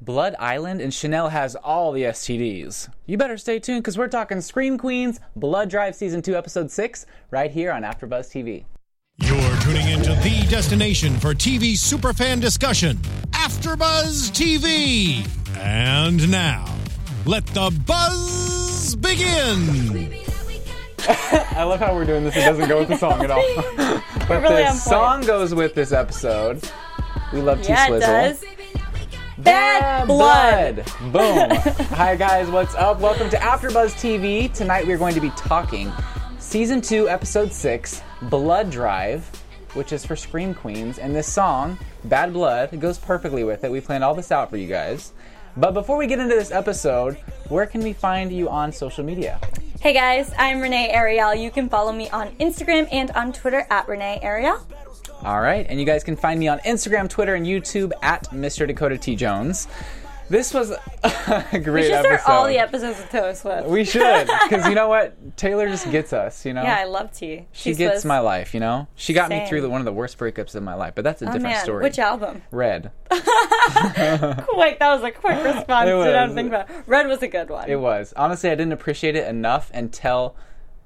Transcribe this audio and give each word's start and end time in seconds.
Blood 0.00 0.36
Island 0.38 0.80
and 0.80 0.94
Chanel 0.94 1.28
has 1.28 1.56
all 1.56 1.90
the 1.92 2.02
STDs. 2.04 2.88
You 3.06 3.18
better 3.18 3.36
stay 3.36 3.58
tuned 3.58 3.82
because 3.82 3.98
we're 3.98 4.08
talking 4.08 4.40
Scream 4.40 4.78
Queens, 4.78 5.18
Blood 5.34 5.70
Drive 5.70 5.96
Season 5.96 6.22
2, 6.22 6.36
Episode 6.36 6.70
6, 6.70 7.04
right 7.30 7.50
here 7.50 7.72
on 7.72 7.82
AfterBuzz 7.82 8.30
TV. 8.30 8.64
You're 9.20 9.56
tuning 9.60 9.88
into 9.88 10.10
the 10.22 10.46
destination 10.48 11.18
for 11.18 11.34
TV 11.34 11.72
superfan 11.72 12.40
discussion, 12.40 12.96
AfterBuzz 13.32 14.30
TV. 14.30 15.26
And 15.58 16.30
now, 16.30 16.72
let 17.26 17.44
the 17.46 17.76
buzz 17.84 18.94
begin. 18.94 20.12
I 21.08 21.64
love 21.64 21.80
how 21.80 21.92
we're 21.94 22.04
doing 22.04 22.22
this. 22.22 22.36
It 22.36 22.40
doesn't 22.40 22.68
go 22.68 22.78
with 22.78 22.88
the 22.88 22.96
song 22.96 23.24
at 23.24 23.30
all. 23.32 23.42
but 24.28 24.42
really 24.42 24.62
the 24.62 24.72
song 24.74 25.22
goes 25.22 25.52
with 25.52 25.74
this 25.74 25.90
episode. 25.90 26.70
We 27.32 27.40
love 27.40 27.62
T 27.62 27.70
Yeah, 27.70 27.84
it 27.86 27.88
Swizzle. 27.88 28.00
does. 28.00 28.44
Bad 29.38 30.08
blood. 30.08 30.84
Boom. 31.12 31.50
Hi 31.94 32.16
guys, 32.16 32.50
what's 32.50 32.74
up? 32.74 32.98
Welcome 32.98 33.30
to 33.30 33.36
AfterBuzz 33.36 33.94
TV. 33.94 34.52
Tonight 34.52 34.84
we're 34.84 34.98
going 34.98 35.14
to 35.14 35.20
be 35.20 35.30
talking 35.30 35.92
season 36.40 36.80
two, 36.80 37.08
episode 37.08 37.52
six, 37.52 38.02
Blood 38.22 38.68
Drive, 38.68 39.24
which 39.74 39.92
is 39.92 40.04
for 40.04 40.16
Scream 40.16 40.54
Queens, 40.54 40.98
and 40.98 41.14
this 41.14 41.32
song, 41.32 41.78
Bad 42.04 42.32
Blood, 42.32 42.80
goes 42.80 42.98
perfectly 42.98 43.44
with 43.44 43.62
it. 43.62 43.70
We 43.70 43.80
planned 43.80 44.02
all 44.02 44.14
this 44.14 44.32
out 44.32 44.50
for 44.50 44.56
you 44.56 44.66
guys. 44.66 45.12
But 45.56 45.72
before 45.72 45.96
we 45.96 46.08
get 46.08 46.18
into 46.18 46.34
this 46.34 46.50
episode, 46.50 47.14
where 47.48 47.66
can 47.66 47.80
we 47.82 47.92
find 47.92 48.32
you 48.32 48.48
on 48.48 48.72
social 48.72 49.04
media? 49.04 49.40
Hey 49.80 49.92
guys, 49.92 50.32
I'm 50.36 50.60
Renee 50.60 50.90
Ariel. 50.90 51.32
You 51.32 51.52
can 51.52 51.68
follow 51.68 51.92
me 51.92 52.10
on 52.10 52.30
Instagram 52.40 52.88
and 52.90 53.12
on 53.12 53.32
Twitter 53.32 53.64
at 53.70 53.86
Renee 53.86 54.18
Ariel. 54.20 54.66
All 55.24 55.40
right, 55.40 55.66
and 55.68 55.78
you 55.80 55.84
guys 55.86 56.04
can 56.04 56.16
find 56.16 56.38
me 56.38 56.48
on 56.48 56.58
Instagram, 56.60 57.08
Twitter, 57.08 57.34
and 57.34 57.44
YouTube 57.44 57.92
at 58.02 58.24
Mr. 58.30 58.66
Dakota 58.66 58.96
T 58.98 59.16
Jones. 59.16 59.66
This 60.30 60.52
was 60.52 60.70
a 61.02 61.44
great 61.52 61.64
We 61.66 61.82
should 61.84 61.90
start 62.00 62.06
episode. 62.06 62.30
all 62.30 62.46
the 62.46 62.58
episodes 62.58 62.98
with 62.98 63.08
Taylor 63.10 63.34
Swift. 63.34 63.66
We 63.66 63.82
should, 63.84 64.28
because 64.48 64.68
you 64.68 64.74
know 64.74 64.86
what? 64.90 65.36
Taylor 65.38 65.66
just 65.68 65.90
gets 65.90 66.12
us. 66.12 66.44
You 66.44 66.52
know. 66.52 66.62
yeah, 66.62 66.76
I 66.78 66.84
love 66.84 67.12
T. 67.12 67.46
She 67.52 67.70
She's 67.70 67.78
gets 67.78 67.94
was- 67.96 68.04
my 68.04 68.18
life, 68.20 68.52
you 68.54 68.60
know. 68.60 68.86
She 68.94 69.12
got 69.14 69.30
me 69.30 69.46
through 69.48 69.62
the, 69.62 69.70
one 69.70 69.80
of 69.80 69.86
the 69.86 69.92
worst 69.92 70.18
breakups 70.18 70.54
of 70.54 70.62
my 70.62 70.74
life, 70.74 70.92
but 70.94 71.02
that's 71.02 71.22
a 71.22 71.24
Oh 71.24 71.32
different 71.32 71.54
man, 71.54 71.64
story. 71.64 71.82
which 71.82 71.98
album? 71.98 72.42
Red. 72.50 72.90
Quick, 73.10 74.78
that 74.78 74.88
was 74.94 75.02
a 75.02 75.10
quick 75.10 75.42
response. 75.44 75.88
It 75.88 76.04
Did 76.04 76.12
not 76.12 76.32
think 76.34 76.48
about. 76.48 76.68
Red 76.86 77.06
was 77.08 77.22
a 77.22 77.28
good 77.28 77.48
one. 77.48 77.68
It 77.68 77.80
was 77.80 78.12
honestly, 78.16 78.50
I 78.50 78.54
didn't 78.54 78.72
appreciate 78.72 79.16
it 79.16 79.26
enough 79.26 79.70
until 79.74 80.36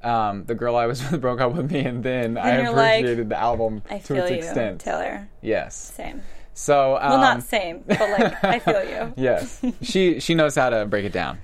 um, 0.02 0.44
the 0.44 0.54
girl 0.54 0.76
I 0.76 0.86
was 0.86 1.08
with 1.10 1.20
broke 1.22 1.40
up 1.40 1.52
with 1.54 1.70
me, 1.70 1.80
and 1.80 2.02
then 2.02 2.38
I 2.38 2.62
you're 2.62 2.72
like, 2.72 3.00
appreciated 3.00 3.28
the 3.28 3.38
album 3.38 3.82
I 3.90 3.98
to 3.98 4.04
feel 4.04 4.16
its 4.24 4.30
you, 4.30 4.36
extent. 4.36 4.80
Taylor. 4.80 5.28
Yes. 5.40 5.92
Same. 5.94 6.22
So 6.54 6.96
um, 7.00 7.10
Well, 7.10 7.18
not 7.20 7.42
same, 7.42 7.82
but 7.86 7.98
like 8.00 8.44
I 8.44 8.58
feel 8.58 8.84
you. 8.84 9.14
yes, 9.22 9.64
she 9.80 10.20
she 10.20 10.34
knows 10.34 10.54
how 10.54 10.68
to 10.70 10.84
break 10.84 11.04
it 11.04 11.12
down. 11.12 11.38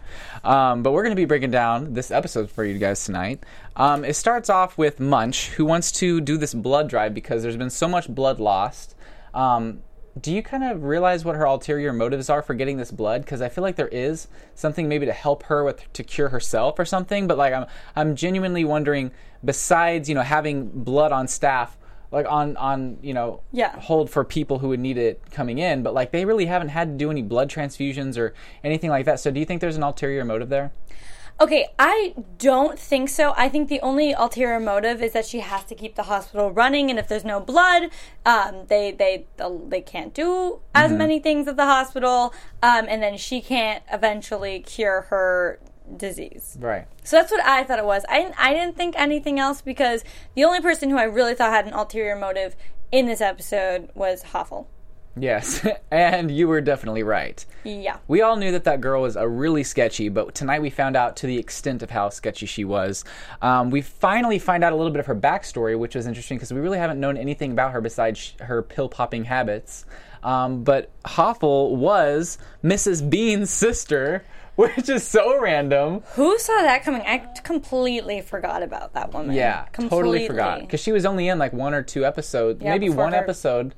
Um, 0.45 0.83
but 0.83 0.93
we're 0.93 1.03
going 1.03 1.17
to 1.17 1.21
be 1.21 1.25
breaking 1.25 1.51
down 1.51 1.95
this 1.95 2.11
episode 2.11 2.51
for 2.51 2.65
you 2.65 2.79
guys 2.79 3.05
tonight. 3.05 3.43
Um, 3.75 4.05
it 4.05 4.15
starts 4.15 4.51
off 4.51 4.77
with 4.79 4.99
Munsch, 5.01 5.49
who 5.49 5.65
wants 5.65 5.91
to 5.93 6.21
do 6.21 6.37
this 6.37 6.55
blood 6.55 6.89
drive 6.89 7.15
because 7.15 7.43
there's 7.43 7.57
been 7.57 7.71
so 7.71 7.89
much 7.89 8.09
blood 8.09 8.39
lost. 8.39 8.95
Um, 9.35 9.83
do 10.21 10.33
you 10.33 10.43
kind 10.43 10.65
of 10.65 10.85
realize 10.85 11.25
what 11.25 11.37
her 11.37 11.45
ulterior 11.45 11.93
motives 11.93 12.29
are 12.31 12.43
for 12.43 12.55
getting 12.55 12.77
this 12.77 12.91
blood? 12.91 13.23
Because 13.23 13.43
I 13.43 13.49
feel 13.49 13.63
like 13.63 13.77
there 13.77 13.89
is 13.89 14.29
something 14.55 14.89
maybe 14.89 15.07
to 15.07 15.13
help 15.13 15.45
her 15.45 15.65
with 15.65 15.93
to 15.93 16.03
cure 16.03 16.29
herself 16.31 16.79
or 16.79 16.85
something. 16.85 17.27
But 17.27 17.39
like 17.39 17.53
I'm 17.53 17.67
I'm 17.97 18.17
genuinely 18.17 18.65
wondering, 18.65 19.11
besides 19.45 20.09
you 20.09 20.15
know 20.15 20.23
having 20.23 20.69
blood 20.69 21.13
on 21.13 21.29
staff. 21.29 21.77
Like 22.11 22.25
on 22.27 22.57
on 22.57 22.97
you 23.03 23.13
know 23.13 23.43
Yeah. 23.53 23.79
hold 23.79 24.09
for 24.09 24.25
people 24.25 24.61
who 24.61 24.69
would 24.71 24.81
need 24.81 24.97
it 24.97 25.21
coming 25.31 25.59
in, 25.59 25.83
but 25.83 25.93
like 25.93 26.11
they 26.11 26.25
really 26.25 26.47
haven't 26.47 26.71
had 26.71 26.89
to 26.93 26.97
do 26.97 27.11
any 27.11 27.21
blood 27.21 27.51
transfusions 27.51 28.17
or 28.17 28.33
anything 28.65 28.89
like 28.89 29.05
that. 29.05 29.21
So 29.21 29.31
do 29.31 29.39
you 29.39 29.45
think 29.45 29.61
there's 29.61 29.77
an 29.77 29.83
ulterior 29.83 30.25
motive 30.25 30.49
there? 30.49 30.73
Okay, 31.41 31.69
I 31.79 32.15
don't 32.39 32.77
think 32.77 33.09
so. 33.09 33.33
I 33.37 33.49
think 33.49 33.69
the 33.69 33.81
only 33.81 34.13
ulterior 34.13 34.59
motive 34.59 35.01
is 35.01 35.13
that 35.13 35.25
she 35.25 35.39
has 35.39 35.63
to 35.67 35.77
keep 35.77 35.95
the 35.95 36.03
hospital 36.05 36.51
running, 36.51 36.91
and 36.91 36.99
if 36.99 37.07
there's 37.07 37.25
no 37.25 37.39
blood, 37.39 37.91
um, 38.27 38.65
they 38.67 38.91
they 38.91 39.27
they 39.69 39.81
can't 39.81 40.13
do 40.13 40.59
as 40.75 40.89
Mm-hmm. 40.91 40.99
many 40.99 41.21
things 41.21 41.47
at 41.47 41.57
the 41.57 41.65
hospital, 41.67 42.35
um, 42.63 42.87
and 42.89 43.01
then 43.01 43.17
she 43.17 43.41
can't 43.41 43.85
eventually 43.93 44.59
cure 44.61 45.03
her 45.11 45.61
disease. 45.97 46.57
Right. 46.61 46.87
So 47.05 47.17
that's 47.17 47.31
what 47.31 47.45
I 47.45 47.63
thought 47.63 47.79
it 47.79 47.85
was. 47.85 48.05
I 48.09 48.33
I 48.37 48.53
didn't 48.53 48.77
think 48.77 48.95
anything 48.99 49.39
else 49.39 49.63
because 49.63 50.03
the 50.35 50.45
only 50.45 50.61
person 50.61 50.91
who 50.91 50.99
I 50.99 51.05
really 51.05 51.35
thought 51.35 51.53
had 51.53 51.67
an 51.67 51.73
ulterior 51.73 52.17
motive 52.17 52.57
in 52.91 53.07
this 53.07 53.21
episode 53.21 53.91
was 53.95 54.23
Hoffel. 54.25 54.69
Yes, 55.21 55.67
and 55.91 56.31
you 56.31 56.49
were 56.49 56.61
definitely 56.61 57.03
right. 57.03 57.45
Yeah. 57.65 57.99
We 58.09 58.23
all 58.23 58.37
knew 58.37 58.53
that 58.53 58.65
that 58.65 58.81
girl 58.81 59.03
was 59.03 59.17
a 59.17 59.29
really 59.29 59.65
sketchy, 59.65 60.09
but 60.09 60.35
tonight 60.35 60.63
we 60.63 60.71
found 60.71 60.97
out 60.97 61.17
to 61.19 61.27
the 61.27 61.39
extent 61.39 61.83
of 61.83 61.91
how 61.91 62.09
sketchy 62.09 62.47
she 62.47 62.65
was. 62.65 63.05
Um, 63.43 63.71
we 63.71 63.83
finally 63.83 64.39
find 64.39 64.63
out 64.65 64.73
a 64.73 64.77
little 64.77 64.93
bit 64.93 65.01
of 65.01 65.07
her 65.07 65.17
backstory, 65.17 65.79
which 65.79 65.95
was 65.95 66.07
interesting 66.07 66.37
because 66.39 66.53
we 66.53 66.61
really 66.61 66.79
haven't 66.79 67.01
known 67.01 67.17
anything 67.17 67.53
about 67.53 67.73
her 67.73 67.81
besides 67.81 68.19
sh- 68.19 68.33
her 68.41 68.63
pill 68.63 68.89
popping 68.89 69.25
habits. 69.25 69.85
Um, 70.23 70.65
but 70.65 70.91
Hoffel 71.05 71.77
was 71.77 72.39
Mrs. 72.65 73.09
Bean's 73.09 73.51
sister, 73.51 74.25
which 74.57 74.89
is 74.89 75.07
so 75.07 75.41
random. 75.41 76.03
Who 76.15 76.37
saw 76.41 76.63
that 76.63 76.83
coming? 76.83 77.03
I 77.03 77.19
completely 77.45 78.21
forgot 78.23 78.65
about 78.65 78.95
that 78.95 79.13
woman. 79.15 79.33
Yeah, 79.37 79.67
totally 79.73 80.27
forgot 80.27 80.61
because 80.61 80.81
she 80.81 80.91
was 80.91 81.07
only 81.07 81.29
in 81.29 81.39
like 81.39 81.53
one 81.53 81.73
or 81.75 81.83
two 81.85 82.05
episodes, 82.05 82.61
Yeah, 82.63 82.71
maybe 82.71 82.89
one 82.91 83.13
her- 83.13 83.19
episode. 83.19 83.75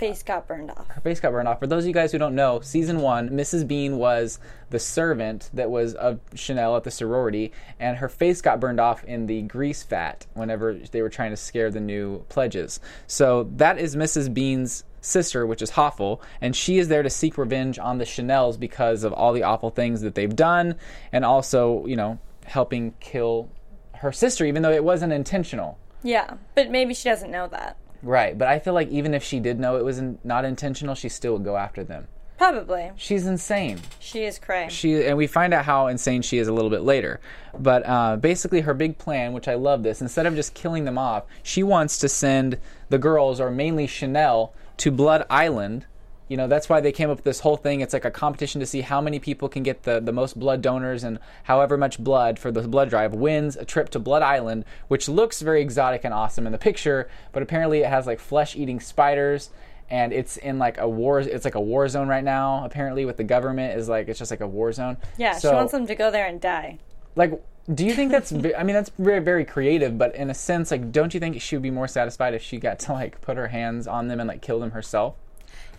Face 0.00 0.22
got 0.22 0.48
burned 0.48 0.70
off. 0.70 0.88
Her 0.88 1.02
face 1.02 1.20
got 1.20 1.30
burned 1.32 1.46
off. 1.46 1.58
For 1.58 1.66
those 1.66 1.84
of 1.84 1.88
you 1.88 1.92
guys 1.92 2.10
who 2.10 2.16
don't 2.16 2.34
know, 2.34 2.60
season 2.60 3.00
one, 3.00 3.28
Mrs. 3.28 3.68
Bean 3.68 3.98
was 3.98 4.38
the 4.70 4.78
servant 4.78 5.50
that 5.52 5.70
was 5.70 5.92
of 5.92 6.20
Chanel 6.34 6.74
at 6.74 6.84
the 6.84 6.90
sorority, 6.90 7.52
and 7.78 7.98
her 7.98 8.08
face 8.08 8.40
got 8.40 8.60
burned 8.60 8.80
off 8.80 9.04
in 9.04 9.26
the 9.26 9.42
grease 9.42 9.82
vat 9.82 10.26
whenever 10.32 10.72
they 10.72 11.02
were 11.02 11.10
trying 11.10 11.32
to 11.32 11.36
scare 11.36 11.70
the 11.70 11.80
new 11.80 12.20
pledges. 12.30 12.80
So 13.06 13.50
that 13.56 13.78
is 13.78 13.94
Mrs. 13.94 14.32
Bean's 14.32 14.84
sister, 15.02 15.46
which 15.46 15.60
is 15.60 15.68
Hoffel, 15.68 16.22
and 16.40 16.56
she 16.56 16.78
is 16.78 16.88
there 16.88 17.02
to 17.02 17.10
seek 17.10 17.36
revenge 17.36 17.78
on 17.78 17.98
the 17.98 18.06
Chanels 18.06 18.58
because 18.58 19.04
of 19.04 19.12
all 19.12 19.34
the 19.34 19.42
awful 19.42 19.68
things 19.68 20.00
that 20.00 20.14
they've 20.14 20.34
done, 20.34 20.76
and 21.12 21.26
also, 21.26 21.84
you 21.84 21.96
know, 21.96 22.18
helping 22.46 22.94
kill 23.00 23.50
her 23.96 24.12
sister, 24.12 24.46
even 24.46 24.62
though 24.62 24.72
it 24.72 24.82
wasn't 24.82 25.12
intentional. 25.12 25.78
Yeah, 26.02 26.36
but 26.54 26.70
maybe 26.70 26.94
she 26.94 27.10
doesn't 27.10 27.30
know 27.30 27.48
that. 27.48 27.76
Right, 28.02 28.36
but 28.36 28.48
I 28.48 28.58
feel 28.58 28.74
like 28.74 28.88
even 28.88 29.14
if 29.14 29.22
she 29.22 29.40
did 29.40 29.60
know 29.60 29.76
it 29.76 29.84
was 29.84 29.98
in, 29.98 30.18
not 30.24 30.44
intentional, 30.44 30.94
she 30.94 31.08
still 31.08 31.34
would 31.34 31.44
go 31.44 31.56
after 31.56 31.84
them. 31.84 32.08
Probably. 32.38 32.90
She's 32.96 33.26
insane. 33.26 33.80
She 33.98 34.24
is 34.24 34.38
crazy. 34.38 34.70
She 34.70 35.04
and 35.04 35.18
we 35.18 35.26
find 35.26 35.52
out 35.52 35.66
how 35.66 35.88
insane 35.88 36.22
she 36.22 36.38
is 36.38 36.48
a 36.48 36.52
little 36.54 36.70
bit 36.70 36.80
later. 36.80 37.20
But 37.58 37.86
uh, 37.86 38.16
basically, 38.16 38.62
her 38.62 38.72
big 38.72 38.96
plan, 38.96 39.34
which 39.34 39.46
I 39.46 39.56
love 39.56 39.82
this, 39.82 40.00
instead 40.00 40.24
of 40.24 40.34
just 40.34 40.54
killing 40.54 40.86
them 40.86 40.96
off, 40.96 41.24
she 41.42 41.62
wants 41.62 41.98
to 41.98 42.08
send 42.08 42.56
the 42.88 42.96
girls, 42.96 43.40
or 43.40 43.50
mainly 43.50 43.86
Chanel, 43.86 44.54
to 44.78 44.90
Blood 44.90 45.26
Island. 45.28 45.84
You 46.30 46.36
know, 46.36 46.46
that's 46.46 46.68
why 46.68 46.80
they 46.80 46.92
came 46.92 47.10
up 47.10 47.16
with 47.16 47.24
this 47.24 47.40
whole 47.40 47.56
thing. 47.56 47.80
It's 47.80 47.92
like 47.92 48.04
a 48.04 48.10
competition 48.10 48.60
to 48.60 48.66
see 48.66 48.82
how 48.82 49.00
many 49.00 49.18
people 49.18 49.48
can 49.48 49.64
get 49.64 49.82
the, 49.82 49.98
the 49.98 50.12
most 50.12 50.38
blood 50.38 50.62
donors, 50.62 51.02
and 51.02 51.18
however 51.42 51.76
much 51.76 51.98
blood 51.98 52.38
for 52.38 52.52
the 52.52 52.62
blood 52.62 52.88
drive 52.88 53.12
wins 53.12 53.56
a 53.56 53.64
trip 53.64 53.88
to 53.90 53.98
Blood 53.98 54.22
Island, 54.22 54.64
which 54.86 55.08
looks 55.08 55.40
very 55.40 55.60
exotic 55.60 56.04
and 56.04 56.14
awesome 56.14 56.46
in 56.46 56.52
the 56.52 56.58
picture, 56.58 57.10
but 57.32 57.42
apparently 57.42 57.80
it 57.80 57.88
has 57.88 58.06
like 58.06 58.20
flesh 58.20 58.54
eating 58.54 58.78
spiders 58.78 59.50
and 59.90 60.12
it's 60.12 60.36
in 60.36 60.60
like 60.60 60.78
a 60.78 60.88
war. 60.88 61.18
It's 61.18 61.44
like 61.44 61.56
a 61.56 61.60
war 61.60 61.88
zone 61.88 62.06
right 62.06 62.22
now. 62.22 62.64
Apparently, 62.64 63.04
with 63.04 63.16
the 63.16 63.24
government 63.24 63.76
is 63.76 63.88
like 63.88 64.08
it's 64.08 64.20
just 64.20 64.30
like 64.30 64.40
a 64.40 64.46
war 64.46 64.70
zone. 64.72 64.98
Yeah, 65.18 65.32
So, 65.36 65.50
she 65.50 65.54
wants 65.56 65.72
them 65.72 65.88
to 65.88 65.96
go 65.96 66.12
there 66.12 66.26
and 66.26 66.40
die. 66.40 66.78
Like, 67.16 67.42
do 67.74 67.84
you 67.84 67.92
think 67.92 68.12
that's? 68.12 68.32
I 68.32 68.62
mean, 68.62 68.74
that's 68.74 68.92
very 68.98 69.18
very 69.18 69.44
creative. 69.44 69.98
But 69.98 70.14
in 70.14 70.30
a 70.30 70.34
sense, 70.34 70.70
like, 70.70 70.92
don't 70.92 71.12
you 71.12 71.18
think 71.18 71.40
she 71.40 71.56
would 71.56 71.62
be 71.64 71.72
more 71.72 71.88
satisfied 71.88 72.34
if 72.34 72.42
she 72.42 72.58
got 72.58 72.78
to 72.80 72.92
like 72.92 73.20
put 73.20 73.36
her 73.36 73.48
hands 73.48 73.88
on 73.88 74.06
them 74.06 74.20
and 74.20 74.28
like 74.28 74.42
kill 74.42 74.60
them 74.60 74.70
herself? 74.70 75.16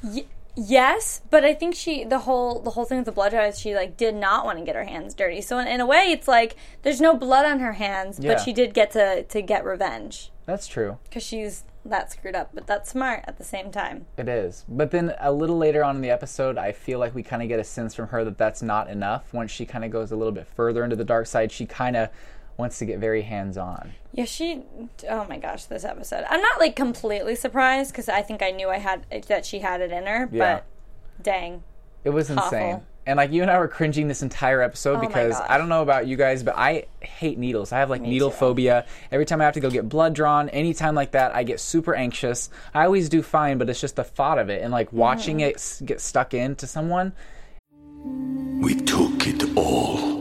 Y- 0.03 0.25
yes, 0.55 1.21
but 1.29 1.43
I 1.43 1.53
think 1.53 1.75
she 1.75 2.03
the 2.03 2.19
whole 2.19 2.59
the 2.59 2.71
whole 2.71 2.85
thing 2.85 2.97
with 2.97 3.05
the 3.05 3.11
blood 3.11 3.31
drive 3.31 3.53
is 3.53 3.59
she 3.59 3.75
like 3.75 3.97
did 3.97 4.15
not 4.15 4.45
want 4.45 4.59
to 4.59 4.65
get 4.65 4.75
her 4.75 4.83
hands 4.85 5.13
dirty. 5.13 5.41
So 5.41 5.57
in, 5.59 5.67
in 5.67 5.81
a 5.81 5.85
way, 5.85 6.11
it's 6.11 6.27
like 6.27 6.55
there's 6.83 7.01
no 7.01 7.15
blood 7.15 7.45
on 7.45 7.59
her 7.59 7.73
hands, 7.73 8.19
Yeah. 8.19 8.33
but 8.33 8.41
she 8.43 8.53
did 8.53 8.73
get 8.73 8.91
to 8.91 9.23
to 9.23 9.41
get 9.41 9.63
revenge 9.65 10.31
That's 10.45 10.67
true. 10.67 10.97
because 11.03 11.23
she's 11.23 11.63
that 11.83 12.11
screwed 12.11 12.35
up, 12.35 12.51
but 12.53 12.67
that's 12.67 12.91
smart 12.91 13.23
at 13.27 13.39
the 13.39 13.43
same 13.43 13.71
time. 13.71 14.05
It 14.15 14.29
is. 14.29 14.65
But 14.69 14.91
then 14.91 15.15
a 15.19 15.31
little 15.31 15.57
later 15.57 15.83
on 15.83 15.95
in 15.95 16.01
the 16.03 16.11
episode, 16.11 16.55
I 16.57 16.73
feel 16.73 16.99
like 16.99 17.15
we 17.15 17.23
kind 17.23 17.41
of 17.41 17.47
get 17.47 17.59
a 17.59 17.63
sense 17.63 17.95
from 17.95 18.09
her 18.09 18.23
that 18.23 18.37
that's 18.37 18.61
not 18.61 18.87
enough. 18.87 19.33
Once 19.33 19.49
she 19.49 19.65
kind 19.65 19.83
of 19.83 19.89
goes 19.89 20.11
a 20.11 20.15
little 20.15 20.31
bit 20.31 20.45
further 20.55 20.83
into 20.83 20.95
the 20.95 21.03
dark 21.03 21.25
side, 21.25 21.51
she 21.51 21.65
kind 21.65 21.95
of 21.95 22.09
wants 22.57 22.79
to 22.79 22.85
get 22.85 22.99
very 22.99 23.21
hands 23.23 23.57
on. 23.57 23.91
Yeah, 24.13 24.25
she. 24.25 24.63
Oh 25.09 25.25
my 25.29 25.37
gosh, 25.37 25.65
this 25.65 25.83
episode. 25.85 26.25
I'm 26.29 26.41
not 26.41 26.59
like 26.59 26.75
completely 26.75 27.35
surprised 27.35 27.91
because 27.91 28.09
I 28.09 28.21
think 28.21 28.41
I 28.41 28.51
knew 28.51 28.69
I 28.69 28.77
had 28.77 29.05
that 29.27 29.45
she 29.45 29.59
had 29.59 29.81
it 29.81 29.91
in 29.91 30.05
her, 30.05 30.29
Yeah. 30.31 30.55
but 30.55 30.65
dang. 31.23 31.63
It 32.03 32.09
was 32.09 32.29
Awful. 32.31 32.43
insane. 32.43 32.81
And 33.03 33.17
like 33.17 33.31
you 33.31 33.41
and 33.41 33.49
I 33.49 33.57
were 33.57 33.67
cringing 33.67 34.07
this 34.07 34.21
entire 34.21 34.61
episode 34.61 34.97
Oh 34.97 35.07
because. 35.07 35.39
I 35.39 35.57
don't 35.57 35.69
know 35.69 35.81
about 35.81 36.05
you 36.05 36.15
guys, 36.17 36.43
but 36.43 36.55
I 36.55 36.85
hate 36.99 37.37
needles. 37.39 37.71
I 37.71 37.79
have 37.79 37.89
like 37.89 38.01
Me 38.01 38.09
needle 38.09 38.29
too. 38.29 38.37
phobia. 38.37 38.85
Every 39.11 39.25
time 39.25 39.41
I 39.41 39.45
have 39.45 39.55
to 39.55 39.59
go 39.59 39.71
get 39.71 39.89
blood 39.89 40.13
drawn, 40.13 40.49
anytime 40.49 40.93
like 40.93 41.11
that, 41.11 41.33
I 41.35 41.41
get 41.43 41.59
super 41.59 41.95
anxious. 41.95 42.49
I 42.75 42.85
always 42.85 43.09
do 43.09 43.23
fine, 43.23 43.57
but 43.57 43.69
it's 43.69 43.81
just 43.81 43.95
the 43.95 44.03
thought 44.03 44.37
of 44.37 44.49
it 44.49 44.61
and 44.61 44.71
like 44.71 44.93
watching 44.93 45.39
Mm. 45.39 45.49
it 45.49 45.81
get 45.85 45.99
stuck 45.99 46.33
into 46.35 46.67
someone. 46.67 47.13
We 48.61 48.75
took 48.75 49.25
it 49.27 49.57
all. 49.57 50.20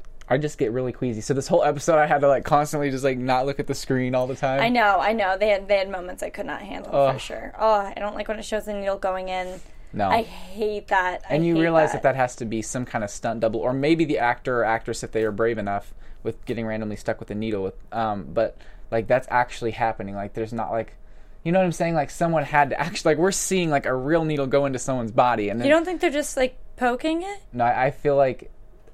I 0.31 0.37
just 0.37 0.57
get 0.57 0.71
really 0.71 0.93
queasy. 0.93 1.21
So 1.21 1.33
this 1.33 1.47
whole 1.47 1.63
episode, 1.63 1.97
I 1.99 2.07
had 2.07 2.21
to 2.21 2.27
like 2.27 2.45
constantly 2.45 2.89
just 2.89 3.03
like 3.03 3.17
not 3.17 3.45
look 3.45 3.59
at 3.59 3.67
the 3.67 3.75
screen 3.75 4.15
all 4.15 4.27
the 4.27 4.35
time. 4.35 4.61
I 4.61 4.69
know, 4.69 4.97
I 4.99 5.13
know. 5.13 5.37
They 5.37 5.49
had 5.49 5.67
they 5.67 5.77
had 5.77 5.89
moments 5.89 6.23
I 6.23 6.29
could 6.29 6.45
not 6.45 6.61
handle 6.61 6.95
Ugh. 6.95 7.13
for 7.13 7.19
sure. 7.19 7.53
Oh, 7.59 7.73
I 7.73 7.93
don't 7.95 8.15
like 8.15 8.27
when 8.27 8.39
it 8.39 8.45
shows 8.45 8.65
the 8.65 8.73
needle 8.73 8.97
going 8.97 9.29
in. 9.29 9.59
No. 9.93 10.07
I 10.07 10.21
hate 10.21 10.87
that. 10.87 11.23
I 11.29 11.35
and 11.35 11.45
you 11.45 11.59
realize 11.59 11.91
that. 11.91 12.03
that 12.03 12.15
has 12.15 12.37
to 12.37 12.45
be 12.45 12.61
some 12.61 12.85
kind 12.85 13.03
of 13.03 13.09
stunt 13.09 13.41
double, 13.41 13.59
or 13.59 13.73
maybe 13.73 14.05
the 14.05 14.19
actor 14.19 14.61
or 14.61 14.63
actress 14.63 15.03
if 15.03 15.11
they 15.11 15.23
are 15.23 15.31
brave 15.33 15.57
enough 15.57 15.93
with 16.23 16.45
getting 16.45 16.65
randomly 16.65 16.95
stuck 16.95 17.19
with 17.19 17.29
a 17.29 17.35
needle. 17.35 17.63
With 17.63 17.75
um, 17.91 18.27
but 18.33 18.57
like 18.89 19.07
that's 19.07 19.27
actually 19.29 19.71
happening. 19.71 20.15
Like 20.15 20.33
there's 20.33 20.53
not 20.53 20.71
like, 20.71 20.95
you 21.43 21.51
know 21.51 21.59
what 21.59 21.65
I'm 21.65 21.73
saying? 21.73 21.95
Like 21.95 22.09
someone 22.09 22.43
had 22.43 22.69
to 22.69 22.79
actually 22.79 23.15
like 23.15 23.19
we're 23.19 23.31
seeing 23.33 23.69
like 23.69 23.85
a 23.85 23.93
real 23.93 24.23
needle 24.23 24.47
go 24.47 24.65
into 24.65 24.79
someone's 24.79 25.11
body, 25.11 25.49
and 25.49 25.59
then 25.59 25.67
You 25.67 25.73
don't 25.73 25.83
think 25.83 25.99
they're 25.99 26.09
just 26.09 26.37
like 26.37 26.57
poking 26.77 27.21
it? 27.23 27.41
no, 27.51 27.65
I 27.65 27.87
I 27.87 27.91
feel 27.91 28.15
like, 28.15 28.49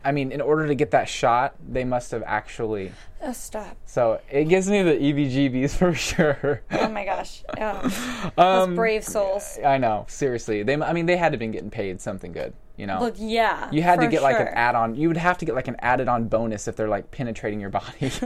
I 0.08 0.14
mean, 0.14 0.32
in 0.32 0.40
order 0.40 0.66
to 0.68 0.74
get 0.74 0.92
that 0.92 1.10
shot, 1.10 1.56
they 1.68 1.84
must 1.84 2.12
have 2.12 2.24
actually. 2.26 2.94
Oh, 3.22 3.34
stop! 3.34 3.76
So 3.86 4.22
it 4.32 4.46
gives 4.46 4.70
me 4.70 4.82
the 4.82 4.94
EBGBs 4.94 5.72
for 5.78 5.94
sure. 5.94 6.62
Oh 6.72 6.88
my 6.88 7.04
gosh! 7.04 7.44
Oh, 7.60 8.32
Um, 8.38 8.70
those 8.70 8.76
brave 8.78 9.04
souls. 9.04 9.60
I 9.66 9.78
know, 9.78 10.06
seriously. 10.08 10.64
They, 10.64 10.82
I 10.82 10.94
mean, 10.94 11.08
they 11.08 11.18
had 11.18 11.30
to 11.30 11.34
have 11.34 11.40
been 11.40 11.52
getting 11.52 11.70
paid 11.70 12.00
something 12.00 12.32
good, 12.32 12.54
you 12.78 12.88
know. 12.88 13.02
Well, 13.02 13.12
yeah. 13.18 13.70
You 13.70 13.82
had 13.82 14.00
to 14.00 14.08
get 14.08 14.22
like 14.22 14.40
an 14.40 14.48
add-on. 14.48 14.96
You 14.96 15.10
would 15.10 15.18
have 15.18 15.38
to 15.40 15.46
get 15.46 15.56
like 15.56 15.68
an 15.68 15.76
added-on 15.80 16.30
bonus 16.30 16.70
if 16.70 16.78
they're 16.78 16.88
like 16.88 17.12
penetrating 17.12 17.60
your 17.60 17.70
body. 17.70 17.86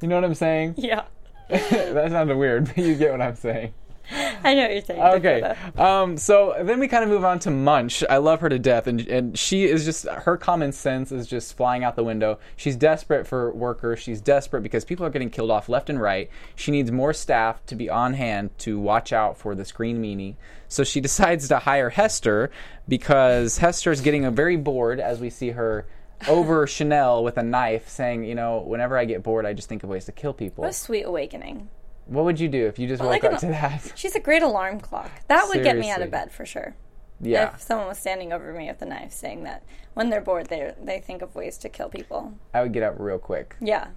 you 0.00 0.06
know 0.08 0.14
what 0.14 0.24
I'm 0.24 0.34
saying? 0.34 0.74
Yeah, 0.78 1.02
that 1.48 2.10
sounded 2.12 2.36
weird, 2.36 2.66
but 2.66 2.78
you 2.78 2.94
get 2.94 3.10
what 3.10 3.20
I'm 3.20 3.34
saying. 3.34 3.74
I 4.44 4.54
know 4.54 4.62
what 4.62 4.72
you're 4.72 4.82
saying. 4.82 5.00
Okay. 5.00 5.56
Um, 5.76 6.16
so 6.16 6.54
then 6.62 6.78
we 6.78 6.88
kind 6.88 7.02
of 7.02 7.10
move 7.10 7.24
on 7.24 7.38
to 7.40 7.50
Munsch. 7.50 8.02
I 8.08 8.18
love 8.18 8.40
her 8.40 8.48
to 8.48 8.58
death, 8.58 8.86
and 8.86 9.00
and 9.08 9.38
she 9.38 9.64
is 9.64 9.84
just 9.84 10.06
her 10.06 10.36
common 10.36 10.72
sense 10.72 11.10
is 11.10 11.26
just 11.26 11.56
flying 11.56 11.84
out 11.84 11.96
the 11.96 12.04
window. 12.04 12.38
She's 12.56 12.76
desperate 12.76 13.26
for 13.26 13.52
workers. 13.52 14.00
She's 14.00 14.20
desperate 14.20 14.62
because 14.62 14.84
people 14.84 15.06
are 15.06 15.10
getting 15.10 15.30
killed 15.30 15.50
off 15.50 15.68
left 15.68 15.88
and 15.88 16.00
right. 16.00 16.28
She 16.54 16.70
needs 16.70 16.90
more 16.90 17.12
staff 17.12 17.64
to 17.66 17.74
be 17.74 17.88
on 17.88 18.14
hand 18.14 18.50
to 18.58 18.78
watch 18.78 19.12
out 19.12 19.38
for 19.38 19.54
the 19.54 19.70
green 19.74 20.02
meanie. 20.02 20.36
So 20.68 20.84
she 20.84 21.00
decides 21.08 21.48
to 21.48 21.60
hire 21.60 21.90
Hester 21.90 22.50
because 22.86 23.58
Hester 23.58 23.90
is 23.90 24.02
getting 24.02 24.32
very 24.34 24.56
bored 24.56 25.00
as 25.00 25.20
we 25.20 25.30
see 25.30 25.50
her. 25.50 25.86
Over 26.28 26.66
Chanel 26.66 27.22
with 27.22 27.36
a 27.36 27.42
knife, 27.42 27.88
saying, 27.88 28.24
"You 28.24 28.34
know, 28.34 28.60
whenever 28.60 28.96
I 28.96 29.04
get 29.04 29.22
bored, 29.22 29.44
I 29.44 29.52
just 29.52 29.68
think 29.68 29.82
of 29.82 29.90
ways 29.90 30.06
to 30.06 30.12
kill 30.12 30.32
people." 30.32 30.62
What 30.62 30.70
a 30.70 30.72
sweet 30.72 31.02
awakening. 31.02 31.68
What 32.06 32.24
would 32.24 32.38
you 32.38 32.48
do 32.48 32.66
if 32.66 32.78
you 32.78 32.86
just 32.86 33.00
Well, 33.00 33.10
woke 33.10 33.22
like 33.22 33.32
up 33.32 33.42
an- 33.42 33.48
to 33.48 33.52
that? 33.54 33.92
She's 33.96 34.14
a 34.14 34.20
great 34.20 34.42
alarm 34.42 34.80
clock. 34.80 35.10
That 35.28 35.48
would 35.48 35.62
get 35.62 35.76
me 35.78 35.90
out 35.90 36.02
of 36.02 36.10
bed 36.10 36.30
for 36.32 36.44
sure. 36.44 36.74
Yeah, 37.20 37.54
If 37.54 37.62
someone 37.62 37.86
was 37.86 37.98
standing 37.98 38.32
over 38.32 38.52
me 38.52 38.66
with 38.66 38.82
a 38.82 38.86
knife, 38.86 39.12
saying 39.12 39.44
that 39.44 39.62
when 39.94 40.10
they're 40.10 40.20
bored, 40.20 40.46
they 40.48 40.74
they 40.82 40.98
think 40.98 41.22
of 41.22 41.34
ways 41.34 41.56
to 41.58 41.68
kill 41.68 41.88
people. 41.88 42.34
I 42.52 42.60
would 42.62 42.72
get 42.72 42.82
up 42.82 42.96
real 42.98 43.18
quick. 43.18 43.56
Yeah, 43.60 43.88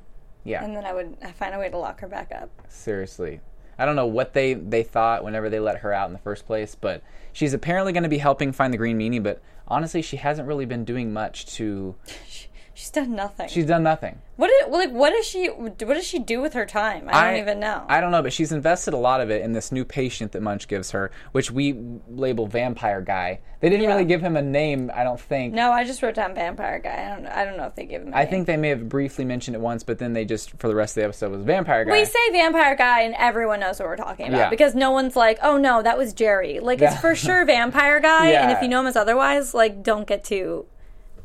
Yeah. 0.45 0.63
and 0.63 0.75
then 0.75 0.85
I 0.85 0.93
would 0.93 1.17
find 1.35 1.53
a 1.53 1.59
way 1.59 1.69
to 1.69 1.77
lock 1.77 1.99
her 2.01 2.07
back 2.07 2.31
up. 2.33 2.49
Seriously. 2.69 3.41
I 3.79 3.85
don't 3.85 3.95
know 3.95 4.07
what 4.07 4.33
they, 4.33 4.53
they 4.55 4.81
thought 4.83 5.23
whenever 5.23 5.49
they 5.49 5.59
let 5.59 5.79
her 5.79 5.91
out 5.93 6.07
in 6.07 6.13
the 6.13 6.19
first 6.19 6.45
place, 6.47 6.73
but 6.73 7.03
she's 7.33 7.53
apparently 7.53 7.91
going 7.93 8.03
to 8.03 8.09
be 8.09 8.17
helping 8.19 8.51
find 8.51 8.73
the 8.73 8.77
green 8.77 8.97
meanie, 8.97 9.21
but 9.21 9.41
honestly, 9.67 10.01
she 10.01 10.17
hasn't 10.17 10.47
really 10.47 10.65
been 10.65 10.85
doing 10.85 11.11
much 11.11 11.45
to. 11.57 11.95
She's 12.79 12.91
done 12.91 13.15
nothing. 13.15 13.49
She's 13.49 13.65
done 13.65 13.81
nothing. 13.81 14.19
What 14.35 14.51
did, 14.59 14.71
like 14.71 14.91
what 14.91 15.09
does 15.09 15.25
she 15.25 15.47
what 15.47 15.79
does 15.79 16.05
she 16.05 16.19
do 16.19 16.41
with 16.41 16.53
her 16.53 16.67
time? 16.67 17.09
I 17.11 17.31
don't 17.31 17.39
even 17.39 17.59
know. 17.59 17.83
I 17.89 17.99
don't 17.99 18.11
know, 18.11 18.21
but 18.21 18.31
she's 18.31 18.51
invested 18.51 18.93
a 18.93 18.97
lot 18.97 19.19
of 19.19 19.31
it 19.31 19.41
in 19.41 19.53
this 19.53 19.71
new 19.71 19.83
patient 19.83 20.33
that 20.33 20.43
Munsch 20.43 20.67
gives 20.67 20.91
her, 20.91 21.09
which 21.31 21.49
we 21.49 21.73
label 22.07 22.45
vampire 22.45 23.01
guy. 23.01 23.39
They 23.61 23.69
didn't 23.69 23.81
Yeah. 23.85 23.89
really 23.89 24.05
give 24.05 24.21
him 24.21 24.37
a 24.37 24.43
name, 24.43 24.91
I 24.93 25.03
don't 25.03 25.19
think. 25.19 25.55
no, 25.55 25.71
I 25.71 25.85
just 25.85 26.03
wrote 26.03 26.13
down 26.13 26.35
vampire 26.35 26.77
guy. 26.77 27.03
I 27.03 27.09
don't 27.15 27.23
know. 27.23 27.31
I 27.33 27.45
don't 27.45 27.57
know 27.57 27.63
if 27.65 27.73
they 27.73 27.85
give 27.85 28.03
him. 28.03 28.13
I 28.13 28.21
I 28.21 28.25
think 28.27 28.45
they 28.45 28.57
may 28.57 28.69
have 28.69 28.87
briefly 28.87 29.25
mentioned 29.25 29.55
it 29.55 29.59
once, 29.59 29.81
but 29.81 29.97
then 29.97 30.13
they 30.13 30.23
just, 30.23 30.51
for 30.59 30.67
the 30.67 30.75
rest 30.75 30.91
of 30.95 31.01
the 31.01 31.05
episode, 31.05 31.31
was 31.31 31.41
vampire 31.41 31.83
guy. 31.83 31.93
we 31.93 32.05
say 32.05 32.29
vampire 32.31 32.75
guy, 32.75 33.01
and 33.01 33.15
everyone 33.17 33.59
knows 33.59 33.79
what 33.79 33.87
we're 33.87 33.95
talking 33.97 34.27
about 34.27 34.37
Yeah. 34.37 34.49
because 34.51 34.75
no 34.75 34.91
one's 34.91 35.15
like, 35.15 35.39
"Oh 35.41 35.57
no, 35.57 35.81
that 35.81 35.97
was 35.97 36.13
Jerry." 36.13 36.59
Like 36.59 36.79
it's 36.79 36.99
for 36.99 37.15
sure 37.15 37.43
vampire 37.43 37.99
guy, 37.99 38.27
and 38.33 38.51
if 38.51 38.61
you 38.61 38.67
know 38.67 38.81
him 38.81 38.85
as 38.87 38.95
otherwise, 38.95 39.55
like 39.55 39.81
don't 39.81 40.05
get 40.05 40.23
too 40.23 40.67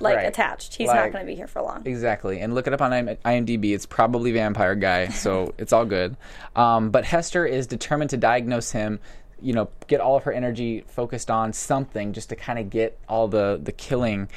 like 0.03 0.17
Right. 0.17 0.27
attached. 0.27 0.75
He's 0.75 0.89
Like- 0.89 0.97
not 0.97 1.13
going 1.13 1.25
to 1.25 1.31
be 1.31 1.35
here 1.37 1.47
for 1.47 1.63
long. 1.63 1.83
Exactly, 1.87 2.41
and 2.41 2.55
look 2.55 2.67
it 2.67 2.73
up 2.75 2.83
on 2.83 2.91
IMDb. 3.25 3.73
It's 3.75 3.87
probably 3.87 4.33
Vampire 4.33 4.75
Guy, 4.75 5.09
so 5.09 5.55
it's 5.59 5.73
all 5.73 5.85
good. 5.87 6.17
Um, 6.57 6.91
but 6.91 7.05
Hester 7.05 7.47
is 7.47 7.67
determined 7.67 8.11
to 8.11 8.17
diagnose 8.17 8.73
him. 8.73 9.01
You 9.41 9.55
know, 9.55 9.69
get 9.89 10.01
all 10.01 10.17
of 10.17 10.25
her 10.25 10.33
energy 10.33 10.85
focused 10.87 11.31
on 11.31 11.53
something 11.53 12.13
just 12.13 12.29
to 12.29 12.37
kind 12.37 12.59
of 12.59 12.71
get 12.71 12.99
all 13.09 13.27
the 13.29 13.59
the 13.63 13.73
killing 13.73 14.29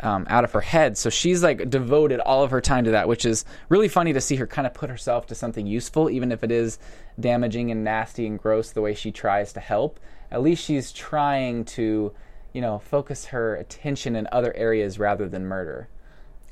um, 0.00 0.26
out 0.28 0.42
of 0.42 0.50
her 0.52 0.60
head. 0.60 0.98
So 0.98 1.10
she's 1.10 1.42
like 1.44 1.70
devoted 1.70 2.18
all 2.20 2.42
of 2.42 2.50
her 2.50 2.60
time 2.60 2.84
to 2.84 2.90
that, 2.92 3.06
which 3.08 3.24
is 3.24 3.44
really 3.68 3.86
funny 3.88 4.12
to 4.12 4.20
see 4.20 4.34
her 4.36 4.46
kind 4.48 4.66
of 4.66 4.74
put 4.74 4.90
herself 4.90 5.26
to 5.28 5.34
something 5.36 5.64
useful, 5.66 6.10
even 6.10 6.32
if 6.32 6.42
it 6.42 6.50
is 6.50 6.78
damaging 7.20 7.70
and 7.70 7.84
nasty 7.84 8.26
and 8.26 8.36
gross 8.38 8.70
the 8.72 8.80
way 8.80 8.94
she 8.94 9.12
tries 9.12 9.52
to 9.52 9.60
help. 9.60 10.00
At 10.30 10.42
least 10.42 10.64
she's 10.64 10.90
trying 10.92 11.64
to, 11.66 12.12
you 12.52 12.60
know, 12.60 12.78
focus 12.78 13.26
her 13.26 13.54
attention 13.56 14.14
in 14.16 14.28
other 14.32 14.54
areas 14.56 14.98
rather 14.98 15.28
than 15.28 15.46
murder. 15.46 15.88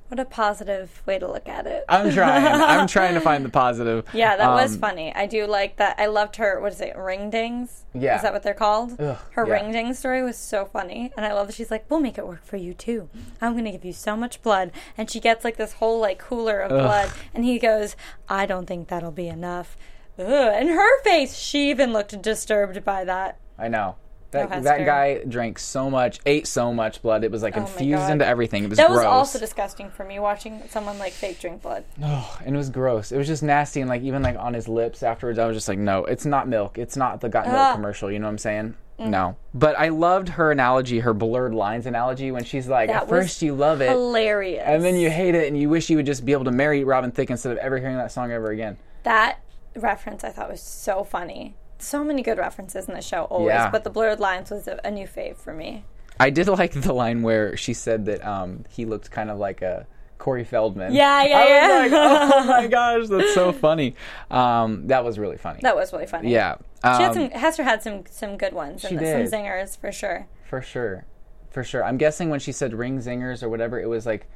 What 0.08 0.18
a 0.18 0.24
positive 0.24 1.04
way 1.06 1.20
to 1.20 1.28
look 1.30 1.48
at 1.48 1.68
it. 1.68 1.84
I'm 1.88 2.10
trying. 2.10 2.44
I'm 2.44 2.86
trying 2.96 3.14
to 3.14 3.20
find 3.20 3.44
the 3.44 3.48
positive. 3.48 4.04
Yeah, 4.12 4.36
that 4.36 4.48
was 4.50 4.74
Um, 4.74 4.80
funny. 4.80 5.14
I 5.14 5.26
do 5.26 5.46
like 5.46 5.76
that. 5.76 6.00
I 6.00 6.06
loved 6.06 6.34
her. 6.34 6.60
What 6.60 6.72
is 6.72 6.80
it? 6.80 6.96
Ring 6.96 7.30
dings. 7.30 7.84
Yeah. 7.94 8.16
Is 8.16 8.22
that 8.22 8.32
what 8.32 8.42
they're 8.42 8.52
called? 8.52 9.00
Ugh, 9.00 9.16
her 9.30 9.46
yeah. 9.46 9.52
ring 9.52 9.70
ding 9.70 9.94
story 9.94 10.24
was 10.24 10.36
so 10.36 10.64
funny, 10.64 11.12
and 11.16 11.24
I 11.24 11.32
love 11.32 11.46
that 11.46 11.54
she's 11.54 11.70
like, 11.70 11.88
"We'll 11.88 12.00
make 12.00 12.18
it 12.18 12.26
work 12.26 12.44
for 12.44 12.56
you 12.56 12.74
too. 12.74 13.08
I'm 13.40 13.54
gonna 13.54 13.70
give 13.70 13.84
you 13.84 13.92
so 13.92 14.16
much 14.16 14.42
blood," 14.42 14.72
and 14.98 15.08
she 15.08 15.20
gets 15.20 15.44
like 15.44 15.58
this 15.58 15.74
whole 15.74 16.00
like 16.00 16.18
cooler 16.18 16.58
of 16.58 16.70
blood, 16.70 17.12
and 17.32 17.44
he 17.44 17.60
goes, 17.60 17.94
"I 18.28 18.46
don't 18.46 18.66
think 18.66 18.88
that'll 18.88 19.12
be 19.12 19.28
enough." 19.28 19.76
Ugh. 20.18 20.26
And 20.28 20.70
her 20.70 21.02
face, 21.04 21.36
she 21.38 21.70
even 21.70 21.92
looked 21.92 22.20
disturbed 22.20 22.84
by 22.84 23.04
that. 23.04 23.38
I 23.56 23.68
know. 23.68 23.94
That, 24.32 24.62
that 24.62 24.84
guy 24.86 25.22
drank 25.24 25.58
so 25.58 25.90
much, 25.90 26.20
ate 26.24 26.46
so 26.46 26.72
much 26.72 27.02
blood. 27.02 27.24
It 27.24 27.30
was 27.32 27.42
like 27.42 27.56
Oh 27.56 27.60
infused 27.62 28.08
into 28.10 28.24
everything. 28.26 28.62
It 28.64 28.70
was 28.70 28.76
That 28.78 28.86
gross. 28.88 28.98
was 28.98 29.06
also 29.06 29.38
disgusting 29.40 29.90
for 29.90 30.04
me 30.04 30.18
watching 30.20 30.62
someone 30.68 30.98
like 30.98 31.12
fake 31.12 31.40
drink 31.40 31.62
blood. 31.62 31.84
Oh, 32.02 32.38
and 32.44 32.54
it 32.54 32.58
was 32.58 32.70
gross. 32.70 33.10
It 33.12 33.18
was 33.18 33.26
just 33.26 33.42
nasty, 33.42 33.80
and 33.80 33.90
like 33.90 34.02
even 34.02 34.22
like 34.22 34.36
on 34.38 34.54
his 34.54 34.68
lips 34.68 35.02
afterwards, 35.02 35.38
I 35.38 35.46
was 35.46 35.56
just 35.56 35.68
like, 35.68 35.78
no, 35.78 36.04
it's 36.04 36.24
not 36.24 36.46
milk. 36.48 36.78
It's 36.78 36.96
not 36.96 37.20
the 37.20 37.28
got 37.28 37.46
milk 37.46 37.58
Ah. 37.58 37.74
commercial. 37.74 38.10
You 38.10 38.18
know 38.20 38.26
what 38.26 38.32
I'm 38.32 38.38
saying? 38.38 38.74
No. 38.98 39.36
But 39.54 39.78
I 39.78 39.88
loved 39.88 40.28
her 40.28 40.52
analogy, 40.52 40.98
her 41.00 41.14
blurred 41.14 41.54
lines 41.54 41.86
analogy, 41.86 42.30
when 42.32 42.44
she's 42.44 42.68
like, 42.68 42.88
That 42.88 43.04
at 43.04 43.08
first 43.08 43.40
you 43.40 43.54
love 43.54 43.80
it, 43.80 43.88
hilarious. 43.88 44.62
and 44.66 44.84
then 44.84 44.94
you 44.94 45.08
hate 45.08 45.34
it, 45.34 45.48
and 45.48 45.58
you 45.58 45.70
wish 45.70 45.88
you 45.88 45.96
would 45.96 46.04
just 46.04 46.22
be 46.24 46.32
able 46.32 46.44
to 46.44 46.50
marry 46.50 46.84
Robin 46.84 47.10
Thicke 47.10 47.30
instead 47.30 47.50
of 47.52 47.56
ever 47.58 47.78
hearing 47.78 47.96
that 47.96 48.12
song 48.12 48.30
ever 48.30 48.50
again. 48.50 48.76
That 49.04 49.38
reference 49.74 50.22
I 50.22 50.28
thought 50.28 50.50
was 50.50 50.60
so 50.60 51.02
funny. 51.02 51.54
So 51.82 52.04
many 52.04 52.22
good 52.22 52.38
references 52.38 52.88
in 52.88 52.94
the 52.94 53.02
show 53.02 53.24
always, 53.24 53.48
Yeah. 53.54 53.70
but 53.70 53.84
the 53.84 53.90
blurred 53.90 54.20
lines 54.20 54.50
was 54.50 54.68
a, 54.68 54.80
a 54.84 54.90
new 54.90 55.06
fave 55.06 55.36
for 55.36 55.52
me. 55.52 55.84
I 56.18 56.30
did 56.30 56.46
like 56.60 56.72
the 56.72 56.92
line 56.92 57.22
where 57.22 57.56
she 57.56 57.72
said 57.74 58.06
that 58.06 58.24
um, 58.26 58.64
he 58.68 58.84
looked 58.84 59.10
kind 59.10 59.30
of 59.30 59.38
like 59.38 59.62
a 59.62 59.86
Corey 60.18 60.44
Feldman. 60.44 60.92
Yeah, 60.94 61.22
yeah, 61.24 61.38
I 61.38 61.46
yeah. 61.48 61.82
was 61.82 61.92
like, 61.92 62.00
oh 62.02 62.44
my 62.62 62.66
gosh, 62.66 63.08
that's 63.08 63.34
so 63.34 63.52
funny. 63.52 63.94
Um, 64.30 64.86
that 64.88 65.02
was 65.04 65.18
really 65.18 65.38
funny. 65.38 65.60
That 65.62 65.74
was 65.76 65.92
really 65.92 66.06
funny. 66.06 66.30
yeah. 66.30 66.56
She 66.82 66.88
had 67.02 67.08
Um, 67.08 67.14
some 67.14 67.30
Hester 67.30 67.62
had 67.62 67.82
some 67.82 68.04
some 68.10 68.36
good 68.36 68.52
ones 68.52 68.82
she 68.82 68.88
and 68.88 68.98
did. 68.98 69.28
some 69.30 69.40
zingers 69.40 69.78
for 69.78 69.90
sure. 69.92 70.26
For 70.44 70.60
sure. 70.62 71.04
For 71.50 71.64
sure. 71.64 71.82
I'm 71.84 71.96
guessing 71.96 72.28
when 72.30 72.40
she 72.40 72.52
said 72.52 72.72
ring 72.74 72.98
zingers 72.98 73.42
or 73.42 73.48
whatever, 73.48 73.80
it 73.80 73.88
was 73.88 74.04
like 74.06 74.26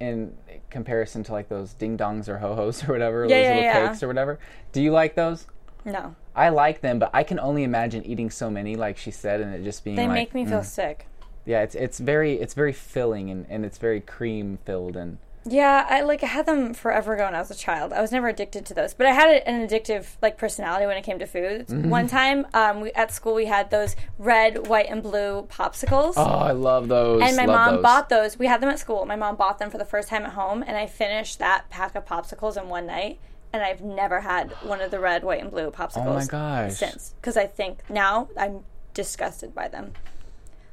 in 0.00 0.34
comparison 0.70 1.22
to 1.24 1.32
like 1.32 1.48
those 1.48 1.74
ding 1.74 1.96
dongs 1.96 2.28
or 2.28 2.38
ho 2.38 2.54
hos 2.54 2.86
or 2.88 2.92
whatever, 2.92 3.24
Yeah, 3.24 3.28
those 3.28 3.42
yeah, 3.44 3.48
little 3.48 3.62
yeah. 3.62 3.88
cakes 3.88 4.02
or 4.02 4.06
whatever. 4.08 4.38
Do 4.72 4.82
you 4.82 4.90
like 4.90 5.14
those? 5.14 5.46
No. 5.84 6.14
I 6.34 6.48
like 6.48 6.80
them, 6.80 6.98
but 6.98 7.10
I 7.12 7.22
can 7.22 7.38
only 7.38 7.62
imagine 7.62 8.04
eating 8.06 8.30
so 8.30 8.50
many, 8.50 8.76
like 8.76 8.96
she 8.96 9.10
said, 9.10 9.40
and 9.40 9.54
it 9.54 9.64
just 9.64 9.84
being 9.84 9.96
They 9.96 10.06
like, 10.06 10.14
make 10.14 10.34
me 10.34 10.46
feel 10.46 10.60
mm. 10.60 10.64
sick. 10.64 11.06
Yeah, 11.44 11.62
it's 11.62 11.74
it's 11.74 11.98
very 11.98 12.34
it's 12.34 12.54
very 12.54 12.72
filling 12.72 13.30
and, 13.30 13.46
and 13.48 13.64
it's 13.64 13.78
very 13.78 14.00
cream 14.00 14.58
filled 14.64 14.96
and 14.96 15.18
Yeah, 15.44 15.84
I 15.90 16.02
like 16.02 16.22
I 16.22 16.26
had 16.26 16.46
them 16.46 16.72
forever 16.72 17.14
ago 17.14 17.24
when 17.24 17.34
I 17.34 17.40
was 17.40 17.50
a 17.50 17.56
child. 17.56 17.92
I 17.92 18.00
was 18.00 18.12
never 18.12 18.28
addicted 18.28 18.64
to 18.66 18.74
those, 18.74 18.94
but 18.94 19.06
I 19.06 19.12
had 19.12 19.42
an 19.42 19.66
addictive 19.66 20.06
like 20.22 20.38
personality 20.38 20.86
when 20.86 20.96
it 20.96 21.02
came 21.02 21.18
to 21.18 21.26
food. 21.26 21.66
Mhm. 21.66 21.86
One 21.88 22.06
time, 22.06 22.46
um, 22.54 22.80
we, 22.82 22.92
at 22.92 23.10
school 23.10 23.34
we 23.34 23.46
had 23.46 23.70
those 23.70 23.96
red, 24.18 24.68
white, 24.68 24.86
and 24.88 25.02
blue 25.02 25.48
popsicles. 25.50 26.14
oh, 26.16 26.22
I 26.22 26.52
love 26.52 26.86
those. 26.86 27.22
and 27.22 27.36
my 27.36 27.44
love 27.44 27.56
mom 27.56 27.74
those. 27.74 27.82
bought 27.82 28.08
those. 28.08 28.38
We 28.38 28.46
had 28.46 28.60
them 28.60 28.70
at 28.70 28.78
school. 28.78 29.04
My 29.04 29.16
mom 29.16 29.34
bought 29.34 29.58
them 29.58 29.68
for 29.68 29.78
the 29.78 29.84
first 29.84 30.08
time 30.08 30.24
at 30.24 30.34
home, 30.34 30.62
and 30.64 30.76
I 30.76 30.86
finished 30.86 31.40
that 31.40 31.68
pack 31.70 31.96
of 31.96 32.06
popsicles 32.06 32.56
in 32.56 32.68
one 32.68 32.86
night. 32.86 33.18
And 33.52 33.62
I've 33.62 33.82
never 33.82 34.20
had 34.20 34.52
one 34.62 34.80
of 34.80 34.90
the 34.90 34.98
red, 34.98 35.24
white, 35.24 35.42
and 35.42 35.50
blue 35.50 35.70
popsicles 35.70 36.06
Oh 36.06 36.14
my 36.14 36.24
gosh. 36.24 36.74
since. 36.74 37.14
Because 37.20 37.36
I 37.36 37.46
think 37.46 37.88
now 37.90 38.28
I'm 38.38 38.64
disgusted 38.94 39.54
by 39.54 39.68
them. 39.68 39.92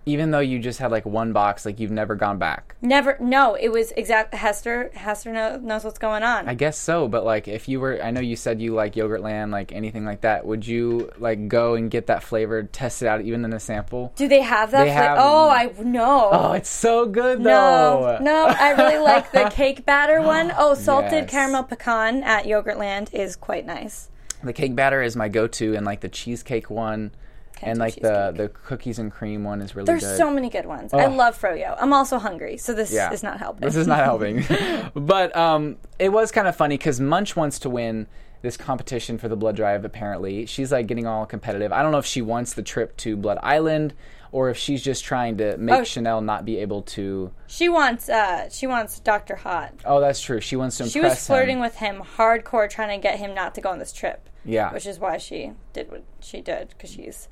Even 0.09 0.31
though 0.31 0.39
you 0.39 0.57
just 0.59 0.79
had 0.79 0.89
like 0.91 1.05
one 1.05 1.33
box, 1.33 1.65
like 1.65 1.79
you've 1.79 1.91
never 1.91 2.15
gone 2.15 2.37
back. 2.39 2.75
Never. 2.81 3.15
No, 3.19 3.53
it 3.53 3.69
was 3.69 3.91
exact. 3.91 4.33
Hester. 4.33 4.89
Hester 4.93 5.31
know, 5.31 5.57
knows 5.57 5.83
what's 5.83 5.99
going 5.99 6.23
on. 6.23 6.47
I 6.49 6.55
guess 6.55 6.77
so, 6.77 7.07
but 7.07 7.23
like 7.25 7.47
if 7.47 7.67
you 7.69 7.79
were, 7.79 8.01
I 8.03 8.11
know 8.11 8.21
you 8.21 8.35
said 8.35 8.59
you 8.61 8.73
like 8.73 8.95
Yogurtland, 8.95 9.51
like 9.51 9.71
anything 9.71 10.05
like 10.05 10.21
that. 10.21 10.45
Would 10.45 10.65
you 10.65 11.11
like 11.19 11.47
go 11.47 11.75
and 11.75 11.91
get 11.91 12.07
that 12.07 12.23
flavor, 12.23 12.63
test 12.63 13.01
it 13.03 13.07
out, 13.07 13.21
even 13.21 13.45
in 13.45 13.53
a 13.53 13.59
sample? 13.59 14.11
Do 14.15 14.27
they 14.27 14.41
have 14.41 14.71
that? 14.71 14.85
They 14.85 14.89
fla- 14.91 14.95
have- 14.95 15.17
oh, 15.21 15.49
I 15.49 15.71
no. 15.83 16.29
Oh, 16.31 16.51
it's 16.53 16.69
so 16.69 17.05
good 17.05 17.39
no, 17.39 18.17
no. 18.21 18.45
I 18.47 18.71
really 18.71 18.97
like 18.97 19.31
the 19.31 19.49
cake 19.53 19.85
batter 19.85 20.21
one. 20.21 20.51
Oh, 20.57 20.73
salted 20.73 21.11
Yes. 21.11 21.29
caramel 21.29 21.63
pecan 21.63 22.23
at 22.23 22.45
Yogurtland 22.45 23.13
is 23.13 23.35
quite 23.35 23.65
nice. 23.65 24.09
The 24.43 24.53
cake 24.53 24.73
batter 24.75 25.01
is 25.01 25.15
my 25.17 25.27
go-to, 25.27 25.75
and 25.75 25.85
like 25.85 25.99
the 25.99 26.07
cheesecake 26.09 26.69
one, 26.69 27.11
and 27.61 27.77
like 27.79 27.95
the 27.95 28.33
the 28.35 28.49
cookies 28.49 28.99
and 28.99 29.11
cream 29.11 29.43
one 29.43 29.61
is 29.61 29.75
really 29.75 29.85
There's 29.85 30.03
good. 30.03 30.17
so 30.17 30.31
many 30.31 30.49
good 30.49 30.65
ones. 30.65 30.93
I 30.93 31.05
Oh. 31.05 31.09
love 31.09 31.39
froyo. 31.39 31.75
I'm 31.79 31.93
also 31.93 32.17
hungry, 32.19 32.57
so 32.57 32.73
this 32.73 32.91
Yeah. 32.91 33.11
is 33.11 33.23
not 33.23 33.39
helping. 33.39 33.61
This 33.65 33.75
is 33.75 33.87
not 33.87 34.03
helping. 34.03 34.43
but 34.95 35.35
um, 35.35 35.77
it 35.99 36.09
was 36.09 36.31
kind 36.31 36.47
of 36.47 36.55
funny 36.55 36.77
because 36.77 36.99
Munsch 36.99 37.35
wants 37.35 37.59
to 37.59 37.69
win 37.69 38.07
this 38.41 38.55
competition 38.55 39.17
for 39.17 39.27
the 39.27 39.35
blood 39.35 39.55
drive. 39.55 39.83
Apparently, 39.83 40.45
she's 40.45 40.71
like 40.71 40.87
getting 40.87 41.05
all 41.05 41.25
competitive. 41.25 41.71
I 41.73 41.81
don't 41.81 41.91
know 41.91 41.97
if 41.97 42.05
she 42.05 42.21
wants 42.21 42.53
the 42.53 42.63
trip 42.63 42.95
to 42.97 43.17
Blood 43.17 43.37
Island 43.43 43.93
or 44.31 44.49
if 44.49 44.57
she's 44.57 44.81
just 44.83 45.03
trying 45.03 45.37
to 45.37 45.57
make 45.57 45.79
Oh. 45.81 45.83
Chanel 45.83 46.21
not 46.21 46.45
be 46.45 46.57
able 46.59 46.83
to. 46.83 47.31
She 47.47 47.67
wants. 47.67 48.07
Uh, 48.07 48.47
she 48.49 48.65
wants 48.67 48.99
Doctor 48.99 49.35
Hot. 49.37 49.73
Oh, 49.83 49.99
that's 49.99 50.21
true. 50.21 50.39
She 50.39 50.55
wants 50.55 50.77
to 50.77 50.83
impress 50.83 50.93
She 50.93 51.01
was 51.01 51.25
flirting 51.27 51.57
him. 51.57 51.61
with 51.61 51.75
him 51.77 52.01
hardcore, 52.17 52.69
trying 52.69 52.97
to 52.97 53.01
get 53.01 53.17
him 53.19 53.33
not 53.33 53.55
to 53.55 53.61
go 53.61 53.69
on 53.69 53.79
this 53.79 53.91
trip. 53.91 54.29
Yeah. 54.45 54.71
which 54.73 54.85
is 54.85 54.99
why 54.99 55.17
she 55.17 55.51
did 55.73 55.91
what 55.91 56.03
she 56.21 56.39
did 56.41 56.69
because 56.69 56.91
she's 56.91 57.27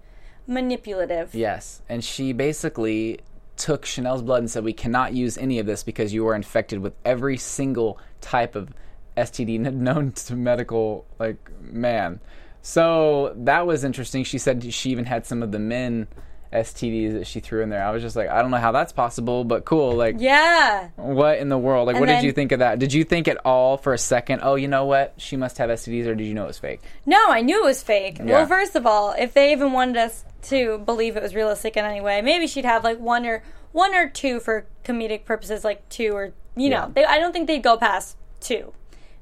manipulative. 0.47 1.35
Yes, 1.35 1.81
and 1.89 2.03
she 2.03 2.33
basically 2.33 3.19
took 3.57 3.85
Chanel's 3.85 4.21
blood 4.21 4.39
and 4.39 4.49
said, 4.49 4.63
"We 4.63 4.73
cannot 4.73 5.13
use 5.13 5.37
any 5.37 5.59
of 5.59 5.65
this 5.65 5.83
because 5.83 6.13
you 6.13 6.27
are 6.27 6.35
infected 6.35 6.79
with 6.79 6.93
every 7.05 7.37
single 7.37 7.99
type 8.21 8.55
of 8.55 8.73
STD 9.15 9.59
known 9.73 10.11
to 10.13 10.35
medical 10.35 11.05
like 11.19 11.37
man." 11.61 12.19
So 12.61 13.33
that 13.35 13.67
was 13.67 13.83
interesting. 13.83 14.23
She 14.23 14.37
said 14.37 14.73
she 14.73 14.89
even 14.89 15.05
had 15.05 15.25
some 15.25 15.43
of 15.43 15.51
the 15.51 15.59
men 15.59 16.07
STDs 16.53 17.13
that 17.13 17.27
she 17.27 17.39
threw 17.39 17.61
in 17.61 17.69
there. 17.69 17.83
I 17.83 17.91
was 17.91 18.01
just 18.01 18.15
like, 18.15 18.29
I 18.29 18.41
don't 18.41 18.51
know 18.51 18.57
how 18.57 18.71
that's 18.71 18.91
possible, 18.93 19.43
but 19.43 19.65
cool. 19.65 19.93
Like, 19.93 20.15
Yeah. 20.19 20.89
what 20.95 21.37
in 21.39 21.49
the 21.49 21.57
world? 21.57 21.87
Like, 21.87 21.95
And 21.95 22.01
what 22.01 22.07
then- 22.07 22.21
did 22.21 22.27
you 22.27 22.31
think 22.33 22.51
of 22.51 22.59
that? 22.59 22.79
Did 22.79 22.93
you 22.93 23.03
think 23.03 23.27
at 23.27 23.37
all 23.45 23.77
for 23.77 23.93
a 23.93 23.97
second, 23.97 24.41
oh, 24.43 24.55
you 24.55 24.67
know 24.67 24.85
what? 24.85 25.13
She 25.17 25.35
must 25.37 25.57
have 25.57 25.69
STDs, 25.69 26.07
or 26.07 26.15
did 26.15 26.25
you 26.25 26.33
know 26.33 26.45
it 26.45 26.47
was 26.47 26.59
fake? 26.59 26.81
No, 27.05 27.29
I 27.29 27.41
knew 27.41 27.61
it 27.61 27.65
was 27.65 27.83
fake. 27.83 28.17
Yeah. 28.19 28.25
Well, 28.25 28.45
first 28.47 28.75
of 28.75 28.85
all, 28.85 29.13
if 29.17 29.33
they 29.33 29.51
even 29.51 29.71
wanted 29.73 29.97
us 29.97 30.23
to 30.43 30.77
believe 30.79 31.17
it 31.17 31.23
was 31.23 31.35
realistic 31.35 31.75
in 31.77 31.83
any 31.85 32.01
way, 32.01 32.21
maybe 32.21 32.47
she'd 32.47 32.65
have 32.65 32.83
like 32.83 32.99
one 32.99 33.25
or 33.25 33.43
one 33.73 33.93
or 33.93 34.07
two 34.09 34.39
for 34.39 34.65
comedic 34.85 35.25
purposes, 35.25 35.63
like 35.63 35.87
two 35.89 36.15
or 36.15 36.25
you 36.55 36.69
Yeah. 36.71 36.85
know. 36.85 36.91
They, 36.95 37.05
I 37.05 37.19
don't 37.19 37.33
think 37.33 37.47
they'd 37.47 37.61
go 37.61 37.77
past 37.77 38.15
two, 38.39 38.73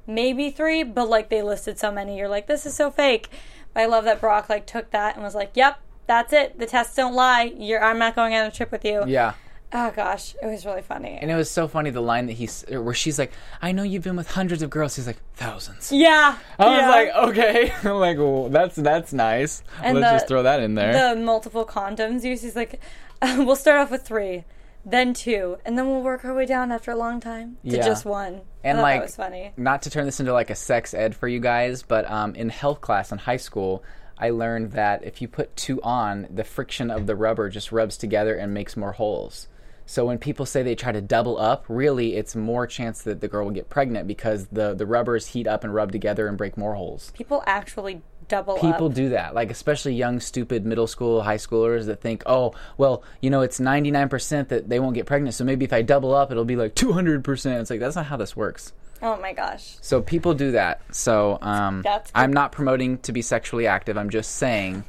maybe 0.06 0.50
three. 0.50 0.82
But 0.84 1.08
like 1.08 1.28
they 1.28 1.42
listed 1.42 1.78
so 1.78 1.90
many, 1.90 2.16
you're 2.16 2.28
like, 2.28 2.46
this 2.46 2.64
is 2.64 2.74
so 2.74 2.90
fake. 2.90 3.28
But 3.74 3.82
I 3.82 3.86
love 3.86 4.04
that 4.04 4.20
Brock 4.20 4.48
like 4.48 4.64
took 4.66 4.90
that 4.92 5.14
and 5.16 5.24
was 5.24 5.34
like, 5.34 5.50
yep, 5.54 5.78
that's 6.06 6.32
it. 6.32 6.58
The 6.58 6.66
tests 6.66 6.94
don't 6.96 7.14
lie. 7.14 7.52
You're 7.56 7.82
I'm 7.82 7.98
not 7.98 8.14
going 8.14 8.34
on 8.34 8.46
a 8.46 8.50
trip 8.50 8.70
with 8.72 8.84
you. 8.84 9.04
Yeah. 9.06 9.34
Oh 9.72 9.90
gosh, 9.90 10.34
it 10.40 10.46
was 10.46 10.64
really 10.64 10.80
funny. 10.80 11.18
And 11.20 11.28
it 11.30 11.34
was 11.34 11.50
so 11.50 11.66
funny 11.66 11.90
the 11.90 12.00
line 12.00 12.26
that 12.26 12.34
he's 12.34 12.64
where 12.68 12.94
she's 12.94 13.18
like, 13.18 13.32
"I 13.60 13.72
know 13.72 13.82
you've 13.82 14.04
been 14.04 14.14
with 14.16 14.30
hundreds 14.30 14.62
of 14.62 14.70
girls." 14.70 14.94
He's 14.94 15.08
like, 15.08 15.18
thousands. 15.34 15.90
yeah. 15.90 16.38
I 16.58 16.64
was 16.64 16.82
like, 16.88 17.28
okay, 17.30 17.72
I'm 17.82 17.96
like, 17.96 18.16
well, 18.16 18.48
that's 18.48 18.76
that's 18.76 19.12
nice. 19.12 19.62
And 19.82 19.98
Let's 19.98 20.06
the- 20.12 20.16
just 20.18 20.28
throw 20.28 20.44
that 20.44 20.60
in 20.60 20.76
there. 20.76 21.14
The 21.14 21.20
multiple 21.20 21.66
condoms 21.66 22.22
used. 22.22 22.44
He's 22.44 22.54
like, 22.56 22.80
we'll 23.22 23.56
start 23.56 23.80
off 23.80 23.90
with 23.90 24.02
three, 24.06 24.44
then 24.84 25.12
two, 25.12 25.58
and 25.64 25.76
then 25.76 25.88
we'll 25.88 26.00
work 26.02 26.24
our 26.24 26.32
way 26.32 26.46
down 26.46 26.70
after 26.70 26.92
a 26.92 26.96
long 26.96 27.18
time 27.18 27.56
to 27.68 27.76
Yeah. 27.76 27.84
just 27.84 28.04
one. 28.04 28.42
and 28.62 28.78
like, 28.78 29.00
that 29.00 29.06
was 29.06 29.16
funny. 29.16 29.52
not 29.56 29.82
to 29.82 29.90
turn 29.90 30.04
this 30.06 30.20
into 30.20 30.32
like 30.32 30.48
a 30.50 30.54
sex 30.54 30.94
ed 30.94 31.14
for 31.16 31.26
you 31.26 31.40
guys, 31.40 31.82
but 31.82 32.08
um, 32.08 32.36
in 32.36 32.50
health 32.50 32.80
class 32.80 33.10
in 33.10 33.18
high 33.18 33.36
school, 33.36 33.82
I 34.18 34.30
learned 34.30 34.72
that 34.72 35.04
if 35.04 35.20
you 35.20 35.28
put 35.28 35.54
two 35.56 35.80
on, 35.82 36.26
the 36.30 36.44
friction 36.44 36.90
of 36.90 37.06
the 37.06 37.14
rubber 37.14 37.48
just 37.50 37.72
rubs 37.72 37.96
together 37.96 38.34
and 38.34 38.54
makes 38.54 38.76
more 38.76 38.92
holes. 38.92 39.48
So 39.88 40.04
when 40.04 40.18
people 40.18 40.46
say 40.46 40.62
they 40.62 40.74
try 40.74 40.90
to 40.90 41.00
double 41.00 41.38
up, 41.38 41.64
really 41.68 42.16
it's 42.16 42.34
more 42.34 42.66
chance 42.66 43.02
that 43.02 43.20
the 43.20 43.28
girl 43.28 43.44
will 43.44 43.52
get 43.52 43.70
pregnant 43.70 44.08
because 44.08 44.48
the 44.48 44.74
the 44.74 44.84
rubbers 44.84 45.28
heat 45.28 45.46
up 45.46 45.62
and 45.62 45.72
rub 45.72 45.92
together 45.92 46.26
and 46.26 46.36
break 46.36 46.56
more 46.56 46.74
holes. 46.74 47.12
People 47.14 47.44
actually 47.46 48.02
double 48.28 48.56
People 48.56 48.86
up. 48.86 48.94
do 48.94 49.10
that, 49.10 49.34
like 49.34 49.50
especially 49.50 49.94
young, 49.94 50.20
stupid 50.20 50.66
middle 50.66 50.86
school, 50.86 51.22
high 51.22 51.36
schoolers 51.36 51.86
that 51.86 52.00
think, 52.00 52.22
oh, 52.26 52.52
well, 52.76 53.04
you 53.20 53.30
know, 53.30 53.42
it's 53.42 53.60
99% 53.60 54.48
that 54.48 54.68
they 54.68 54.80
won't 54.80 54.94
get 54.94 55.06
pregnant, 55.06 55.34
so 55.34 55.44
maybe 55.44 55.64
if 55.64 55.72
I 55.72 55.82
double 55.82 56.14
up, 56.14 56.30
it'll 56.30 56.44
be 56.44 56.56
like 56.56 56.74
200%. 56.74 57.60
It's 57.60 57.70
like, 57.70 57.80
that's 57.80 57.96
not 57.96 58.06
how 58.06 58.16
this 58.16 58.36
works. 58.36 58.72
Oh 59.02 59.16
my 59.20 59.32
gosh. 59.32 59.76
So 59.80 60.00
people 60.00 60.34
do 60.34 60.52
that. 60.52 60.80
So 60.94 61.38
um. 61.42 61.84
I'm 62.14 62.32
not 62.32 62.52
promoting 62.52 62.98
to 62.98 63.12
be 63.12 63.22
sexually 63.22 63.66
active. 63.66 63.96
I'm 63.98 64.10
just 64.10 64.36
saying, 64.36 64.84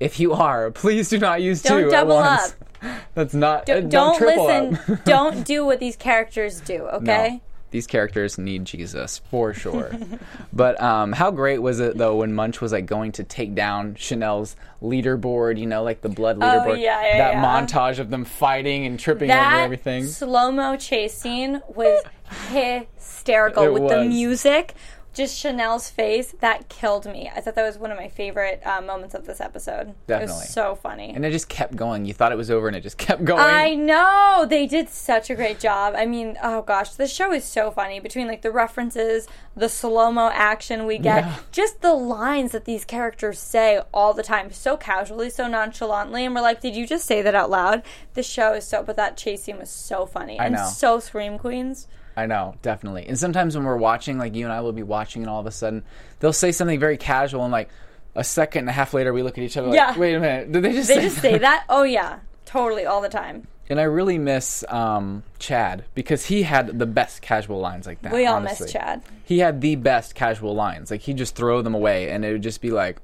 if 0.00 0.18
you 0.20 0.32
are, 0.32 0.70
please 0.70 1.08
do 1.08 1.18
not 1.18 1.42
use 1.42 1.62
Don't 1.62 1.84
two 1.84 1.90
double 1.90 2.18
at 2.18 2.40
once. 2.40 2.56
That's 3.14 3.34
not. 3.34 3.68
uh, 3.68 3.80
Don't, 3.80 3.88
don't 3.88 4.18
triple 4.18 4.46
listen. 4.46 4.94
up. 4.94 5.04
don't 5.04 5.46
do 5.46 5.64
what 5.64 5.80
these 5.80 5.96
characters 5.96 6.60
do. 6.60 6.82
Okay. 6.84 7.28
No. 7.32 7.40
These 7.72 7.86
characters 7.88 8.38
need 8.38 8.64
Jesus 8.64 9.18
for 9.30 9.52
sure. 9.52 9.90
but 10.52 10.80
um, 10.80 11.12
how 11.12 11.30
great 11.30 11.58
was 11.58 11.80
it 11.80 11.98
though 11.98 12.16
when 12.16 12.32
Munsch 12.32 12.60
was 12.60 12.72
like 12.72 12.86
going 12.86 13.12
to 13.12 13.24
take 13.24 13.54
down 13.54 13.96
Chanel's 13.96 14.56
leaderboard? 14.82 15.58
You 15.58 15.66
know, 15.66 15.82
like 15.82 16.00
the 16.00 16.08
blood 16.08 16.36
Oh, 16.40 16.44
leaderboard. 16.46 16.80
yeah, 16.80 17.02
yeah, 17.04 17.18
that 17.18 17.32
yeah. 17.34 17.44
montage 17.44 17.98
of 17.98 18.08
them 18.08 18.24
fighting 18.24 18.86
and 18.86 18.98
tripping 19.00 19.30
over 19.30 19.40
everything. 19.56 20.06
slow 20.06 20.52
mo 20.52 20.76
chase 20.76 21.14
scene 21.14 21.60
was 21.68 22.02
hysterical 22.50 23.64
It 23.64 23.72
with 23.72 23.88
the 23.88 24.04
music. 24.04 24.74
Just 25.14 25.38
Chanel's 25.38 25.88
face 25.88 26.34
that 26.40 26.68
killed 26.68 27.06
me. 27.06 27.30
I 27.34 27.40
thought 27.40 27.54
that 27.54 27.64
was 27.64 27.78
one 27.78 27.90
of 27.90 27.96
my 27.96 28.06
favorite 28.06 28.60
uh, 28.66 28.82
moments 28.82 29.14
of 29.14 29.24
this 29.24 29.40
episode. 29.40 29.88
It 29.88 29.96
Definitely. 30.08 30.34
was 30.34 30.50
so 30.50 30.74
funny. 30.74 31.10
And 31.14 31.24
it 31.24 31.30
just 31.30 31.48
kept 31.48 31.74
going. 31.74 32.04
You 32.04 32.12
thought 32.12 32.32
it 32.32 32.36
was 32.36 32.50
over, 32.50 32.68
and 32.68 32.76
it 32.76 32.82
just 32.82 32.98
kept 33.06 33.24
going. 33.24 33.40
I 33.40 33.74
know 33.74 34.44
they 34.46 34.66
did 34.66 34.90
such 34.90 35.30
a 35.30 35.34
great 35.34 35.58
job. 35.58 35.94
I 35.96 36.04
mean, 36.04 36.36
oh 36.42 36.60
gosh, 36.60 36.90
the 36.90 37.06
show 37.08 37.32
is 37.32 37.44
so 37.44 37.70
funny 37.70 37.98
between 37.98 38.26
like 38.26 38.42
the 38.42 38.50
references, 38.50 39.26
the 39.56 39.70
slow 39.70 40.12
mo 40.12 40.28
action 40.34 40.84
we 40.84 40.98
get, 40.98 41.24
Yeah. 41.24 41.36
just 41.50 41.80
the 41.80 41.94
lines 41.94 42.52
that 42.52 42.66
these 42.66 42.84
characters 42.84 43.38
say 43.38 43.80
all 43.94 44.12
the 44.12 44.22
time, 44.22 44.52
so 44.52 44.76
casually, 44.76 45.30
so 45.30 45.48
nonchalantly, 45.48 46.26
and 46.26 46.34
we're 46.34 46.42
like, 46.42 46.60
did 46.60 46.76
you 46.76 46.86
just 46.86 47.06
say 47.06 47.22
that 47.22 47.34
out 47.34 47.48
loud? 47.48 47.82
The 48.12 48.22
show 48.22 48.52
is 48.52 48.66
so, 48.66 48.82
but 48.82 48.96
that 48.96 49.16
chase 49.16 49.44
scene 49.44 49.56
was 49.56 49.70
so 49.70 50.04
funny 50.04 50.38
I 50.38 50.44
and 50.44 50.56
know. 50.56 50.66
so 50.68 51.00
scream 51.00 51.38
queens. 51.38 51.86
I 52.16 52.26
know, 52.26 52.54
definitely. 52.62 53.06
And 53.06 53.18
sometimes 53.18 53.54
when 53.56 53.64
we're 53.64 53.76
watching, 53.76 54.18
like 54.18 54.34
you 54.34 54.44
and 54.44 54.52
I 54.52 54.60
will 54.62 54.72
be 54.72 54.82
watching, 54.82 55.22
and 55.22 55.30
all 55.30 55.40
of 55.40 55.46
a 55.46 55.50
sudden 55.50 55.84
they'll 56.20 56.32
say 56.32 56.50
something 56.52 56.80
very 56.80 56.96
casual 56.96 57.42
and 57.44 57.52
like, 57.52 57.68
a 58.14 58.24
second 58.24 58.60
and 58.60 58.70
a 58.70 58.72
half 58.72 58.94
later, 58.94 59.12
we 59.12 59.22
look 59.22 59.36
at 59.36 59.44
each 59.44 59.58
other 59.58 59.66
like, 59.68 59.76
Yeah. 59.76 59.98
wait 59.98 60.14
a 60.14 60.20
minute, 60.20 60.50
did 60.50 60.62
they 60.62 60.72
just 60.72 60.88
They 60.88 60.94
say 60.94 61.02
just 61.02 61.16
that? 61.16 61.22
say 61.22 61.38
that? 61.38 61.64
Oh 61.68 61.82
yeah, 61.82 62.20
totally, 62.46 62.86
all 62.86 63.02
the 63.02 63.10
time. 63.10 63.46
And 63.68 63.78
I 63.78 63.82
really 63.82 64.16
miss 64.16 64.64
um, 64.70 65.22
Chad 65.38 65.84
because 65.94 66.24
he 66.24 66.44
had 66.44 66.78
the 66.78 66.86
best 66.86 67.20
casual 67.20 67.58
lines 67.60 67.86
like 67.86 68.00
that. 68.02 68.12
We 68.12 68.24
all 68.24 68.36
honestly. 68.36 68.64
miss 68.64 68.72
Chad. 68.72 69.02
He 69.24 69.40
had 69.40 69.60
the 69.60 69.74
best 69.76 70.14
casual 70.14 70.54
lines. 70.54 70.90
Like 70.90 71.02
he'd 71.02 71.18
just 71.18 71.34
throw 71.34 71.60
them 71.60 71.74
away, 71.74 72.08
and 72.10 72.24
it 72.24 72.32
would 72.32 72.42
just 72.42 72.62
be 72.62 72.70
like, 72.70 72.98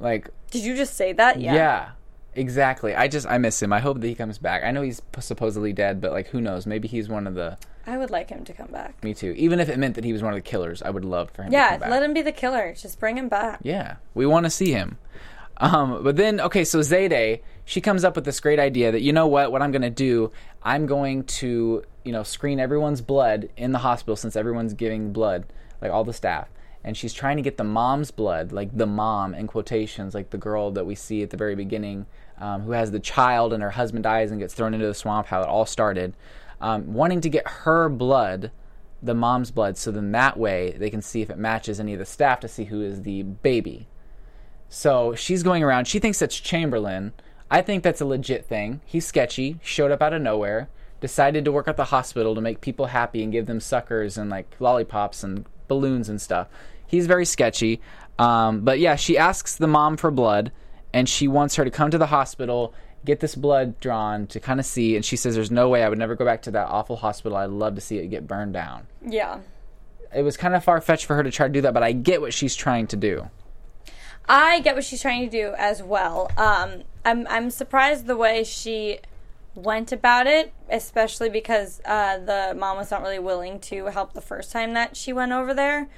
like 0.00 0.30
Did 0.50 0.64
you 0.64 0.74
just 0.74 0.94
say 0.94 1.12
that? 1.12 1.38
yeah. 1.40 1.54
Yeah. 1.54 1.88
Exactly. 2.38 2.94
I 2.94 3.08
just 3.08 3.26
I 3.26 3.38
miss 3.38 3.60
him. 3.62 3.72
I 3.72 3.80
hope 3.80 4.00
that 4.00 4.06
he 4.06 4.14
comes 4.14 4.38
back. 4.38 4.62
I 4.64 4.70
know 4.70 4.82
he's 4.82 5.02
supposedly 5.20 5.72
dead, 5.72 6.00
but 6.00 6.12
like 6.12 6.28
who 6.28 6.40
knows? 6.40 6.66
Maybe 6.66 6.88
he's 6.88 7.08
one 7.08 7.26
of 7.26 7.34
the. 7.34 7.58
I 7.86 7.96
would 7.96 8.10
like 8.10 8.28
him 8.28 8.44
to 8.44 8.52
come 8.52 8.68
back. 8.68 9.02
Me 9.02 9.14
too. 9.14 9.34
Even 9.36 9.60
if 9.60 9.68
it 9.68 9.78
meant 9.78 9.94
that 9.94 10.04
he 10.04 10.12
was 10.12 10.22
one 10.22 10.32
of 10.32 10.36
the 10.36 10.42
killers, 10.48 10.82
I 10.82 10.90
would 10.90 11.04
love 11.06 11.30
for 11.30 11.42
him. 11.42 11.50
to 11.50 11.56
Yeah, 11.56 11.70
come 11.70 11.80
back. 11.80 11.88
Yeah, 11.88 11.94
let 11.94 12.02
him 12.02 12.12
be 12.14 12.22
the 12.22 12.32
killer. 12.32 12.74
Just 12.74 13.00
bring 13.00 13.16
him 13.16 13.28
back. 13.28 13.60
Yeah, 13.62 13.96
we 14.14 14.26
want 14.26 14.44
to 14.44 14.50
see 14.50 14.72
him. 14.72 14.98
Um, 15.56 16.04
but 16.04 16.16
then, 16.16 16.40
okay, 16.40 16.64
so 16.64 16.80
Zayday, 16.80 17.40
she 17.64 17.80
comes 17.80 18.04
up 18.04 18.14
with 18.14 18.24
this 18.24 18.40
great 18.40 18.60
idea 18.60 18.92
that 18.92 19.00
you 19.00 19.12
know 19.12 19.26
what? 19.26 19.50
What 19.50 19.62
I'm 19.62 19.72
going 19.72 19.82
to 19.82 19.90
do, 19.90 20.30
I'm 20.62 20.86
going 20.86 21.24
to 21.24 21.82
you 22.04 22.12
know 22.12 22.22
screen 22.22 22.60
everyone's 22.60 23.00
blood 23.00 23.48
in 23.56 23.72
the 23.72 23.78
hospital 23.78 24.16
since 24.16 24.36
everyone's 24.36 24.74
giving 24.74 25.12
blood, 25.12 25.46
like 25.82 25.90
all 25.90 26.04
the 26.04 26.12
staff, 26.12 26.48
and 26.84 26.96
she's 26.96 27.12
trying 27.12 27.36
to 27.38 27.42
get 27.42 27.56
the 27.56 27.64
mom's 27.64 28.10
blood, 28.10 28.52
like 28.52 28.76
the 28.76 28.86
mom 28.86 29.34
in 29.34 29.46
quotations, 29.46 30.14
like 30.14 30.30
the 30.30 30.38
girl 30.38 30.70
that 30.72 30.86
we 30.86 30.94
see 30.94 31.22
at 31.22 31.30
the 31.30 31.36
very 31.36 31.54
beginning, 31.56 32.06
um, 32.40 32.62
who 32.62 32.72
has 32.72 32.90
the 32.90 33.00
child 33.00 33.52
and 33.52 33.62
her 33.62 33.70
husband 33.70 34.04
dies 34.04 34.30
and 34.30 34.40
gets 34.40 34.54
thrown 34.54 34.74
into 34.74 34.86
the 34.86 34.94
swamp. 34.94 35.26
How 35.26 35.42
it 35.42 35.48
all 35.48 35.66
started, 35.66 36.14
um, 36.60 36.92
wanting 36.92 37.20
to 37.22 37.28
get 37.28 37.46
her 37.46 37.88
blood 37.88 38.50
the 39.02 39.14
mom's 39.14 39.50
blood 39.50 39.76
so 39.76 39.90
then 39.90 40.12
that 40.12 40.36
way 40.36 40.74
they 40.78 40.90
can 40.90 41.02
see 41.02 41.22
if 41.22 41.30
it 41.30 41.38
matches 41.38 41.78
any 41.78 41.92
of 41.92 41.98
the 41.98 42.04
staff 42.04 42.40
to 42.40 42.48
see 42.48 42.64
who 42.64 42.82
is 42.82 43.02
the 43.02 43.22
baby. 43.22 43.86
So 44.68 45.14
she's 45.14 45.42
going 45.42 45.62
around. 45.62 45.86
She 45.86 45.98
thinks 45.98 46.18
that's 46.18 46.38
Chamberlain. 46.38 47.12
I 47.50 47.62
think 47.62 47.82
that's 47.82 48.00
a 48.00 48.06
legit 48.06 48.44
thing. 48.46 48.80
He's 48.84 49.06
sketchy, 49.06 49.58
showed 49.62 49.90
up 49.90 50.02
out 50.02 50.12
of 50.12 50.20
nowhere, 50.20 50.68
decided 51.00 51.44
to 51.44 51.52
work 51.52 51.68
at 51.68 51.76
the 51.76 51.86
hospital 51.86 52.34
to 52.34 52.40
make 52.40 52.60
people 52.60 52.86
happy 52.86 53.22
and 53.22 53.32
give 53.32 53.46
them 53.46 53.60
suckers 53.60 54.18
and 54.18 54.28
like 54.28 54.54
lollipops 54.58 55.22
and 55.24 55.46
balloons 55.68 56.08
and 56.08 56.20
stuff. 56.20 56.48
He's 56.86 57.06
very 57.06 57.24
sketchy. 57.24 57.80
Um, 58.18 58.60
but 58.60 58.78
yeah, 58.78 58.96
she 58.96 59.16
asks 59.16 59.56
the 59.56 59.68
mom 59.68 59.96
for 59.96 60.10
blood 60.10 60.50
and 60.92 61.08
she 61.08 61.28
wants 61.28 61.56
her 61.56 61.64
to 61.64 61.70
come 61.70 61.90
to 61.90 61.98
the 61.98 62.06
hospital, 62.06 62.74
get 63.04 63.20
this 63.20 63.34
blood 63.34 63.78
drawn 63.80 64.26
to 64.28 64.40
kind 64.40 64.60
of 64.60 64.66
see. 64.66 64.96
And 64.96 65.04
she 65.04 65.16
says, 65.16 65.34
There's 65.34 65.50
no 65.50 65.68
way 65.68 65.82
I 65.82 65.88
would 65.88 65.98
never 65.98 66.14
go 66.14 66.24
back 66.24 66.42
to 66.42 66.50
that 66.52 66.68
awful 66.68 66.96
hospital. 66.96 67.36
I'd 67.36 67.50
love 67.50 67.74
to 67.74 67.80
see 67.80 67.98
it 67.98 68.08
get 68.08 68.26
burned 68.26 68.52
down. 68.52 68.86
Yeah. 69.04 69.40
It 70.14 70.22
was 70.22 70.36
kind 70.36 70.54
of 70.54 70.64
far 70.64 70.80
fetched 70.80 71.04
for 71.04 71.14
her 71.16 71.22
to 71.22 71.30
try 71.30 71.46
to 71.46 71.52
do 71.52 71.60
that, 71.62 71.74
but 71.74 71.82
I 71.82 71.92
get 71.92 72.20
what 72.20 72.32
she's 72.32 72.56
trying 72.56 72.86
to 72.88 72.96
do. 72.96 73.28
I 74.28 74.60
get 74.60 74.74
what 74.74 74.84
she's 74.84 75.00
trying 75.00 75.28
to 75.28 75.30
do 75.30 75.54
as 75.56 75.82
well. 75.82 76.30
Um, 76.36 76.82
I'm 77.04 77.26
I'm 77.28 77.50
surprised 77.50 78.06
the 78.06 78.16
way 78.16 78.44
she 78.44 78.98
went 79.54 79.90
about 79.90 80.26
it, 80.26 80.52
especially 80.70 81.30
because 81.30 81.80
uh, 81.84 82.18
the 82.18 82.54
mom 82.56 82.76
was 82.76 82.90
not 82.90 83.02
really 83.02 83.18
willing 83.18 83.58
to 83.58 83.86
help 83.86 84.12
the 84.12 84.20
first 84.20 84.52
time 84.52 84.74
that 84.74 84.96
she 84.96 85.12
went 85.12 85.32
over 85.32 85.54
there. 85.54 85.88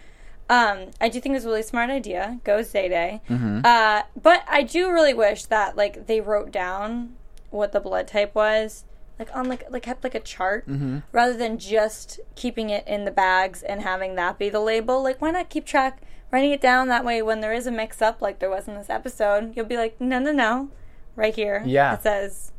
Um, 0.51 0.91
I 1.01 1.09
do 1.09 1.21
think 1.21 1.33
it 1.33 1.37
was 1.37 1.45
a 1.47 1.49
really 1.49 1.63
smart 1.63 1.89
idea. 1.91 2.41
Go 2.45 2.59
Zayday. 2.59 3.21
Mhm. 3.31 3.65
Uh, 3.65 4.03
but 4.21 4.43
I 4.49 4.63
do 4.65 4.91
really 4.91 5.15
wish 5.15 5.45
that 5.47 5.77
like 5.77 6.07
they 6.07 6.21
wrote 6.21 6.51
down 6.51 7.15
what 7.51 7.71
the 7.73 7.81
blood 7.81 8.07
type 8.09 8.35
was, 8.35 8.85
like 9.19 9.35
on 9.35 9.49
like 9.49 9.65
like 9.71 9.83
kept 9.85 10.03
like 10.05 10.15
a 10.17 10.21
chart 10.21 10.69
Mhm. 10.69 11.05
rather 11.13 11.35
than 11.35 11.57
just 11.59 12.19
keeping 12.35 12.69
it 12.69 12.87
in 12.89 13.05
the 13.05 13.11
bags 13.11 13.63
and 13.63 13.83
having 13.83 14.17
that 14.17 14.39
be 14.39 14.49
the 14.51 14.61
label. 14.61 15.03
Like, 15.03 15.21
why 15.23 15.31
not 15.31 15.49
keep 15.51 15.65
track, 15.65 16.01
writing 16.33 16.51
it 16.51 16.61
down 16.61 16.89
that 16.89 17.05
way 17.05 17.23
when 17.23 17.41
there 17.41 17.53
is 17.53 17.67
a 17.67 17.71
mix 17.71 18.03
up 18.03 18.21
like 18.21 18.41
there 18.41 18.51
was 18.51 18.67
in 18.69 18.75
this 18.75 18.91
episode, 18.91 19.53
you'll 19.57 19.67
be 19.67 19.77
like, 19.77 20.01
no, 20.01 20.19
no, 20.19 20.33
no, 20.33 20.69
right 21.17 21.35
here. 21.35 21.63
Yeah. 21.65 21.95
It 21.95 22.03
says 22.03 22.51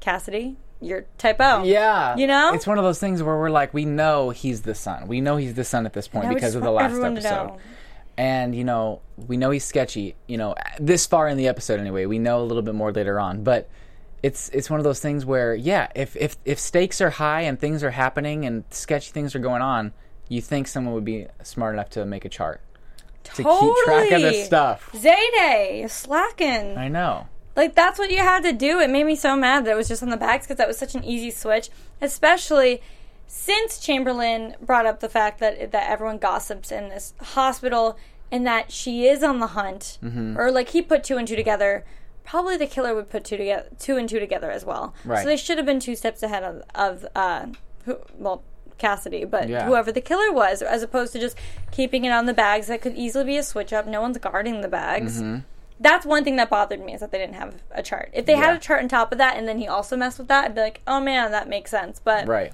Cassidy, 0.00 0.56
you're 0.80 1.06
type 1.18 1.40
Yeah. 1.40 2.16
You 2.16 2.26
know? 2.26 2.54
It's 2.54 2.66
one 2.66 2.78
of 2.78 2.84
those 2.84 2.98
things 2.98 3.22
where 3.22 3.36
we're 3.36 3.50
like, 3.50 3.74
we 3.74 3.84
know 3.84 4.30
he's 4.30 4.62
the 4.62 4.74
son. 4.74 5.08
We 5.08 5.20
know 5.20 5.36
he's 5.36 5.54
the 5.54 5.64
son 5.64 5.86
at 5.86 5.92
this 5.92 6.08
point 6.08 6.24
And 6.24 6.32
I 6.32 6.34
because 6.34 6.54
of 6.54 6.62
the 6.62 6.70
last 6.70 7.00
episode. 7.00 7.58
And, 8.16 8.54
you 8.54 8.64
know, 8.64 9.00
we 9.16 9.36
know 9.36 9.50
he's 9.50 9.64
sketchy, 9.64 10.14
you 10.26 10.36
know, 10.36 10.54
this 10.78 11.06
far 11.06 11.28
in 11.28 11.38
the 11.38 11.48
episode 11.48 11.80
anyway. 11.80 12.06
We 12.06 12.18
know 12.18 12.42
a 12.42 12.44
little 12.44 12.62
bit 12.62 12.74
more 12.74 12.92
later 12.92 13.18
on. 13.18 13.44
But 13.44 13.68
it's 14.22 14.50
it's 14.50 14.68
one 14.68 14.78
of 14.78 14.84
those 14.84 15.00
things 15.00 15.24
where, 15.24 15.54
yeah, 15.54 15.88
if, 15.94 16.16
if, 16.16 16.36
if 16.44 16.58
stakes 16.58 17.00
are 17.00 17.10
high 17.10 17.42
and 17.42 17.58
things 17.58 17.82
are 17.82 17.90
happening 17.90 18.44
and 18.44 18.64
sketchy 18.70 19.12
things 19.12 19.34
are 19.34 19.38
going 19.38 19.62
on, 19.62 19.92
you 20.28 20.40
think 20.42 20.68
someone 20.68 20.94
would 20.94 21.04
be 21.04 21.26
smart 21.42 21.74
enough 21.74 21.90
to 21.90 22.04
make 22.04 22.24
a 22.24 22.28
chart. 22.28 22.60
To 23.24 23.30
keep 23.36 23.74
track 23.84 24.10
of 24.12 24.22
this 24.22 24.46
stuff. 24.46 24.90
Zayday, 24.92 25.88
slacking. 25.90 26.76
I 26.76 26.88
know. 26.88 27.28
Like 27.60 27.74
that's 27.74 27.98
what 27.98 28.10
you 28.10 28.18
had 28.18 28.42
to 28.44 28.52
do. 28.54 28.80
It 28.80 28.88
made 28.88 29.04
me 29.04 29.14
so 29.16 29.36
mad 29.36 29.66
that 29.66 29.72
it 29.72 29.76
was 29.76 29.86
just 29.88 30.02
on 30.02 30.08
the 30.08 30.16
bags 30.16 30.46
because 30.46 30.56
that 30.56 30.66
was 30.66 30.78
such 30.78 30.94
an 30.94 31.04
easy 31.04 31.30
switch, 31.30 31.68
especially 32.00 32.80
since 33.26 33.78
Chamberlain 33.78 34.56
brought 34.62 34.86
up 34.86 35.00
the 35.00 35.10
fact 35.10 35.40
that 35.40 35.70
that 35.72 35.90
everyone 35.90 36.16
gossips 36.16 36.72
in 36.72 36.88
this 36.88 37.12
hospital 37.20 37.98
and 38.32 38.46
that 38.46 38.72
she 38.72 39.06
is 39.06 39.22
on 39.22 39.40
the 39.40 39.48
hunt, 39.48 39.98
Mhm. 40.02 40.38
or 40.38 40.50
like 40.50 40.70
he 40.70 40.80
put 40.80 41.04
two 41.04 41.18
and 41.18 41.28
two 41.28 41.36
together. 41.36 41.84
Probably 42.24 42.56
the 42.56 42.66
killer 42.66 42.94
would 42.94 43.10
put 43.10 43.24
two 43.24 43.36
together, 43.36 43.66
two 43.78 43.96
and 43.98 44.08
two 44.08 44.20
together 44.20 44.50
as 44.50 44.64
well. 44.64 44.94
Right. 45.04 45.18
So 45.22 45.26
they 45.26 45.36
should 45.36 45.58
have 45.58 45.66
been 45.66 45.80
two 45.80 45.96
steps 45.96 46.22
ahead 46.22 46.42
of, 46.44 46.62
of 46.74 47.06
uh, 47.14 47.46
who, 47.84 47.98
well, 48.18 48.42
Cassidy, 48.78 49.24
but 49.26 49.48
Yeah. 49.50 49.66
whoever 49.66 49.92
the 49.92 50.00
killer 50.00 50.32
was, 50.32 50.62
as 50.62 50.82
opposed 50.82 51.12
to 51.12 51.18
just 51.18 51.36
keeping 51.70 52.04
it 52.06 52.10
on 52.10 52.24
the 52.24 52.32
bags 52.32 52.68
that 52.68 52.80
could 52.80 52.96
easily 52.96 53.24
be 53.24 53.36
a 53.36 53.42
switch 53.42 53.72
up. 53.74 53.86
No 53.86 54.00
one's 54.00 54.16
guarding 54.16 54.62
the 54.62 54.68
bags 54.68 55.20
Mhm. 55.20 55.42
That's 55.80 56.04
one 56.04 56.24
thing 56.24 56.36
that 56.36 56.50
bothered 56.50 56.78
me 56.84 56.92
is 56.94 57.00
that 57.00 57.10
they 57.10 57.18
didn't 57.18 57.36
have 57.36 57.54
a 57.72 57.82
chart. 57.82 58.10
If 58.12 58.26
they 58.26 58.34
Yeah. 58.34 58.40
had 58.46 58.56
a 58.56 58.58
chart 58.58 58.82
on 58.82 58.88
top 58.88 59.12
of 59.12 59.18
that 59.18 59.36
and 59.36 59.48
then 59.48 59.58
he 59.58 59.66
also 59.66 59.96
messed 59.96 60.18
with 60.18 60.28
that, 60.28 60.44
I'd 60.44 60.54
be 60.54 60.60
like, 60.60 60.82
oh 60.86 61.00
man, 61.00 61.30
that 61.30 61.48
makes 61.48 61.70
sense. 61.70 62.00
But 62.04 62.28
Right. 62.28 62.52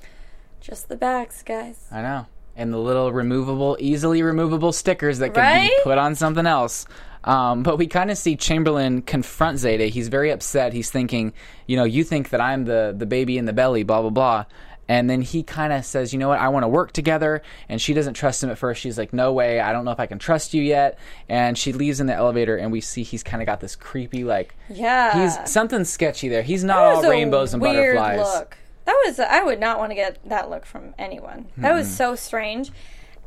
just 0.61 0.89
the 0.89 0.97
backs, 0.97 1.43
guys. 1.43 1.87
I 1.91 2.03
know. 2.03 2.27
And 2.57 2.73
the 2.73 2.79
little 2.79 3.13
removable, 3.13 3.77
easily 3.81 4.23
removable 4.23 4.73
stickers 4.73 5.19
that 5.19 5.35
can 5.35 5.43
Right? 5.43 5.69
be 5.77 5.83
put 5.83 5.99
on 5.99 6.15
something 6.15 6.47
else. 6.47 6.87
Um, 7.25 7.65
but 7.65 7.77
we 7.77 7.89
kind 7.89 8.11
of 8.13 8.17
see 8.17 8.37
Chamberlain 8.37 9.03
confront 9.03 9.59
Zayday. 9.59 9.91
He's 9.91 10.07
very 10.07 10.31
upset. 10.31 10.73
He's 10.73 10.91
thinking, 10.93 11.33
you 11.67 11.77
know, 11.77 11.83
you 11.85 12.05
think 12.05 12.31
that 12.31 12.41
I'm 12.41 12.65
the, 12.65 12.95
the 12.97 13.05
baby 13.07 13.37
in 13.37 13.45
the 13.47 13.53
belly, 13.53 13.83
blah, 13.83 14.01
blah, 14.01 14.11
blah. 14.11 14.45
And 14.89 15.11
then 15.11 15.21
he 15.23 15.43
kind 15.43 15.73
of 15.73 15.85
says, 15.85 16.13
you 16.13 16.19
know 16.19 16.29
what, 16.29 16.39
I 16.39 16.49
want 16.49 16.63
to 16.65 16.69
work 16.69 16.93
together. 16.93 17.43
And 17.69 17.81
she 17.83 17.93
doesn't 17.93 18.15
trust 18.15 18.43
him 18.43 18.51
at 18.51 18.59
first. 18.59 18.81
She's 18.81 18.97
like, 18.97 19.13
no 19.13 19.33
way, 19.33 19.59
I 19.61 19.73
don't 19.73 19.85
know 19.85 19.91
if 19.91 19.99
I 19.99 20.07
can 20.07 20.19
trust 20.19 20.55
you 20.55 20.63
yet. 20.63 20.99
And 21.29 21.59
she 21.59 21.73
leaves 21.73 21.99
in 21.99 22.07
the 22.07 22.15
elevator, 22.15 22.57
and 22.57 22.71
we 22.71 22.81
see 22.81 23.03
he's 23.03 23.23
kind 23.25 23.43
of 23.43 23.47
got 23.47 23.61
this 23.61 23.75
creepy, 23.75 24.23
like, 24.23 24.55
Yeah. 24.69 25.23
he's 25.23 25.51
something 25.51 25.85
sketchy 25.85 26.29
there. 26.29 26.43
He's 26.43 26.63
not 26.63 26.97
was 26.97 27.05
all 27.05 27.11
a 27.11 27.11
rainbows 27.11 27.53
and 27.53 27.61
weird 27.63 27.97
butterflies. 27.97 28.35
Look. 28.39 28.57
That 28.85 29.03
was 29.05 29.19
I 29.19 29.43
would 29.43 29.59
not 29.59 29.81
want 29.81 29.91
to 29.91 29.97
get 29.97 30.19
that 30.29 30.49
look 30.49 30.65
from 30.65 30.95
anyone. 30.97 31.47
That 31.57 31.75
was 31.75 31.89
Mm-mm. 31.89 31.97
so 31.97 32.15
strange. 32.15 32.71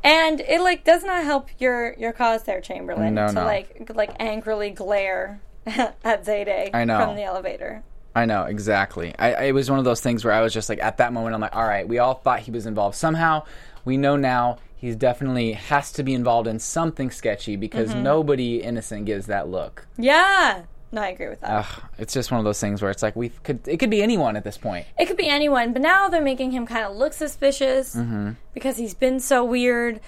And 0.02 0.39
it 0.39 0.62
like 0.62 0.86
does 0.86 1.04
not 1.04 1.26
help 1.26 1.50
your 1.60 1.93
your 1.95 2.13
cause 2.13 2.43
there, 2.43 2.62
Chamberlain, 2.62 3.13
No, 3.15 3.28
to 3.28 3.34
no. 3.34 3.43
like 3.43 3.91
like 3.93 4.12
angrily 4.22 4.69
glare 4.69 5.41
at 5.65 6.24
Zayday 6.24 6.69
I 6.74 6.86
know. 6.86 7.04
from 7.04 7.17
the 7.17 7.24
elevator. 7.24 7.84
I 8.15 8.26
know 8.26 8.43
exactly. 8.43 9.13
I, 9.19 9.34
I- 9.34 9.43
it 9.45 9.52
was 9.54 9.69
one 9.69 9.80
of 9.80 9.86
those 9.86 10.02
things 10.02 10.24
where 10.26 10.34
I 10.34 10.41
was 10.41 10.54
just 10.54 10.69
like, 10.69 10.82
at 10.82 10.98
that 10.98 11.13
moment, 11.13 11.36
I'm 11.36 11.41
like, 11.41 11.56
all 11.56 11.65
right, 11.67 11.88
we 11.88 12.00
all 12.00 12.15
thought 12.15 12.39
he 12.39 12.52
was 12.52 12.65
involved 12.65 12.95
somehow. 12.95 13.43
We 13.86 13.98
know 13.98 14.15
now 14.15 14.58
he's 14.76 14.95
definitely 14.95 15.54
has 15.54 15.91
to 15.93 16.04
be 16.04 16.13
involved 16.13 16.48
in 16.48 16.60
something 16.60 17.12
sketchy 17.12 17.56
because 17.56 17.93
Mhm. 17.93 18.02
nobody 18.02 18.58
innocent 18.62 19.06
gives 19.06 19.28
that 19.28 19.48
look. 19.50 19.88
Yeah. 19.98 20.63
No, 20.91 21.04
I 21.04 21.10
agree 21.10 21.30
with 21.30 21.41
that. 21.41 21.52
Ugh, 21.52 21.84
it's 22.00 22.13
just 22.15 22.32
one 22.32 22.39
of 22.39 22.45
those 22.45 22.60
things 22.60 22.82
where 22.82 22.89
it's 22.89 23.04
like 23.04 23.15
we 23.15 23.30
could. 23.30 23.60
It 23.67 23.78
could 23.78 23.91
be 23.91 24.02
anyone 24.02 24.36
at 24.36 24.43
this 24.43 24.58
point. 24.58 24.88
It 24.98 25.06
could 25.06 25.17
be 25.17 25.28
anyone, 25.28 25.72
but 25.72 25.84
now 25.84 26.10
they're 26.10 26.19
making 26.19 26.50
him 26.52 26.65
kind 26.65 26.84
of 26.84 26.95
look 26.95 27.13
suspicious 27.13 27.95
Mm-hmm. 27.95 28.32
because 28.56 28.78
he's 28.78 28.95
been 28.95 29.19
so 29.19 29.43
weird. 29.43 30.00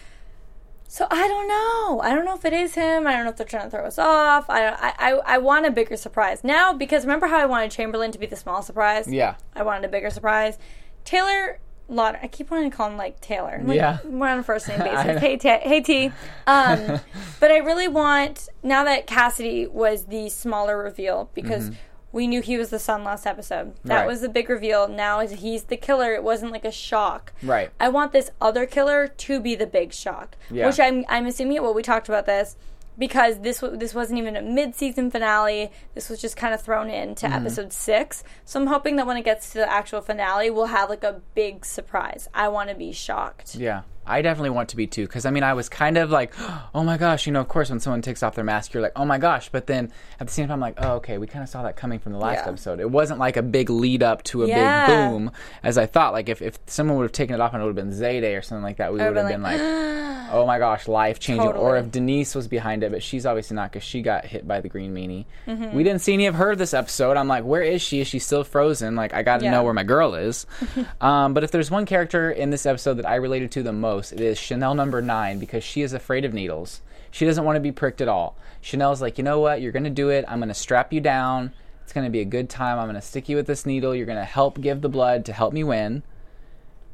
So 0.93 1.07
I 1.09 1.25
don't 1.25 1.47
know. 1.47 2.01
I 2.01 2.13
don't 2.13 2.25
know 2.25 2.35
if 2.35 2.43
it 2.43 2.51
is 2.51 2.75
him. 2.75 3.07
I 3.07 3.13
don't 3.13 3.23
know 3.23 3.29
if 3.29 3.37
they're 3.37 3.47
trying 3.47 3.63
to 3.63 3.69
throw 3.69 3.85
us 3.85 3.97
off. 3.97 4.49
I 4.49 4.67
I 4.67 4.93
I, 4.99 5.11
I 5.25 5.37
want 5.37 5.65
a 5.65 5.71
bigger 5.71 5.95
surprise 5.95 6.43
now 6.43 6.73
because 6.73 7.03
remember 7.05 7.27
how 7.27 7.37
I 7.37 7.45
wanted 7.45 7.71
Chamberlain 7.71 8.11
to 8.11 8.19
be 8.19 8.25
the 8.25 8.35
small 8.35 8.61
surprise? 8.61 9.07
Yeah. 9.07 9.35
I 9.55 9.63
wanted 9.63 9.85
a 9.85 9.87
bigger 9.87 10.09
surprise. 10.09 10.57
Taylor 11.05 11.59
Lautner. 11.89 12.19
I 12.21 12.27
keep 12.27 12.51
wanting 12.51 12.71
to 12.71 12.75
call 12.75 12.89
him 12.89 12.97
like 12.97 13.21
Taylor. 13.21 13.61
Like, 13.63 13.77
Yeah. 13.77 13.99
we're 14.03 14.27
on 14.27 14.39
a 14.39 14.43
first 14.43 14.67
name 14.67 14.79
basis. 14.83 15.21
hey, 15.21 15.37
Ta- 15.37 15.59
hey 15.61 15.79
T. 15.79 16.11
Um, 16.45 16.99
but 17.39 17.51
I 17.51 17.59
really 17.59 17.87
want 17.87 18.49
now 18.61 18.83
that 18.83 19.07
Cassidy 19.07 19.67
was 19.67 20.07
the 20.07 20.27
smaller 20.27 20.77
reveal 20.77 21.29
because 21.33 21.69
Mhm. 21.69 21.75
We 22.11 22.27
knew 22.27 22.41
he 22.41 22.57
was 22.57 22.69
the 22.69 22.79
son 22.79 23.03
last 23.03 23.25
episode. 23.25 23.73
That 23.85 23.99
Right. 23.99 24.07
was 24.07 24.21
the 24.21 24.29
big 24.29 24.49
reveal. 24.49 24.87
Now 24.87 25.19
he's 25.21 25.63
the 25.63 25.77
killer. 25.77 26.13
It 26.13 26.23
wasn't 26.23 26.51
like 26.51 26.65
a 26.65 26.71
shock. 26.71 27.31
Right. 27.41 27.69
I 27.79 27.89
want 27.89 28.11
this 28.11 28.31
other 28.41 28.65
killer 28.65 29.07
to 29.07 29.39
be 29.39 29.55
the 29.55 29.67
big 29.67 29.93
shock, 29.93 30.35
Yeah. 30.49 30.67
which 30.67 30.79
I'm 30.79 31.05
I'm 31.09 31.25
assuming. 31.25 31.61
Well, 31.61 31.73
we 31.73 31.83
talked 31.83 32.09
about 32.09 32.25
this 32.25 32.55
because 32.97 33.39
this 33.39 33.63
this 33.73 33.95
wasn't 33.95 34.19
even 34.19 34.35
a 34.35 34.41
mid 34.41 34.75
season 34.75 35.09
finale. 35.09 35.71
This 35.95 36.09
was 36.09 36.19
just 36.19 36.35
kind 36.35 36.53
of 36.53 36.61
thrown 36.61 36.89
into 36.89 37.25
Mhm. 37.27 37.35
episode 37.35 37.71
six. 37.73 38.23
So 38.45 38.59
I'm 38.59 38.67
hoping 38.67 38.97
that 38.97 39.07
when 39.07 39.15
it 39.17 39.23
gets 39.23 39.51
to 39.53 39.59
the 39.59 39.71
actual 39.71 40.01
finale, 40.01 40.49
we'll 40.49 40.65
have 40.65 40.89
like 40.89 41.03
a 41.03 41.21
big 41.33 41.65
surprise. 41.65 42.27
I 42.33 42.49
want 42.49 42.69
to 42.69 42.75
be 42.75 42.91
shocked. 42.91 43.55
Yeah, 43.55 43.81
I 44.11 44.21
definitely 44.21 44.49
want 44.51 44.69
to 44.69 44.75
be 44.75 44.87
too. 44.87 45.05
Because 45.07 45.25
I 45.25 45.31
mean, 45.31 45.43
I 45.43 45.53
was 45.53 45.69
kind 45.69 45.97
of 45.97 46.09
like, 46.11 46.33
oh 46.75 46.83
my 46.83 46.97
gosh, 46.97 47.25
you 47.25 47.31
know, 47.33 47.39
of 47.41 47.47
course, 47.47 47.69
when 47.69 47.79
someone 47.79 48.01
takes 48.01 48.21
off 48.23 48.35
their 48.35 48.43
mask, 48.43 48.73
you're 48.73 48.83
like, 48.83 48.91
oh 48.95 49.05
my 49.05 49.17
gosh. 49.17 49.49
But 49.49 49.67
then 49.67 49.91
at 50.19 50.27
the 50.27 50.33
same 50.33 50.47
time, 50.47 50.55
I'm 50.55 50.59
like, 50.59 50.75
oh, 50.77 50.95
okay, 50.95 51.17
we 51.17 51.27
kind 51.27 51.43
of 51.43 51.49
saw 51.49 51.63
that 51.63 51.75
coming 51.75 51.99
from 51.99 52.11
the 52.13 52.19
last 52.19 52.43
Yeah. 52.45 52.49
episode. 52.49 52.79
It 52.79 52.89
wasn't 52.91 53.19
like 53.19 53.37
a 53.37 53.41
big 53.41 53.69
lead 53.69 54.03
up 54.03 54.23
to 54.25 54.43
a 54.43 54.47
Yeah. 54.47 54.85
big 54.85 54.95
boom 54.95 55.31
as 55.63 55.77
I 55.77 55.85
thought. 55.85 56.13
Like 56.13 56.29
if, 56.29 56.41
if 56.41 56.59
someone 56.67 56.97
would 56.97 57.03
have 57.03 57.11
taken 57.11 57.35
it 57.35 57.41
off 57.41 57.53
and 57.53 57.61
it 57.61 57.65
would 57.65 57.75
have 57.77 57.87
been 57.87 57.95
Zayday 57.97 58.37
or 58.37 58.41
something 58.41 58.63
like 58.63 58.77
that, 58.77 58.91
we 58.91 58.99
would 58.99 59.05
have 59.05 59.15
been 59.15 59.27
been 59.27 59.41
like, 59.41 59.59
oh 60.33 60.45
my 60.45 60.59
gosh, 60.59 60.87
life 60.87 61.19
changing. 61.19 61.47
Or 61.51 61.77
if 61.77 61.91
Denise 61.91 62.35
was 62.35 62.47
behind 62.47 62.83
it, 62.83 62.91
but 62.91 63.03
she's 63.03 63.25
obviously 63.25 63.55
not 63.55 63.71
because 63.71 63.83
she 63.83 64.01
got 64.01 64.25
hit 64.25 64.47
by 64.47 64.61
the 64.61 64.69
green 64.69 64.93
meanie. 64.93 65.25
Mhm. 65.47 65.73
We 65.73 65.83
didn't 65.83 66.01
see 66.01 66.13
any 66.13 66.25
of 66.27 66.35
her 66.35 66.55
this 66.55 66.73
episode. 66.73 67.17
I'm 67.17 67.27
like, 67.27 67.43
where 67.43 67.61
is 67.61 67.81
she? 67.81 68.01
Is 68.01 68.07
she 68.07 68.19
still 68.19 68.43
frozen? 68.43 68.95
Like, 68.95 69.13
I 69.13 69.23
got 69.23 69.39
to 69.39 69.45
Yeah. 69.45 69.51
know 69.51 69.63
where 69.63 69.73
my 69.73 69.83
girl 69.83 70.15
is. 70.15 70.45
um, 71.01 71.33
but 71.33 71.43
if 71.43 71.51
there's 71.51 71.69
one 71.71 71.85
character 71.85 72.31
in 72.31 72.49
this 72.49 72.65
episode 72.65 72.95
that 72.95 73.07
I 73.07 73.15
related 73.15 73.51
to 73.51 73.63
the 73.63 73.73
most, 73.73 74.00
it 74.01 74.21
is 74.21 74.37
Chanel 74.37 74.73
number 74.73 75.01
nine 75.01 75.39
because 75.39 75.63
she 75.63 75.81
is 75.81 75.93
afraid 75.93 76.25
of 76.25 76.33
needles. 76.33 76.81
She 77.11 77.25
doesn't 77.25 77.43
want 77.43 77.57
to 77.57 77.61
be 77.61 77.71
pricked 77.71 78.01
at 78.01 78.07
all. 78.07 78.35
Chanel's 78.61 79.01
like, 79.01 79.17
you 79.17 79.23
know 79.23 79.39
what? 79.39 79.61
You're 79.61 79.71
going 79.71 79.83
to 79.83 79.89
do 79.89 80.09
it. 80.09 80.25
I'm 80.27 80.39
going 80.39 80.49
to 80.49 80.55
strap 80.55 80.93
you 80.93 81.01
down. 81.01 81.51
It's 81.83 81.93
going 81.93 82.05
to 82.05 82.11
be 82.11 82.21
a 82.21 82.25
good 82.25 82.49
time. 82.49 82.79
I'm 82.79 82.85
going 82.85 82.95
to 82.95 83.01
stick 83.01 83.27
you 83.27 83.35
with 83.35 83.47
this 83.47 83.65
needle. 83.65 83.93
You're 83.93 84.05
going 84.05 84.17
to 84.17 84.23
help 84.23 84.61
give 84.61 84.81
the 84.81 84.89
blood 84.89 85.25
to 85.25 85.33
help 85.33 85.51
me 85.51 85.63
win. 85.63 86.03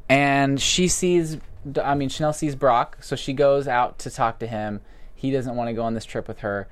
And 0.10 0.60
she 0.60 0.88
sees, 0.88 1.38
I 1.82 1.93
mean, 1.93 2.10
Chanel 2.10 2.34
sees 2.34 2.56
Brock, 2.56 2.98
so 3.02 3.15
she 3.15 3.34
goes 3.34 3.67
out 3.67 4.00
to 4.00 4.10
talk 4.10 4.39
to 4.39 4.48
him. 4.48 4.82
He 5.13 5.32
doesn't 5.32 5.56
want 5.56 5.67
to 5.67 5.74
go 5.74 5.84
on 5.84 5.93
this 5.93 6.06
trip 6.06 6.28
with 6.28 6.39
her. 6.39 6.67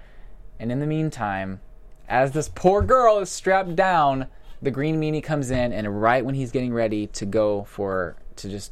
And 0.59 0.71
in 0.71 0.79
the 0.79 0.87
meantime, 0.87 1.61
as 2.07 2.31
this 2.31 2.49
poor 2.53 2.81
girl 2.81 3.19
is 3.19 3.29
strapped 3.29 3.75
down, 3.75 4.27
the 4.61 4.71
green 4.71 4.99
meanie 4.99 5.23
comes 5.23 5.51
in, 5.51 5.73
and 5.73 6.01
right 6.01 6.23
when 6.23 6.35
he's 6.35 6.51
getting 6.51 6.73
ready 6.73 7.07
to 7.07 7.25
go 7.25 7.63
for 7.65 8.15
to 8.37 8.49
just 8.49 8.71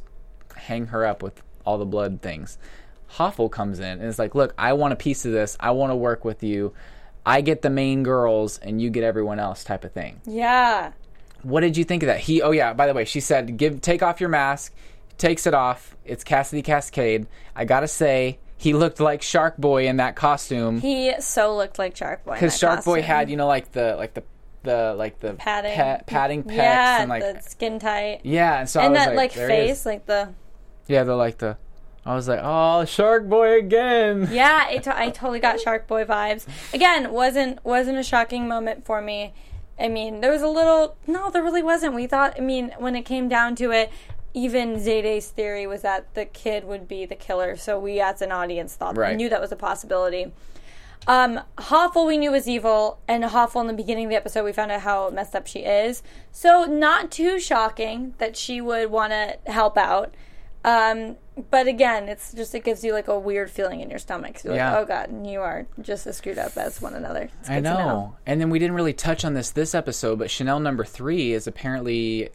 hang 0.56 0.86
her 0.86 1.04
up 1.04 1.22
with 1.22 1.42
all 1.64 1.78
the 1.78 1.84
blood 1.84 2.20
things, 2.22 2.58
Hoffel 3.08 3.48
comes 3.48 3.78
in 3.78 3.84
and 4.00 4.04
is 4.04 4.18
like, 4.18 4.34
"Look, 4.34 4.54
I 4.58 4.72
want 4.72 4.92
a 4.92 4.96
piece 4.96 5.24
of 5.24 5.32
this. 5.32 5.56
I 5.60 5.70
want 5.72 5.90
to 5.90 5.96
work 5.96 6.24
with 6.24 6.42
you. 6.42 6.72
I 7.26 7.40
get 7.40 7.62
the 7.62 7.70
main 7.70 8.02
girls, 8.02 8.58
and 8.58 8.80
you 8.82 8.90
get 8.90 9.04
everyone 9.04 9.38
else." 9.38 9.64
Type 9.64 9.84
of 9.84 9.92
thing. 9.92 10.20
Yeah. 10.26 10.92
What 11.42 11.60
did 11.60 11.76
you 11.76 11.84
think 11.84 12.02
of 12.02 12.06
that? 12.08 12.20
He. 12.20 12.42
Oh 12.42 12.50
yeah. 12.50 12.72
By 12.72 12.86
the 12.86 12.94
way, 12.94 13.04
she 13.04 13.20
said, 13.20 13.56
"Give, 13.56 13.80
take 13.80 14.02
off 14.02 14.20
your 14.20 14.30
mask." 14.30 14.72
Takes 15.16 15.46
it 15.46 15.54
off. 15.54 15.96
It's 16.04 16.24
Cassidy 16.24 16.60
Cascade. 16.62 17.28
I 17.54 17.64
gotta 17.66 17.86
say, 17.86 18.38
he 18.56 18.72
looked 18.72 18.98
like 18.98 19.22
Shark 19.22 19.56
Boy 19.56 19.86
in 19.86 19.98
that 19.98 20.16
costume 20.16 20.80
He 20.80 21.12
so 21.20 21.54
looked 21.56 21.78
like 21.78 21.94
Shark 21.96 22.24
Boy. 22.24 22.32
because 22.34 22.58
Shark 22.58 22.84
Boy 22.84 23.00
had 23.00 23.30
you 23.30 23.36
know 23.36 23.46
like 23.46 23.70
the 23.70 23.94
like 23.94 24.14
the 24.14 24.24
the 24.64 24.94
like 24.96 25.20
the 25.20 25.34
padding, 25.34 25.76
pa- 25.76 26.00
padding 26.06 26.42
pecs 26.42 26.56
yeah, 26.56 27.00
and 27.02 27.08
like 27.10 27.22
the 27.22 27.40
skin 27.42 27.78
tight. 27.78 28.22
yeah, 28.24 28.58
and 28.60 28.68
so 28.68 28.80
I 28.80 28.84
and 28.86 28.94
was 28.94 29.04
that 29.04 29.14
like, 29.14 29.36
is. 29.36 29.46
face, 29.46 29.86
like 29.86 30.06
the 30.06 30.30
yeah, 30.86 31.04
they're 31.04 31.14
like 31.14 31.38
the. 31.38 31.56
I 32.06 32.14
was 32.14 32.28
like, 32.28 32.40
oh, 32.42 32.84
Shark 32.84 33.28
Boy 33.28 33.58
again. 33.58 34.28
yeah. 34.32 34.68
It 34.68 34.82
to- 34.82 34.98
I 34.98 35.08
totally 35.10 35.40
got 35.40 35.60
Shark 35.60 35.86
Boy 35.86 36.04
vibes. 36.04 36.46
Again, 36.74 37.12
wasn't 37.12 37.64
wasn't 37.64 37.98
a 37.98 38.02
shocking 38.02 38.46
moment 38.46 38.84
for 38.84 39.00
me. 39.00 39.32
I 39.80 39.88
mean, 39.88 40.20
there 40.20 40.30
was 40.30 40.42
a 40.42 40.48
little. 40.48 40.96
No, 41.06 41.30
there 41.30 41.42
really 41.42 41.62
wasn't. 41.62 41.94
We 41.94 42.06
thought. 42.06 42.34
I 42.36 42.40
mean, 42.40 42.72
when 42.78 42.94
it 42.94 43.02
came 43.02 43.28
down 43.28 43.56
to 43.56 43.70
it. 43.70 43.90
Even 44.36 44.80
Zayday's 44.80 45.28
theory 45.28 45.64
was 45.64 45.82
that 45.82 46.12
the 46.14 46.24
kid 46.24 46.64
would 46.64 46.88
be 46.88 47.06
the 47.06 47.14
killer, 47.14 47.56
so 47.56 47.78
we 47.78 48.00
as 48.00 48.20
an 48.20 48.32
audience 48.32 48.74
thought 48.74 48.96
Right. 48.96 49.14
knew 49.16 49.28
that 49.28 49.40
was 49.40 49.52
a 49.52 49.56
possibility. 49.56 50.32
Um, 51.06 51.40
Hoffel 51.56 52.04
we 52.04 52.18
knew 52.18 52.32
was 52.32 52.48
evil, 52.48 52.98
and 53.06 53.24
Hoffel 53.24 53.60
in 53.60 53.68
the 53.68 53.72
beginning 53.74 54.06
of 54.06 54.10
the 54.10 54.16
episode 54.16 54.42
we 54.42 54.52
found 54.52 54.72
out 54.72 54.80
how 54.80 55.08
messed 55.10 55.36
up 55.36 55.46
she 55.46 55.60
is. 55.60 56.02
So 56.32 56.64
not 56.64 57.12
too 57.12 57.38
shocking 57.38 58.14
that 58.18 58.36
she 58.36 58.60
would 58.60 58.90
want 58.90 59.12
to 59.12 59.38
help 59.46 59.78
out. 59.78 60.12
Um, 60.64 61.16
but 61.50 61.66
again, 61.66 62.08
it's 62.08 62.32
just 62.32 62.54
it 62.54 62.64
gives 62.64 62.82
you 62.84 62.92
like 62.92 63.08
a 63.08 63.18
weird 63.18 63.50
feeling 63.50 63.80
in 63.80 63.90
your 63.90 63.98
stomach. 63.98 64.38
So 64.38 64.54
Yeah. 64.54 64.72
like, 64.74 64.82
oh 64.82 64.86
god, 64.86 65.26
you 65.26 65.40
are 65.40 65.66
just 65.82 66.06
as 66.06 66.16
screwed 66.16 66.38
up 66.38 66.56
as 66.56 66.80
one 66.80 66.94
another. 66.94 67.28
It's 67.40 67.50
I 67.50 67.60
know. 67.60 68.14
to 68.24 68.30
And 68.30 68.40
then 68.40 68.50
we 68.50 68.58
didn't 68.58 68.74
really 68.76 68.92
touch 68.94 69.24
on 69.24 69.34
this 69.34 69.50
this 69.50 69.74
episode, 69.74 70.18
but 70.18 70.30
Chanel 70.30 70.60
number 70.60 70.84
three 70.84 71.32
is 71.32 71.46
apparently 71.46 72.30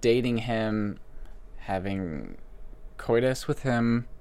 dating 0.00 0.38
him, 0.38 0.98
having 1.58 2.36
coitus 2.96 3.46
with 3.48 3.62
him. 3.62 4.06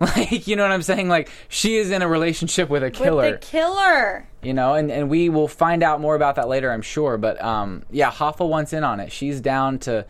Like, 0.00 0.46
you 0.48 0.56
know 0.56 0.62
what 0.62 0.72
I'm 0.72 0.80
saying? 0.80 1.10
Like, 1.10 1.28
she 1.50 1.76
is 1.76 1.90
in 1.90 2.00
a 2.00 2.08
relationship 2.08 2.70
with 2.70 2.82
a 2.82 2.90
killer. 2.90 3.32
With 3.32 3.42
the 3.42 3.46
killer. 3.46 4.26
you 4.40 4.54
know, 4.54 4.72
and, 4.72 4.90
and 4.90 5.10
we 5.10 5.28
will 5.28 5.46
find 5.46 5.82
out 5.82 6.00
more 6.00 6.14
about 6.14 6.36
that 6.36 6.48
later, 6.48 6.72
I'm 6.72 6.80
sure. 6.80 7.18
But 7.18 7.38
um, 7.44 7.82
yeah, 7.90 8.10
Hoffa 8.10 8.48
wants 8.48 8.72
in 8.72 8.82
on 8.82 8.98
it. 8.98 9.12
She's 9.12 9.42
down 9.42 9.78
to 9.80 10.06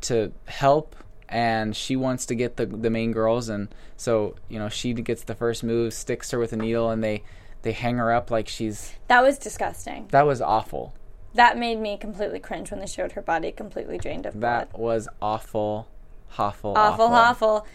to 0.00 0.32
help, 0.46 0.96
and 1.28 1.74
she 1.76 1.96
wants 1.96 2.26
to 2.26 2.34
get 2.34 2.56
the 2.56 2.66
the 2.66 2.90
main 2.90 3.12
girls, 3.12 3.48
and 3.48 3.68
so 3.96 4.34
you 4.48 4.58
know 4.58 4.68
she 4.68 4.92
gets 4.94 5.22
the 5.24 5.34
first 5.34 5.62
move, 5.64 5.92
sticks 5.94 6.30
her 6.30 6.38
with 6.38 6.52
a 6.52 6.56
needle, 6.56 6.90
and 6.90 7.02
they 7.02 7.22
they 7.62 7.72
hang 7.72 7.96
her 7.96 8.12
up 8.12 8.30
like 8.30 8.48
she's 8.48 8.92
That 9.08 9.22
was 9.22 9.38
disgusting. 9.38 10.08
that 10.10 10.26
was 10.26 10.40
awful. 10.40 10.94
That 11.34 11.58
made 11.58 11.78
me 11.78 11.96
completely 11.98 12.38
cringe 12.40 12.70
when 12.70 12.80
they 12.80 12.86
showed 12.86 13.12
her 13.12 13.22
body 13.22 13.52
completely 13.52 13.98
drained 13.98 14.26
of 14.26 14.34
blood. 14.40 14.68
That 14.72 14.78
was 14.78 15.08
awful, 15.20 15.88
Hoffel, 16.28 16.74
Awful, 16.76 17.06
awful. 17.06 17.66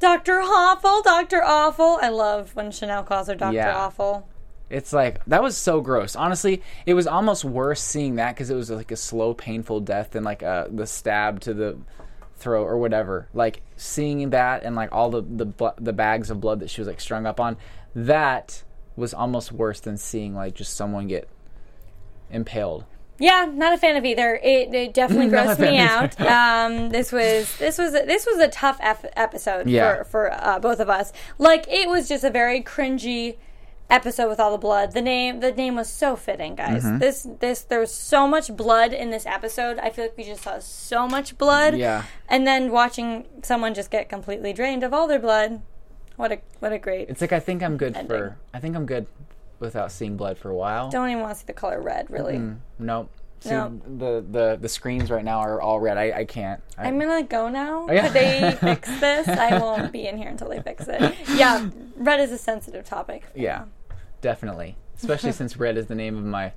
Dr. 0.00 0.40
Awful, 0.40 1.00
Dr. 1.02 1.42
Awful. 1.44 1.98
I 2.02 2.08
love 2.08 2.56
when 2.56 2.72
Chanel 2.72 3.04
calls 3.04 3.28
her 3.28 3.36
Dr. 3.36 3.54
Yeah. 3.54 3.76
Awful. 3.76 4.28
It's 4.68 4.92
like 4.92 5.24
that 5.26 5.42
was 5.42 5.56
so 5.56 5.80
gross. 5.80 6.16
Honestly, 6.16 6.62
it 6.86 6.94
was 6.94 7.06
almost 7.06 7.44
worse 7.44 7.80
seeing 7.80 8.16
that 8.16 8.34
because 8.34 8.50
it 8.50 8.54
was 8.56 8.70
like 8.70 8.90
a 8.90 8.96
slow, 8.96 9.32
painful 9.34 9.80
death 9.80 10.10
than 10.10 10.24
like 10.24 10.42
uh, 10.42 10.66
the 10.70 10.86
stab 10.86 11.40
to 11.40 11.54
the 11.54 11.78
throat 12.42 12.64
or 12.66 12.76
whatever. 12.78 13.28
Like 13.32 13.62
seeing 13.76 14.30
that 14.30 14.62
and 14.64 14.74
like 14.76 14.90
all 14.92 15.10
the 15.10 15.22
the 15.22 15.74
the 15.78 15.92
bags 15.92 16.30
of 16.30 16.40
blood 16.40 16.60
that 16.60 16.70
she 16.70 16.80
was 16.80 16.88
like 16.88 17.00
strung 17.00 17.24
up 17.26 17.38
on, 17.40 17.56
that 17.94 18.62
was 18.96 19.14
almost 19.14 19.52
worse 19.52 19.80
than 19.80 19.96
seeing 19.96 20.34
like 20.34 20.54
just 20.54 20.76
someone 20.76 21.06
get 21.08 21.28
impaled. 22.30 22.84
Yeah, 23.18 23.48
not 23.52 23.72
a 23.72 23.78
fan 23.78 23.96
of 23.96 24.04
either. 24.04 24.34
It, 24.42 24.74
it 24.74 24.94
definitely 24.94 25.26
grossed 25.36 25.60
me 25.60 25.78
out. 25.78 26.20
Um, 26.20 26.88
this 26.90 27.12
was 27.12 27.56
this 27.58 27.78
was 27.78 27.92
this 27.92 28.26
was 28.26 28.38
a 28.38 28.48
tough 28.48 28.78
ep- 28.80 29.12
episode 29.16 29.68
Yeah. 29.68 29.98
for 29.98 30.04
for 30.04 30.32
uh, 30.32 30.58
both 30.58 30.80
of 30.80 30.88
us. 30.90 31.12
Like 31.38 31.66
it 31.68 31.88
was 31.88 32.08
just 32.08 32.24
a 32.24 32.30
very 32.30 32.62
cringy 32.62 33.36
episode 33.92 34.28
with 34.28 34.40
all 34.40 34.50
the 34.50 34.58
blood. 34.58 34.92
The 34.92 35.02
name 35.02 35.40
the 35.40 35.52
name 35.52 35.76
was 35.76 35.88
so 35.88 36.16
fitting, 36.16 36.54
guys. 36.56 36.82
Mhm. 36.84 36.98
This 36.98 37.26
this 37.40 37.62
there 37.62 37.78
was 37.78 37.92
so 37.92 38.26
much 38.26 38.56
blood 38.56 38.92
in 38.92 39.10
this 39.10 39.26
episode. 39.26 39.78
I 39.78 39.90
feel 39.90 40.04
like 40.06 40.16
we 40.16 40.24
just 40.24 40.42
saw 40.42 40.58
so 40.58 41.06
much 41.06 41.36
blood. 41.38 41.76
Yeah. 41.76 42.04
And 42.28 42.46
then 42.46 42.72
watching 42.72 43.26
someone 43.42 43.74
just 43.74 43.90
get 43.90 44.08
completely 44.08 44.52
drained 44.52 44.82
of 44.82 44.92
all 44.94 45.06
their 45.06 45.18
blood. 45.20 45.60
What 46.16 46.32
a 46.32 46.38
what 46.60 46.72
a 46.72 46.78
great. 46.78 47.08
It's 47.10 47.20
like 47.20 47.32
I 47.32 47.40
think 47.40 47.62
I'm 47.62 47.76
good 47.76 47.96
Ending. 47.96 48.08
for. 48.08 48.36
I 48.54 48.58
think 48.60 48.74
I'm 48.76 48.86
good 48.86 49.06
without 49.60 49.92
seeing 49.92 50.16
blood 50.16 50.38
for 50.38 50.48
a 50.50 50.54
while. 50.54 50.90
Don't 50.90 51.08
even 51.10 51.22
want 51.22 51.34
to 51.34 51.40
see 51.40 51.46
the 51.46 51.52
color 51.52 51.80
red, 51.80 52.10
really. 52.10 52.34
Mm, 52.38 52.56
nope. 52.78 53.10
See, 53.40 53.50
No. 53.50 53.80
the, 53.98 54.24
the 54.30 54.58
the 54.60 54.68
screens 54.68 55.10
right 55.10 55.24
now 55.24 55.38
are 55.40 55.60
all 55.60 55.80
red. 55.80 55.96
I, 55.98 56.12
I 56.20 56.24
can't. 56.24 56.62
I, 56.78 56.86
I'm 56.86 56.96
gonna 56.98 57.24
go 57.24 57.48
now. 57.48 57.86
Oh, 57.88 57.92
yeah. 57.92 58.02
Could 58.04 58.12
they 58.12 58.56
fix 58.60 58.88
this? 59.00 59.26
I 59.26 59.58
won't 59.58 59.90
be 59.90 60.06
in 60.06 60.16
here 60.16 60.28
until 60.28 60.48
they 60.48 60.60
fix 60.60 60.86
it. 60.86 61.14
Yeah, 61.34 61.68
red 61.96 62.20
is 62.20 62.30
a 62.30 62.38
sensitive 62.38 62.84
topic. 62.84 63.24
Yeah, 63.34 63.64
definitely. 64.22 64.76
Especially 64.96 65.32
since 65.40 65.58
Red 65.58 65.76
is 65.76 65.86
the 65.86 65.94
name 65.94 66.16
of 66.16 66.24
my 66.24 66.52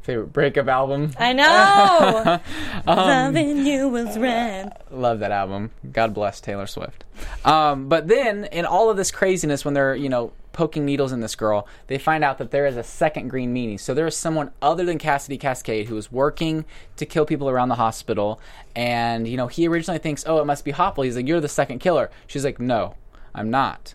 favorite 0.00 0.32
breakup 0.32 0.68
album. 0.68 1.12
I 1.18 1.34
know. 1.34 2.40
Um, 2.86 2.96
Loving 2.96 3.66
you 3.66 3.88
was 3.88 4.16
red. 4.16 4.72
Love 4.90 5.18
that 5.18 5.30
album. 5.30 5.72
God 5.92 6.14
bless 6.14 6.40
Taylor 6.40 6.66
Swift. 6.66 7.04
Um, 7.44 7.88
but 7.88 8.08
then, 8.08 8.44
in 8.46 8.64
all 8.64 8.88
of 8.88 8.96
this 8.96 9.10
craziness, 9.10 9.62
when 9.62 9.74
they're 9.74 9.94
you 9.94 10.08
know 10.08 10.32
poking 10.52 10.86
needles 10.86 11.12
in 11.12 11.20
this 11.20 11.34
girl, 11.34 11.66
they 11.88 11.98
find 11.98 12.24
out 12.24 12.38
that 12.38 12.50
there 12.50 12.66
is 12.66 12.78
a 12.78 12.82
second 12.82 13.28
green 13.28 13.54
meanie. 13.54 13.78
So 13.78 13.92
there 13.92 14.06
is 14.06 14.16
someone 14.16 14.52
other 14.62 14.86
than 14.86 14.96
Cassidy 14.96 15.36
Cascade 15.36 15.88
who 15.88 15.96
is 15.98 16.10
working 16.10 16.64
to 16.96 17.04
kill 17.04 17.26
people 17.26 17.50
around 17.50 17.68
the 17.68 17.74
hospital. 17.74 18.40
And 18.74 19.28
you 19.28 19.36
know 19.36 19.48
he 19.48 19.68
originally 19.68 19.98
thinks, 19.98 20.24
oh, 20.26 20.38
it 20.38 20.46
must 20.46 20.64
be 20.64 20.70
Hoffel. 20.70 21.04
He's 21.04 21.16
like, 21.16 21.28
you're 21.28 21.40
the 21.40 21.48
second 21.48 21.80
killer. 21.80 22.10
She's 22.26 22.44
like, 22.44 22.58
no, 22.58 22.94
I'm 23.34 23.50
not. 23.50 23.94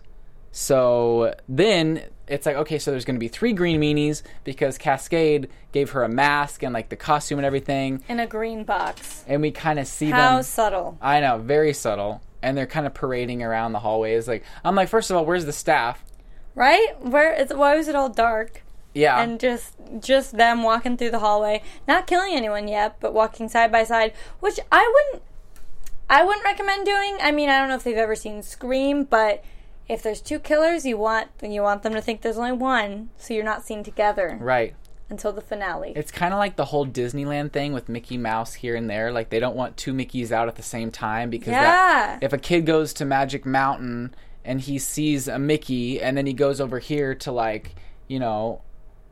So 0.52 1.34
then 1.48 2.04
it's 2.26 2.46
like, 2.46 2.56
okay, 2.56 2.78
so 2.78 2.90
there's 2.90 3.04
going 3.04 3.16
to 3.16 3.20
be 3.20 3.28
three 3.28 3.52
green 3.52 3.80
meanies 3.80 4.22
because 4.44 4.78
Cascade 4.78 5.48
gave 5.72 5.90
her 5.90 6.02
a 6.04 6.08
mask 6.08 6.62
and 6.62 6.72
like 6.72 6.88
the 6.88 6.96
costume 6.96 7.38
and 7.38 7.46
everything. 7.46 8.02
In 8.08 8.20
a 8.20 8.26
green 8.26 8.64
box. 8.64 9.24
And 9.26 9.42
we 9.42 9.50
kind 9.50 9.78
of 9.78 9.86
see 9.86 10.06
them 10.06 10.14
How 10.14 10.34
them. 10.36 10.42
subtle. 10.42 10.98
I 11.00 11.20
know, 11.20 11.38
very 11.38 11.72
subtle. 11.72 12.22
And 12.42 12.56
they're 12.56 12.66
kind 12.66 12.86
of 12.86 12.94
parading 12.94 13.42
around 13.42 13.72
the 13.72 13.78
hallways. 13.78 14.28
Like, 14.28 14.44
I'm 14.64 14.74
like, 14.74 14.88
first 14.88 15.10
of 15.10 15.16
all, 15.16 15.24
where's 15.24 15.44
the 15.46 15.52
staff? 15.52 16.04
Right? 16.54 16.94
Where 17.00 17.32
is 17.32 17.50
why 17.50 17.76
was 17.76 17.88
it 17.88 17.94
all 17.94 18.08
dark? 18.08 18.62
Yeah. 18.94 19.20
And 19.20 19.40
just 19.40 19.74
just 19.98 20.36
them 20.36 20.62
walking 20.62 20.96
through 20.96 21.10
the 21.10 21.18
hallway, 21.18 21.62
not 21.88 22.06
killing 22.06 22.34
anyone 22.34 22.68
yet, 22.68 23.00
but 23.00 23.12
walking 23.12 23.48
side 23.48 23.72
by 23.72 23.84
side, 23.84 24.12
which 24.40 24.60
I 24.70 24.90
wouldn't 24.94 25.24
I 26.08 26.22
wouldn't 26.22 26.44
recommend 26.44 26.86
doing. 26.86 27.16
I 27.20 27.32
mean, 27.32 27.48
I 27.48 27.58
don't 27.58 27.68
know 27.68 27.76
if 27.76 27.82
they've 27.84 27.96
ever 27.96 28.14
seen 28.14 28.42
Scream, 28.42 29.04
but 29.04 29.42
if 29.88 30.02
there's 30.02 30.20
two 30.20 30.38
killers, 30.38 30.84
you 30.86 30.96
want 30.96 31.28
you 31.42 31.62
want 31.62 31.82
them 31.82 31.92
to 31.94 32.00
think 32.00 32.22
there's 32.22 32.38
only 32.38 32.52
one, 32.52 33.10
so 33.18 33.34
you're 33.34 33.44
not 33.44 33.64
seen 33.64 33.82
together. 33.84 34.38
Right. 34.40 34.74
until 35.10 35.32
the 35.32 35.42
finale. 35.42 35.92
It's 35.94 36.10
kind 36.10 36.32
of 36.32 36.38
like 36.38 36.56
the 36.56 36.64
whole 36.64 36.86
Disneyland 36.86 37.52
thing 37.52 37.72
with 37.74 37.88
Mickey 37.90 38.16
Mouse 38.16 38.54
here 38.54 38.74
and 38.74 38.88
there. 38.88 39.12
Like 39.12 39.28
they 39.28 39.38
don't 39.38 39.54
want 39.54 39.76
two 39.76 39.92
Mickeys 39.92 40.32
out 40.32 40.48
at 40.48 40.56
the 40.56 40.62
same 40.62 40.90
time 40.90 41.28
because 41.30 41.48
that, 41.52 42.18
Yeah. 42.22 42.26
if 42.26 42.32
a 42.32 42.38
kid 42.38 42.64
goes 42.64 42.94
to 42.94 43.04
Magic 43.04 43.44
Mountain 43.44 44.14
and 44.44 44.60
he 44.62 44.78
sees 44.78 45.28
a 45.28 45.38
Mickey 45.38 46.00
and 46.00 46.16
then 46.16 46.24
he 46.26 46.32
goes 46.32 46.60
over 46.60 46.78
here 46.78 47.14
to 47.16 47.30
like 47.32 47.74
you 48.08 48.18
know 48.18 48.62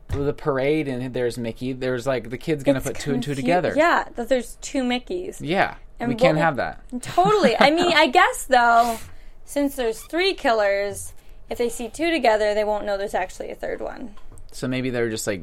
the 0.08 0.32
parade 0.32 0.88
and 0.88 1.12
there's 1.14 1.36
Mickey, 1.38 1.72
there's 1.74 2.06
like 2.06 2.30
the 2.30 2.38
kid's 2.38 2.64
gonna 2.64 2.78
It's 2.78 2.86
put 2.86 2.98
two 2.98 3.12
and 3.14 3.22
two 3.22 3.34
together. 3.34 3.74
Yeah, 3.76 4.08
that 4.16 4.28
there's 4.30 4.56
two 4.62 4.82
Mickeys. 4.82 5.38
Yeah. 5.40 5.76
And 6.00 6.08
we 6.08 6.14
can't 6.16 6.38
have 6.38 6.56
that. 6.56 6.80
Totally. 7.02 7.54
I 7.58 7.70
mean, 7.70 7.92
I 7.96 8.08
guess 8.08 8.44
though, 8.46 8.98
since 9.44 9.76
there's 9.76 10.00
three 10.02 10.34
killers, 10.34 11.12
if 11.50 11.58
they 11.58 11.68
see 11.68 11.88
two 11.88 12.10
together, 12.10 12.54
they 12.54 12.64
won't 12.64 12.84
know 12.84 12.96
there's 12.96 13.14
actually 13.14 13.50
a 13.50 13.54
third 13.54 13.80
one. 13.80 14.14
So 14.52 14.68
maybe 14.68 14.90
they're 14.90 15.08
just 15.10 15.26
like 15.26 15.40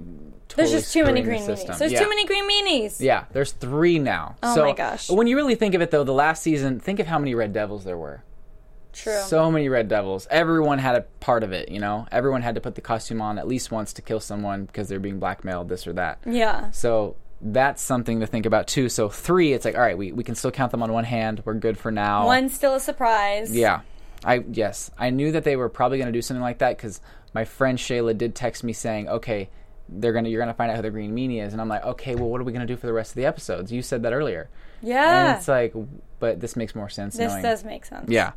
There's 0.55 0.71
just 0.71 0.93
too 0.93 1.03
many 1.03 1.21
the 1.21 1.27
green 1.27 1.41
meanies. 1.41 1.77
There's 1.77 1.91
Yeah. 1.91 1.99
too 2.03 2.09
many 2.09 2.25
green 2.25 2.47
meanies. 2.49 2.99
Yeah, 2.99 3.25
there's 3.31 3.51
three 3.53 3.97
now. 3.99 4.35
Oh 4.43 4.55
so 4.55 4.65
my 4.65 4.73
gosh. 4.73 5.09
When 5.09 5.27
you 5.27 5.35
really 5.35 5.55
think 5.55 5.73
of 5.73 5.81
it, 5.81 5.89
though, 5.91 6.03
the 6.03 6.13
last 6.13 6.43
season, 6.43 6.79
think 6.79 6.99
of 6.99 7.07
how 7.07 7.17
many 7.19 7.33
Red 7.33 7.51
Devils 7.53 7.83
there 7.85 7.97
were. 7.97 8.23
True. 8.93 9.21
So 9.27 9.51
many 9.51 9.69
Red 9.69 9.88
Devils. 9.88 10.27
Everyone 10.31 10.79
had 10.79 10.95
a 10.95 11.01
part 11.19 11.43
of 11.43 11.51
it, 11.53 11.69
you 11.69 11.79
know? 11.79 12.07
Everyone 12.12 12.41
had 12.41 12.55
to 12.55 12.62
put 12.62 12.75
the 12.75 12.81
costume 12.81 13.21
on 13.21 13.38
at 13.38 13.47
least 13.47 13.71
once 13.71 13.93
to 13.93 14.01
kill 14.01 14.19
someone 14.19 14.65
because 14.65 14.89
they're 14.89 14.99
being 14.99 15.19
blackmailed, 15.19 15.69
this 15.69 15.85
or 15.88 15.93
that. 15.93 16.17
yeah. 16.25 16.71
So 16.71 17.15
that's 17.41 17.82
something 17.82 18.19
to 18.19 18.28
think 18.28 18.45
about, 18.45 18.67
too. 18.67 18.89
So 18.89 19.10
three, 19.10 19.54
it's 19.54 19.63
like, 19.65 19.75
all 19.75 19.82
right, 19.82 19.97
we, 19.97 20.12
we 20.12 20.23
can 20.23 20.36
still 20.36 20.52
count 20.52 20.71
them 20.71 20.84
on 20.84 20.91
one 20.91 21.06
hand. 21.06 21.41
We're 21.45 21.54
good 21.54 21.78
for 21.78 21.91
now. 21.91 22.25
One's 22.25 22.54
still 22.54 22.75
a 22.75 22.80
surprise. 22.80 23.56
Yeah. 23.56 23.82
I 24.25 24.43
yes, 24.52 24.91
I 24.97 25.12
knew 25.12 25.32
that 25.32 25.45
they 25.45 25.56
were 25.56 25.69
probably 25.69 25.97
going 25.97 26.08
to 26.12 26.17
do 26.17 26.21
something 26.21 26.41
like 26.41 26.58
that 26.58 26.75
because 26.75 26.99
my 27.34 27.45
friend 27.45 27.78
Shayla 27.78 28.17
did 28.17 28.36
text 28.36 28.65
me 28.65 28.73
saying, 28.73 29.08
"Okay, 29.08 29.49
they're 29.88 30.12
gonna 30.12 30.28
you're 30.28 30.41
gonna 30.41 30.54
find 30.54 30.69
out 30.69 30.75
who 30.75 30.82
the 30.82 30.89
green 30.89 31.15
meanie 31.15 31.41
is," 31.41 31.54
and 31.54 31.62
I'm 31.62 31.69
like, 31.69 31.86
"Okay, 31.86 32.15
well, 32.15 32.28
what 32.28 32.41
are 32.41 32.43
we 32.43 32.52
gonna 32.52 32.65
do 32.65 32.75
for 32.75 32.86
the 32.86 32.91
rest 32.91 33.12
of 33.12 33.15
the 33.15 33.25
episodes?" 33.25 33.71
You 33.71 33.82
said 33.82 34.04
that 34.04 34.12
earlier, 34.12 34.49
Yeah. 34.82 35.30
and 35.30 35.38
it's 35.38 35.47
like, 35.47 35.73
but 36.19 36.41
this 36.41 36.58
makes 36.58 36.75
more 36.75 36.89
sense. 36.89 37.15
this 37.15 37.30
knowing, 37.32 37.43
does 37.43 37.63
make 37.63 37.86
sense. 37.86 38.10
yeah. 38.10 38.34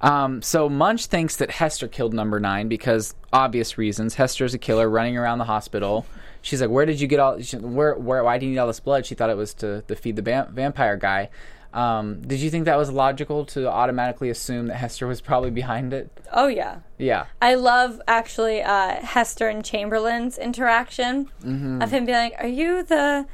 Um, 0.00 0.42
so 0.42 0.68
Munsch 0.68 1.06
thinks 1.06 1.34
that 1.38 1.50
Hester 1.50 1.88
killed 1.88 2.14
number 2.14 2.38
nine 2.38 2.68
because 2.68 3.16
obvious 3.32 3.76
reasons. 3.78 4.14
Hester's 4.14 4.54
a 4.54 4.58
killer 4.58 4.88
running 4.88 5.16
around 5.16 5.38
the 5.38 5.44
hospital. 5.46 6.06
She's 6.46 6.60
like, 6.60 6.70
"Where 6.70 6.86
did 6.86 7.00
you 7.00 7.08
get 7.08 7.18
all? 7.18 7.40
she- 7.42 7.56
Where, 7.56 7.94
where? 7.96 8.22
Why 8.22 8.38
do 8.38 8.46
you 8.46 8.52
need 8.52 8.58
all 8.58 8.68
this 8.68 8.78
blood?" 8.78 9.04
She 9.04 9.14
thought 9.16 9.30
it 9.30 9.36
was 9.36 9.52
to, 9.54 9.82
to 9.82 9.96
feed 9.96 10.14
the 10.14 10.22
va- 10.22 10.48
vampire 10.52 10.96
guy. 10.96 11.28
Um, 11.74 12.22
did 12.22 12.38
you 12.40 12.48
think 12.50 12.64
that 12.66 12.78
was 12.78 12.90
logical 12.90 13.44
to 13.46 13.68
automatically 13.68 14.30
assume 14.30 14.68
that 14.68 14.76
Hester 14.76 15.06
was 15.08 15.20
probably 15.20 15.50
behind 15.50 15.92
it? 15.92 16.08
Oh 16.32 16.46
yeah. 16.46 16.78
Yeah. 16.98 17.26
I 17.42 17.54
love 17.56 18.00
actually 18.06 18.62
uh, 18.62 19.00
Hester 19.04 19.48
and 19.48 19.64
Chamberlain's 19.64 20.38
interaction 20.38 21.28
Mm-hmm. 21.44 21.82
of 21.82 21.90
him 21.90 22.06
being 22.06 22.16
like, 22.16 22.34
"Are 22.38 22.46
you 22.46 22.82
the 22.84 23.26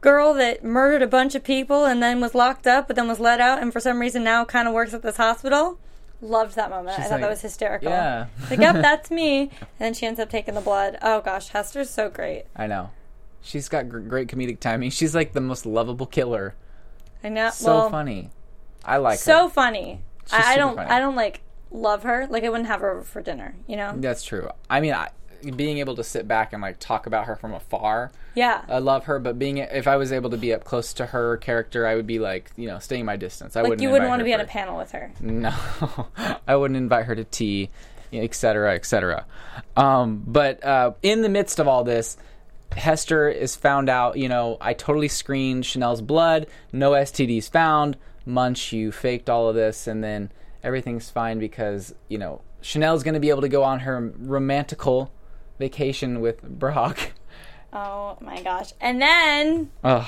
girl 0.00 0.32
that 0.32 0.64
murdered 0.64 1.02
a 1.02 1.06
bunch 1.06 1.34
of 1.34 1.44
people 1.44 1.84
and 1.84 2.02
then 2.02 2.20
was 2.22 2.34
locked 2.34 2.66
up, 2.66 2.86
but 2.86 2.96
then 2.96 3.06
was 3.06 3.20
let 3.20 3.38
out, 3.38 3.60
and 3.60 3.70
for 3.70 3.80
some 3.80 3.98
reason 4.00 4.24
now 4.24 4.46
kind 4.46 4.66
of 4.66 4.72
works 4.72 4.94
at 4.94 5.02
this 5.02 5.18
hospital?" 5.18 5.78
Loved 6.22 6.56
that 6.56 6.68
moment. 6.70 6.98
I 6.98 7.02
She's 7.02 7.10
thought 7.10 7.20
that 7.20 7.30
was 7.30 7.40
hysterical. 7.40 7.88
"Yeah." 7.90 8.26
like, 8.50 8.60
yep, 8.60 8.74
that's 8.82 9.10
me. 9.10 9.40
And 9.40 9.50
then 9.78 9.94
she 9.94 10.06
ends 10.06 10.20
up 10.20 10.28
taking 10.28 10.54
the 10.54 10.60
blood. 10.60 10.98
Oh 11.02 11.20
gosh, 11.20 11.48
Hester's 11.48 11.90
so 11.90 12.10
great. 12.10 12.44
I 12.54 12.66
know. 12.66 12.90
She's 13.42 13.68
got 13.68 13.88
gr- 13.88 14.00
great 14.00 14.28
comedic 14.28 14.60
timing. 14.60 14.90
She's 14.90 15.14
like 15.14 15.32
the 15.32 15.40
most 15.40 15.64
lovable 15.64 16.06
killer. 16.06 16.54
I 17.24 17.30
know. 17.30 17.50
So 17.50 17.74
well, 17.74 17.90
funny. 17.90 18.30
I 18.84 18.98
like 18.98 19.18
her. 19.18 19.24
so 19.24 19.44
her. 19.44 19.50
funny. 19.54 20.02
She's 20.24 20.34
I, 20.34 20.54
I 20.54 20.56
don't. 20.56 20.76
funny. 20.76 20.90
I 20.90 20.98
don't 20.98 21.16
like 21.16 21.40
love 21.70 22.02
her. 22.02 22.26
Like 22.28 22.44
I 22.44 22.50
wouldn't 22.50 22.68
have 22.68 22.80
her 22.82 22.90
over 22.90 23.02
for 23.02 23.22
dinner. 23.22 23.56
You 23.66 23.76
know. 23.76 23.94
That's 23.96 24.22
true. 24.22 24.50
I 24.68 24.80
mean, 24.80 24.92
I, 24.92 25.08
being 25.56 25.78
able 25.78 25.96
to 25.96 26.04
sit 26.04 26.26
back 26.28 26.52
and 26.52 26.62
like 26.62 26.78
talk 26.78 27.06
about 27.06 27.26
her 27.26 27.36
from 27.36 27.52
afar, 27.54 28.10
Yeah. 28.34 28.62
I 28.68 28.78
love 28.78 29.04
her. 29.04 29.18
But 29.18 29.38
being 29.38 29.58
if 29.58 29.86
I 29.88 29.96
was 29.96 30.12
able 30.12 30.30
to 30.30 30.36
be 30.36 30.52
up 30.54 30.64
close 30.64 30.92
to 30.94 31.06
her 31.06 31.36
character, 31.38 31.86
I 31.86 31.94
would 31.94 32.06
be 32.06 32.18
like 32.18 32.50
you 32.56 32.68
know 32.68 32.78
staying 32.78 33.04
my 33.04 33.16
distance. 33.16 33.56
I 33.56 33.60
like 33.60 33.70
wouldn't. 33.70 33.82
you 33.82 33.90
wouldn't 33.90 34.08
want 34.08 34.20
to 34.20 34.24
be 34.24 34.34
on 34.34 34.40
a 34.40 34.44
panel 34.46 34.76
with 34.76 34.92
her. 34.92 35.12
No, 35.20 35.52
I 36.46 36.56
wouldn't 36.56 36.76
invite 36.78 37.06
her 37.06 37.14
to 37.14 37.24
tea, 37.24 37.70
et 38.12 38.34
cetera, 38.34 38.74
et 38.74 38.84
cetera. 38.84 39.26
Um, 39.76 40.22
but 40.26 40.64
uh, 40.64 40.92
in 41.02 41.22
the 41.22 41.28
midst 41.28 41.58
of 41.58 41.68
all 41.68 41.84
this, 41.84 42.16
Hester 42.76 43.28
is 43.28 43.56
found 43.56 43.88
out. 43.88 44.16
You 44.16 44.28
know, 44.28 44.56
I 44.60 44.74
totally 44.74 45.08
screened 45.08 45.64
Chanel's 45.66 46.00
blood. 46.02 46.46
No 46.72 46.92
STDs 46.92 47.50
found. 47.50 47.96
Munsch, 48.26 48.72
you 48.72 48.92
faked 48.92 49.28
all 49.30 49.48
of 49.48 49.54
this, 49.54 49.86
and 49.86 50.04
then 50.04 50.30
everything's 50.62 51.08
fine 51.10 51.38
because 51.38 51.94
you 52.08 52.18
know 52.18 52.42
Chanel's 52.62 53.02
going 53.02 53.14
to 53.14 53.20
be 53.20 53.30
able 53.30 53.40
to 53.40 53.48
go 53.48 53.62
on 53.64 53.80
her 53.80 54.12
romantical 54.18 55.10
vacation 55.60 56.20
with 56.20 56.42
Brock. 56.42 57.12
Oh 57.72 58.18
my 58.20 58.42
gosh. 58.42 58.72
And 58.80 59.00
then 59.00 59.70
Ugh. 59.84 60.04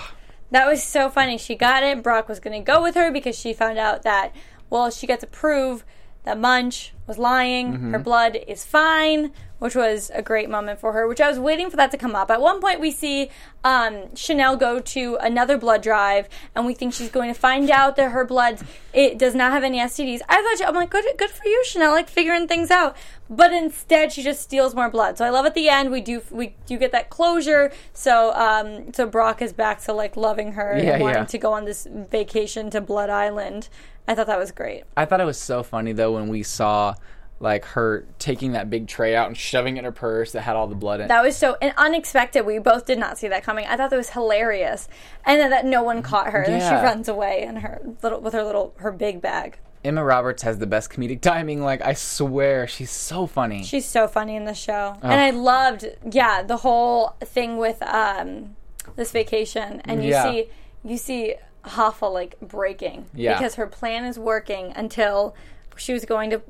that 0.50 0.66
was 0.66 0.82
so 0.82 1.08
funny. 1.08 1.38
She 1.38 1.54
got 1.54 1.84
it. 1.84 2.02
Brock 2.02 2.28
was 2.28 2.40
going 2.40 2.60
to 2.60 2.64
go 2.64 2.82
with 2.82 2.96
her 2.96 3.12
because 3.12 3.38
she 3.38 3.52
found 3.52 3.78
out 3.78 4.02
that, 4.02 4.34
well, 4.68 4.90
she 4.90 5.06
got 5.06 5.20
to 5.20 5.28
prove 5.28 5.84
that 6.24 6.38
Munsch 6.38 6.90
was 7.06 7.18
lying. 7.18 7.72
Mm-hmm. 7.72 7.92
Her 7.92 7.98
blood 8.00 8.38
is 8.48 8.64
fine, 8.64 9.32
which 9.62 9.76
was 9.76 10.10
a 10.12 10.22
great 10.22 10.50
moment 10.50 10.80
for 10.80 10.92
her, 10.92 11.06
which 11.06 11.20
I 11.20 11.28
was 11.28 11.38
waiting 11.38 11.70
for 11.70 11.76
that 11.76 11.92
to 11.92 11.96
come 11.96 12.16
up. 12.16 12.32
At 12.32 12.40
one 12.40 12.60
point, 12.60 12.80
we 12.80 12.90
see 12.90 13.30
um, 13.62 14.12
Chanel 14.16 14.56
go 14.56 14.80
to 14.80 15.16
another 15.20 15.56
blood 15.56 15.84
drive, 15.84 16.28
and 16.56 16.66
we 16.66 16.74
think 16.74 16.92
she's 16.92 17.10
going 17.10 17.32
to 17.32 17.38
find 17.38 17.70
out 17.70 17.94
that 17.94 18.10
her 18.10 18.24
blood 18.24 18.58
it 18.92 19.18
does 19.18 19.36
not 19.36 19.52
have 19.52 19.62
any 19.62 19.78
STDs. 19.78 20.20
I 20.28 20.42
thought, 20.42 20.58
she, 20.58 20.64
I'm 20.64 20.74
like, 20.74 20.90
good, 20.90 21.04
good 21.16 21.30
for 21.30 21.46
you, 21.46 21.62
Chanel, 21.64 21.92
like 21.92 22.08
figuring 22.08 22.48
things 22.48 22.72
out. 22.72 22.96
But 23.30 23.52
instead, 23.52 24.10
she 24.12 24.24
just 24.24 24.42
steals 24.42 24.74
more 24.74 24.90
blood. 24.90 25.16
So 25.16 25.24
I 25.24 25.30
love 25.30 25.46
at 25.46 25.54
the 25.54 25.68
end 25.68 25.92
we 25.92 26.00
do 26.00 26.22
we 26.32 26.56
do 26.66 26.76
get 26.76 26.90
that 26.90 27.08
closure. 27.08 27.70
So 27.92 28.32
um, 28.34 28.92
so 28.92 29.06
Brock 29.06 29.40
is 29.40 29.52
back 29.52 29.80
to 29.82 29.92
like 29.92 30.16
loving 30.16 30.52
her 30.52 30.76
Yeah, 30.76 30.94
and 30.94 31.02
wanting 31.02 31.22
yeah. 31.22 31.26
to 31.26 31.38
go 31.38 31.52
on 31.52 31.66
this 31.66 31.86
vacation 31.88 32.68
to 32.70 32.80
Blood 32.80 33.10
Island. 33.10 33.68
I 34.08 34.16
thought 34.16 34.26
that 34.26 34.40
was 34.40 34.50
great. 34.50 34.82
I 34.96 35.04
thought 35.04 35.20
it 35.20 35.24
was 35.24 35.38
so 35.38 35.62
funny 35.62 35.92
though 35.92 36.12
when 36.14 36.26
we 36.26 36.42
saw 36.42 36.96
like 37.42 37.64
her 37.64 38.06
taking 38.20 38.52
that 38.52 38.70
big 38.70 38.86
tray 38.86 39.16
out 39.16 39.26
and 39.26 39.36
shoving 39.36 39.76
it 39.76 39.80
in 39.80 39.84
her 39.84 39.90
purse 39.92 40.30
that 40.32 40.42
had 40.42 40.54
all 40.54 40.68
the 40.68 40.76
blood 40.76 41.00
in 41.00 41.06
it. 41.06 41.08
That 41.08 41.24
was 41.24 41.36
so 41.36 41.56
and 41.60 41.74
unexpected. 41.76 42.46
We 42.46 42.58
both 42.60 42.86
did 42.86 42.98
not 42.98 43.18
see 43.18 43.26
that 43.28 43.42
coming. 43.42 43.66
I 43.66 43.76
thought 43.76 43.90
that 43.90 43.96
was 43.96 44.10
hilarious, 44.10 44.88
and 45.26 45.40
then 45.40 45.50
that 45.50 45.66
no 45.66 45.82
one 45.82 46.02
caught 46.02 46.30
her. 46.30 46.42
And 46.42 46.62
she 46.62 46.68
runs 46.70 47.08
away 47.08 47.42
in 47.42 47.56
her 47.56 47.82
little 48.02 48.20
with 48.20 48.32
her 48.32 48.44
little 48.44 48.74
her 48.78 48.92
big 48.92 49.20
bag. 49.20 49.58
Emma 49.84 50.04
Roberts 50.04 50.44
has 50.44 50.58
the 50.58 50.66
best 50.68 50.90
comedic 50.90 51.20
timing. 51.32 51.60
Like 51.62 51.82
I 51.82 51.94
swear, 51.94 52.68
she's 52.68 52.92
so 52.92 53.26
funny. 53.26 53.64
She's 53.64 53.86
so 53.86 54.06
funny 54.06 54.36
in 54.36 54.44
the 54.44 54.54
show, 54.54 54.96
and 55.02 55.12
I 55.12 55.30
loved 55.30 55.84
yeah 56.10 56.42
the 56.44 56.58
whole 56.58 57.16
thing 57.24 57.56
with 57.58 57.82
um 57.82 58.54
this 58.94 59.10
vacation, 59.10 59.82
and 59.84 60.04
you 60.04 60.10
Yeah. 60.10 60.22
see 60.30 60.48
you 60.84 60.96
see 60.96 61.34
Hoffa 61.64 62.12
like 62.12 62.38
breaking 62.40 63.06
Yeah. 63.14 63.34
because 63.36 63.56
her 63.56 63.66
plan 63.66 64.04
is 64.04 64.16
working 64.18 64.72
until 64.76 65.34
she 65.76 65.92
was 65.92 66.04
going 66.04 66.30
to 66.30 66.42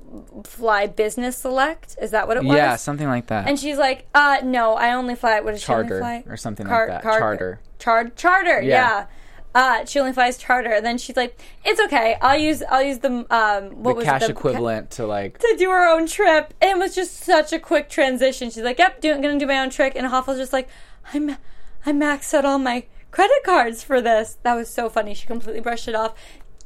fly 0.45 0.87
business 0.87 1.37
select. 1.37 1.97
Is 2.01 2.11
that 2.13 2.29
what 2.29 2.37
it 2.37 2.45
was? 2.45 2.57
yeah, 2.57 2.77
something 2.77 3.07
like 3.09 3.27
that. 3.29 3.49
And 3.49 3.59
she's 3.59 3.79
like, 3.79 4.07
uh, 4.15 4.39
no, 4.45 4.75
I 4.75 4.93
only 4.95 5.15
fly. 5.15 5.41
What 5.41 5.53
does 5.53 5.61
she 5.61 5.67
Charter 5.67 6.03
only 6.03 6.23
fly? 6.23 6.33
or 6.33 6.37
something 6.37 6.67
like 6.67 6.89
that. 6.89 7.03
Charter. 7.03 7.61
Char- 7.79 8.11
charter. 8.11 8.61
Yeah. 8.63 8.69
Yeah. 8.69 9.07
Uh, 9.55 9.85
she 9.85 10.01
only 10.01 10.15
flies 10.15 10.39
charter. 10.39 10.81
Then 10.81 10.97
she's 10.97 11.15
like, 11.17 11.39
it's 11.63 11.79
okay. 11.79 12.17
I'll 12.23 12.39
use. 12.39 12.63
I'll 12.63 12.83
use 12.83 13.01
the 13.01 13.27
um. 13.31 13.83
What 13.83 13.93
the 13.93 13.97
was 13.97 14.05
cash 14.07 14.23
it? 14.23 14.27
The 14.29 14.33
equivalent 14.33 14.91
to 14.93 15.07
like 15.07 15.39
to 15.39 15.57
do 15.59 15.69
her 15.69 15.87
own 15.95 16.07
trip. 16.07 16.55
And 16.63 16.71
it 16.71 16.79
was 16.79 16.95
just 16.95 17.19
such 17.19 17.53
a 17.53 17.59
quick 17.59 17.91
transition. 17.91 18.49
She's 18.49 18.63
like, 18.63 18.79
"Yep, 18.79 19.03
doing 19.03 19.21
gonna 19.21 19.39
do 19.39 19.47
my 19.47 19.59
own 19.59 19.69
trick." 19.69 19.93
And 19.95 20.07
Hoffel's 20.07 20.39
just 20.39 20.55
like, 20.55 20.69
"I'm, 21.13 21.37
I 21.85 21.93
maxed 21.93 22.33
out 22.33 22.47
all 22.47 22.59
my 22.59 22.87
credit 23.11 23.45
cards 23.45 23.83
for 23.83 24.01
this." 24.01 24.39
That 24.43 24.55
was 24.55 24.71
so 24.73 24.89
funny. 24.89 25.13
She 25.13 25.27
completely 25.27 25.61
brushed 25.61 25.87
it 25.87 25.95
off, 25.95 26.15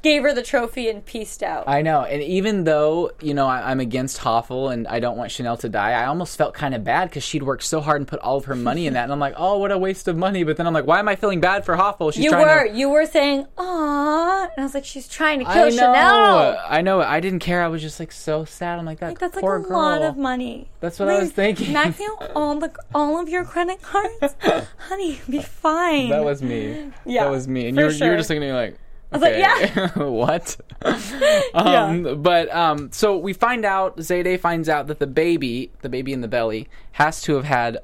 gave 0.06 0.22
her 0.22 0.32
the 0.32 0.42
trophy, 0.42 0.88
and 0.88 1.04
pieced 1.04 1.42
out. 1.42 1.64
I 1.66 1.82
know, 1.82 2.02
and 2.02 2.22
even 2.22 2.64
though 2.64 3.10
you 3.20 3.34
know 3.34 3.46
I, 3.46 3.70
I'm 3.70 3.80
against 3.80 4.18
Hoffel 4.18 4.68
and 4.68 4.86
I 4.86 5.00
don't 5.00 5.16
want 5.16 5.32
Chanel 5.32 5.56
to 5.58 5.68
die, 5.68 5.92
I 5.92 6.06
almost 6.06 6.38
felt 6.38 6.54
kind 6.54 6.74
of 6.74 6.84
bad 6.84 7.08
because 7.08 7.24
she'd 7.24 7.42
worked 7.42 7.64
so 7.64 7.80
hard 7.80 8.00
and 8.00 8.06
put 8.06 8.20
all 8.20 8.36
of 8.36 8.44
her 8.44 8.54
money 8.54 8.86
in 8.86 8.94
that, 8.94 9.02
and 9.04 9.12
I'm 9.12 9.18
like, 9.18 9.34
oh, 9.36 9.58
what 9.58 9.72
a 9.72 9.78
waste 9.78 10.06
of 10.06 10.16
money. 10.16 10.44
But 10.44 10.56
then 10.56 10.66
I'm 10.66 10.74
like, 10.74 10.86
why 10.86 11.00
am 11.00 11.08
I 11.08 11.16
feeling 11.16 11.40
bad 11.40 11.64
for 11.64 11.74
Hoffel? 11.74 12.12
She's 12.12 12.24
you 12.24 12.30
trying 12.30 12.46
were, 12.46 12.68
To, 12.68 12.78
you 12.78 12.88
were 12.88 13.06
saying, 13.06 13.46
"Aw," 13.58 14.42
and 14.44 14.52
I 14.58 14.62
was 14.62 14.74
like, 14.74 14.84
"She's 14.84 15.08
trying 15.08 15.40
to 15.40 15.44
kill 15.44 15.66
I 15.66 15.68
know, 15.70 15.76
Chanel." 15.76 16.60
I 16.68 16.80
know. 16.82 17.00
I 17.00 17.18
didn't 17.18 17.40
care. 17.40 17.62
I 17.62 17.68
was 17.68 17.82
just 17.82 17.98
like 17.98 18.12
so 18.12 18.44
sad. 18.44 18.78
I'm 18.78 18.84
like 18.84 19.00
that 19.00 19.08
Like, 19.08 19.18
that's 19.18 19.34
like 19.34 19.42
poor 19.42 19.56
a 19.56 19.62
girl. 19.62 19.76
lot 19.76 20.02
of 20.02 20.16
money. 20.16 20.70
That's 20.80 21.00
what 21.00 21.08
I 21.08 21.18
was 21.18 21.32
thinking. 21.32 21.74
Out 21.74 21.94
all 22.34 22.58
the 22.58 22.72
all 22.94 23.20
of 23.20 23.28
your 23.28 23.44
credit 23.44 23.82
cards, 23.82 24.36
honey, 24.78 25.20
be 25.28 25.40
fine. 25.40 26.10
That 26.10 26.24
was 26.24 26.42
me. 26.42 26.92
Yeah, 27.04 27.24
that 27.24 27.30
was 27.30 27.48
me. 27.48 27.68
And 27.68 27.76
you 27.76 27.84
were, 27.84 27.90
you 27.90 27.94
were 27.94 28.06
sure. 28.06 28.16
just 28.16 28.30
looking 28.30 28.44
at 28.44 28.46
me 28.46 28.52
like, 28.52 28.78
was 29.12 29.22
like, 29.22 29.34
okay, 29.34 30.00
what? 30.04 30.56
um, 31.54 32.22
But 32.22 32.54
um, 32.54 32.90
so 32.92 33.16
we 33.16 33.32
find 33.32 33.64
out, 33.64 33.96
Zayday 33.98 34.38
finds 34.38 34.68
out 34.68 34.88
that 34.88 34.98
the 34.98 35.06
baby, 35.06 35.72
the 35.82 35.88
baby 35.88 36.12
in 36.12 36.20
the 36.20 36.28
belly, 36.28 36.68
has 36.92 37.22
to 37.22 37.34
have 37.36 37.44
had 37.44 37.78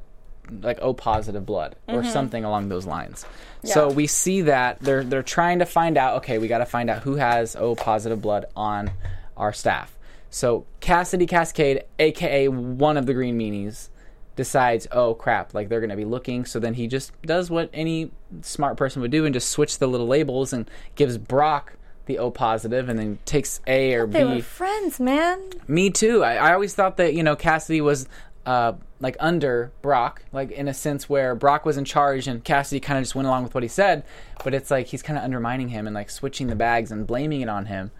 like 0.61 0.81
O 0.83 0.93
positive 0.93 1.47
blood 1.47 1.77
or 1.89 2.05
something 2.05 2.45
along 2.45 2.69
those 2.69 2.85
lines. 2.87 3.25
So 3.65 3.89
Mm-hmm. 3.89 3.97
We 3.97 4.07
see 4.09 4.41
that 4.43 4.81
they're 4.81 5.05
they're 5.05 5.23
trying 5.23 5.61
to 5.61 5.67
find 5.67 5.97
out. 5.97 6.17
Okay, 6.19 6.39
we 6.39 6.49
got 6.49 6.59
to 6.59 6.67
find 6.67 6.91
out 6.91 7.03
who 7.03 7.15
has 7.15 7.55
O 7.57 7.75
positive 7.77 8.21
blood 8.21 8.47
on 8.57 8.91
our 9.37 9.53
staff. 9.53 9.97
So 10.31 10.67
Cassidy 10.81 11.27
Cascade, 11.27 11.85
aka 11.99 12.49
one 12.49 12.97
of 12.97 13.07
the 13.07 13.15
Green 13.15 13.39
Meanies, 13.39 13.89
decides, 14.37 14.87
oh 14.93 15.15
crap, 15.15 15.55
like 15.55 15.69
they're 15.69 15.81
going 15.81 15.91
to 15.91 15.97
be 15.97 16.05
looking. 16.05 16.45
So 16.45 16.59
then 16.59 16.75
he 16.75 16.87
just 16.87 17.13
does 17.23 17.51
what 17.51 17.71
any 17.73 18.11
smart 18.41 18.77
person 18.77 19.03
would 19.03 19.11
do 19.11 19.25
and 19.25 19.35
just 19.35 19.49
switch 19.51 19.79
the 19.79 19.87
little 19.87 20.07
labels 20.07 20.53
and 20.53 20.71
gives 20.95 21.19
Brock 21.19 21.75
the 22.07 22.19
O 22.19 22.31
positive 22.31 22.89
and 22.89 22.99
then 22.99 23.19
takes 23.25 23.61
A 23.67 23.95
or 23.95 24.07
They 24.07 24.25
B. 24.25 24.37
were 24.37 24.43
friends, 24.43 24.99
man. 24.99 25.41
Me 25.69 25.91
too. 25.91 26.25
I, 26.25 26.35
I 26.35 26.53
always 26.53 26.75
thought 26.75 26.97
that 26.97 27.15
you 27.15 27.23
know 27.23 27.37
Cassidy 27.37 27.81
was 27.81 28.09
uh, 28.45 28.73
like 28.99 29.17
under 29.21 29.71
Brock, 29.83 30.25
like 30.33 30.51
in 30.51 30.67
a 30.67 30.75
sense 30.75 31.09
where 31.09 31.35
Brock 31.35 31.65
was 31.65 31.77
in 31.77 31.85
charge 31.85 32.27
and 32.27 32.43
Cassidy 32.43 32.81
kind 32.81 32.99
of 32.99 33.05
just 33.05 33.15
went 33.15 33.29
along 33.29 33.45
with 33.45 33.55
what 33.55 33.63
he 33.63 33.69
said. 33.69 34.03
But 34.43 34.55
it's 34.55 34.71
like 34.71 34.87
he's 34.89 35.03
kind 35.03 35.17
of 35.19 35.25
undermining 35.25 35.69
him 35.69 35.87
and 35.87 35.95
like 35.95 36.11
switching 36.11 36.49
the 36.49 36.57
bags 36.57 36.91
and 36.91 37.07
blaming 37.07 37.41
it 37.41 37.49
on 37.49 37.67
him. 37.67 37.93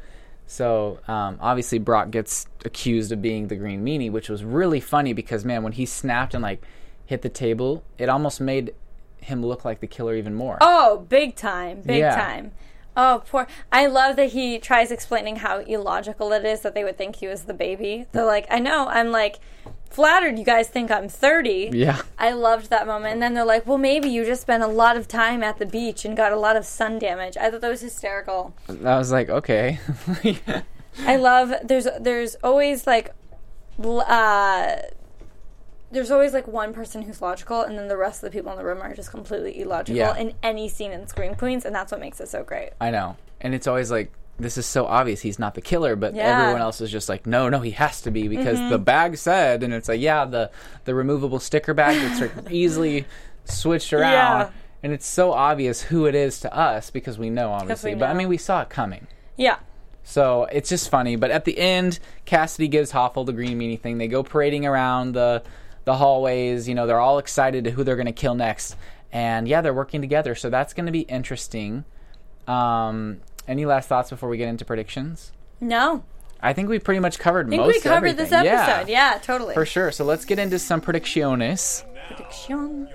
So 0.47 0.99
um, 1.09 1.39
obviously 1.41 1.79
Brock 1.79 2.11
gets 2.11 2.47
accused 2.65 3.13
of 3.13 3.23
being 3.23 3.49
the 3.49 3.57
Green 3.57 3.85
Meanie, 3.85 4.11
which 4.11 4.29
was 4.29 4.45
really 4.45 4.81
funny 4.81 5.13
because 5.13 5.45
man, 5.45 5.63
when 5.63 5.73
he 5.73 5.87
snapped 5.87 6.35
and 6.35 6.43
like 6.43 6.63
hit 7.07 7.23
the 7.23 7.29
table, 7.29 7.85
it 7.99 8.09
almost 8.09 8.41
made 8.41 8.75
him 9.19 9.45
look 9.45 9.65
like 9.65 9.81
the 9.81 9.87
killer 9.87 10.15
even 10.17 10.35
more. 10.35 10.59
Oh, 10.61 11.07
big 11.09 11.37
time, 11.37 11.81
big 11.83 12.01
Yeah. 12.01 12.15
time. 12.15 12.53
Oh, 12.97 13.23
poor. 13.27 13.47
I 13.71 13.87
love 13.87 14.17
that 14.17 14.33
he 14.33 14.59
tries 14.59 14.91
explaining 14.91 15.37
how 15.37 15.61
illogical 15.61 16.33
it 16.33 16.45
is 16.45 16.61
that 16.61 16.75
they 16.75 16.85
would 16.85 16.99
think 16.99 17.17
he 17.17 17.27
was 17.27 17.45
the 17.45 17.55
baby. 17.55 18.07
They're 18.13 18.27
like, 18.27 18.47
I 18.51 18.59
know. 18.59 18.89
I'm 18.89 19.11
like 19.11 19.39
flattered 19.93 20.39
you 20.39 20.45
guys 20.45 20.69
think 20.69 20.91
I'm 20.91 21.09
30. 21.09 21.71
Yeah. 21.73 22.03
I 22.19 22.33
loved 22.33 22.71
that 22.71 22.87
moment. 22.87 23.15
And 23.15 23.23
then 23.23 23.35
they're 23.35 23.45
like, 23.45 23.67
well, 23.67 23.79
maybe 23.79 24.09
you 24.09 24.25
just 24.25 24.43
spent 24.43 24.63
a 24.63 24.67
lot 24.67 24.97
of 24.97 25.07
time 25.07 25.43
at 25.43 25.59
the 25.59 25.67
beach 25.67 26.05
and 26.05 26.17
got 26.17 26.33
a 26.33 26.37
lot 26.37 26.57
of 26.57 26.65
sun 26.65 26.99
damage. 26.99 27.37
I 27.37 27.51
thought 27.51 27.61
that 27.61 27.69
was 27.69 27.83
hysterical. 27.83 28.55
I 28.69 28.97
was 28.99 29.13
like, 29.13 29.29
okay. 29.29 29.79
I 31.07 31.17
love 31.17 31.55
there's 31.65 31.87
there's 32.01 32.37
always 32.43 32.87
like 32.87 33.15
uh 33.83 34.77
there's 35.93 36.11
always 36.11 36.33
like 36.33 36.49
one 36.49 36.73
person 36.73 37.03
who's 37.03 37.21
logical 37.23 37.63
and 37.63 37.79
then 37.79 37.87
the 37.89 37.97
rest 37.97 38.23
of 38.23 38.31
the 38.33 38.37
people 38.37 38.51
in 38.53 38.59
the 38.59 38.65
room 38.65 38.81
are 38.83 38.95
just 38.95 39.11
completely 39.11 39.61
illogical 39.61 39.97
Yeah. 39.97 40.17
in 40.17 40.35
any 40.43 40.69
scene 40.69 40.91
in 40.93 41.07
Scream 41.07 41.35
Queens 41.35 41.65
and 41.65 41.75
that's 41.75 41.93
what 41.93 42.01
makes 42.01 42.21
it 42.21 42.29
so 42.29 42.43
great. 42.43 42.71
I 42.81 42.91
know. 42.91 43.17
And 43.41 43.55
it's 43.55 43.67
always 43.67 43.91
like, 43.91 44.11
this 44.39 44.57
is 44.57 44.65
so 44.67 44.87
obvious 44.87 45.21
he's 45.21 45.39
not 45.39 45.55
the 45.55 45.61
killer, 45.61 45.95
but 45.95 46.15
Yeah. 46.15 46.41
everyone 46.41 46.63
else 46.63 46.81
is 46.81 46.91
just 46.91 47.09
like, 47.09 47.27
no, 47.27 47.49
no, 47.49 47.61
he 47.61 47.73
has 47.73 48.01
to 48.03 48.11
be 48.11 48.27
because 48.29 48.59
Mhm. 48.59 48.71
the 48.71 48.79
bag 48.79 49.17
said, 49.19 49.63
and 49.63 49.75
it's 49.75 49.89
like, 49.89 50.01
yeah, 50.01 50.25
the 50.25 50.51
the 50.85 50.95
removable 50.95 51.39
sticker 51.39 51.75
bag 51.75 52.01
that's 52.01 52.21
like 52.21 52.33
easily 52.51 53.05
switched 53.45 53.93
around, 53.93 54.13
Yeah. 54.13 54.49
and 54.83 54.93
it's 54.93 55.07
so 55.07 55.33
obvious 55.33 55.83
who 55.83 56.07
it 56.07 56.15
is 56.15 56.41
to 56.41 56.57
us 56.57 56.91
because 56.91 57.19
we 57.19 57.29
know 57.29 57.53
obviously, 57.53 57.95
but 57.95 58.07
I 58.09 58.13
know. 58.13 58.19
mean 58.21 58.29
we 58.29 58.39
saw 58.39 58.63
it 58.63 58.71
coming. 58.71 59.07
Yeah. 59.37 59.57
So 60.05 60.49
it's 60.51 60.69
just 60.69 60.89
funny. 60.89 61.15
But 61.17 61.31
at 61.31 61.45
the 61.45 61.59
end, 61.59 61.99
Cassidy 62.25 62.67
gives 62.69 62.91
Hoffel 62.91 63.25
the 63.25 63.33
green 63.33 63.59
meanie 63.59 63.79
thing. 63.81 63.99
They 63.99 64.09
go 64.09 64.23
parading 64.25 64.67
around 64.67 65.13
the 65.13 65.43
the 65.85 65.95
hallways. 65.95 66.69
You 66.69 66.75
know, 66.75 66.87
they're 66.87 67.01
all 67.01 67.19
excited 67.19 67.65
to 67.65 67.71
who 67.71 67.85
they're 67.85 67.97
going 67.97 68.07
to 68.07 68.13
kill 68.13 68.35
next. 68.35 68.77
And 69.13 69.47
yeah, 69.47 69.61
they're 69.61 69.75
working 69.75 70.01
together. 70.01 70.35
So 70.35 70.49
that's 70.51 70.73
going 70.73 70.87
to 70.87 70.93
be 70.93 71.01
interesting. 71.01 71.85
Um, 72.47 73.21
any 73.47 73.67
last 73.67 73.89
thoughts 73.89 74.11
before 74.11 74.29
we 74.29 74.37
get 74.37 74.49
into 74.49 74.65
predictions? 74.65 75.33
No. 75.61 76.05
I 76.41 76.53
think 76.53 76.69
we 76.69 76.79
pretty 76.79 77.01
much 77.01 77.19
covered 77.19 77.47
I 77.47 77.51
think 77.51 77.63
most 77.63 77.75
we 77.75 77.81
covered 77.81 78.17
this 78.17 78.33
episode. 78.33 78.89
Yeah, 78.91 79.19
totally. 79.23 79.55
For 79.55 79.65
sure. 79.65 79.93
So 79.93 80.05
let's 80.05 80.25
get 80.25 80.39
into 80.39 80.59
some 80.59 80.81
predicciones. 80.81 81.85
Prediction. 82.09 82.89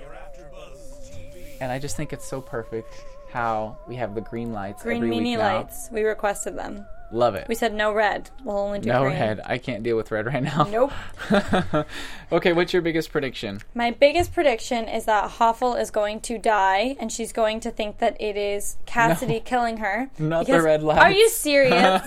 And 1.60 1.72
I 1.72 1.78
just 1.78 1.96
think 1.96 2.12
it's 2.12 2.28
so 2.28 2.40
perfect 2.40 2.92
how 3.30 3.78
we 3.88 3.96
have 3.96 4.14
the 4.14 4.20
green 4.20 4.52
lights 4.52 4.82
Green 4.82 5.02
every 5.04 5.20
now. 5.36 5.38
lights. 5.58 5.88
We 5.90 6.02
requested 6.02 6.56
them. 6.56 6.86
Love 7.10 7.34
it. 7.34 7.48
We 7.48 7.54
said 7.54 7.72
no 7.72 7.92
red. 7.92 8.28
We'll 8.44 8.58
only 8.58 8.80
do 8.80 8.90
red. 8.90 8.94
no 8.96 9.02
green. 9.04 9.14
red. 9.18 9.40
I 9.44 9.56
can't 9.58 9.82
deal 9.82 9.96
with 9.96 10.10
red 10.10 10.26
right 10.26 10.42
now. 10.42 10.64
Nope. 10.70 10.92
okay, 12.32 12.52
what's 12.52 12.72
your 12.72 12.82
biggest 12.82 13.10
prediction? 13.10 13.60
My 13.74 13.90
biggest 13.90 14.34
prediction 14.34 14.88
is 14.88 15.06
that 15.06 15.30
Hoffel 15.32 15.74
is 15.74 15.90
going 15.90 16.20
to 16.22 16.36
die, 16.38 16.96
and 17.00 17.10
she's 17.10 17.32
going 17.32 17.60
to 17.60 17.70
think 17.70 17.98
that 17.98 18.20
it 18.20 18.36
is 18.36 18.76
Cassidy 18.86 19.34
No. 19.34 19.40
killing 19.40 19.76
her. 19.78 20.10
Not 20.18 20.46
the 20.46 20.60
red 20.60 20.82
lights. 20.82 21.00
Are 21.00 21.10
you 21.10 21.28
serious? 21.30 22.02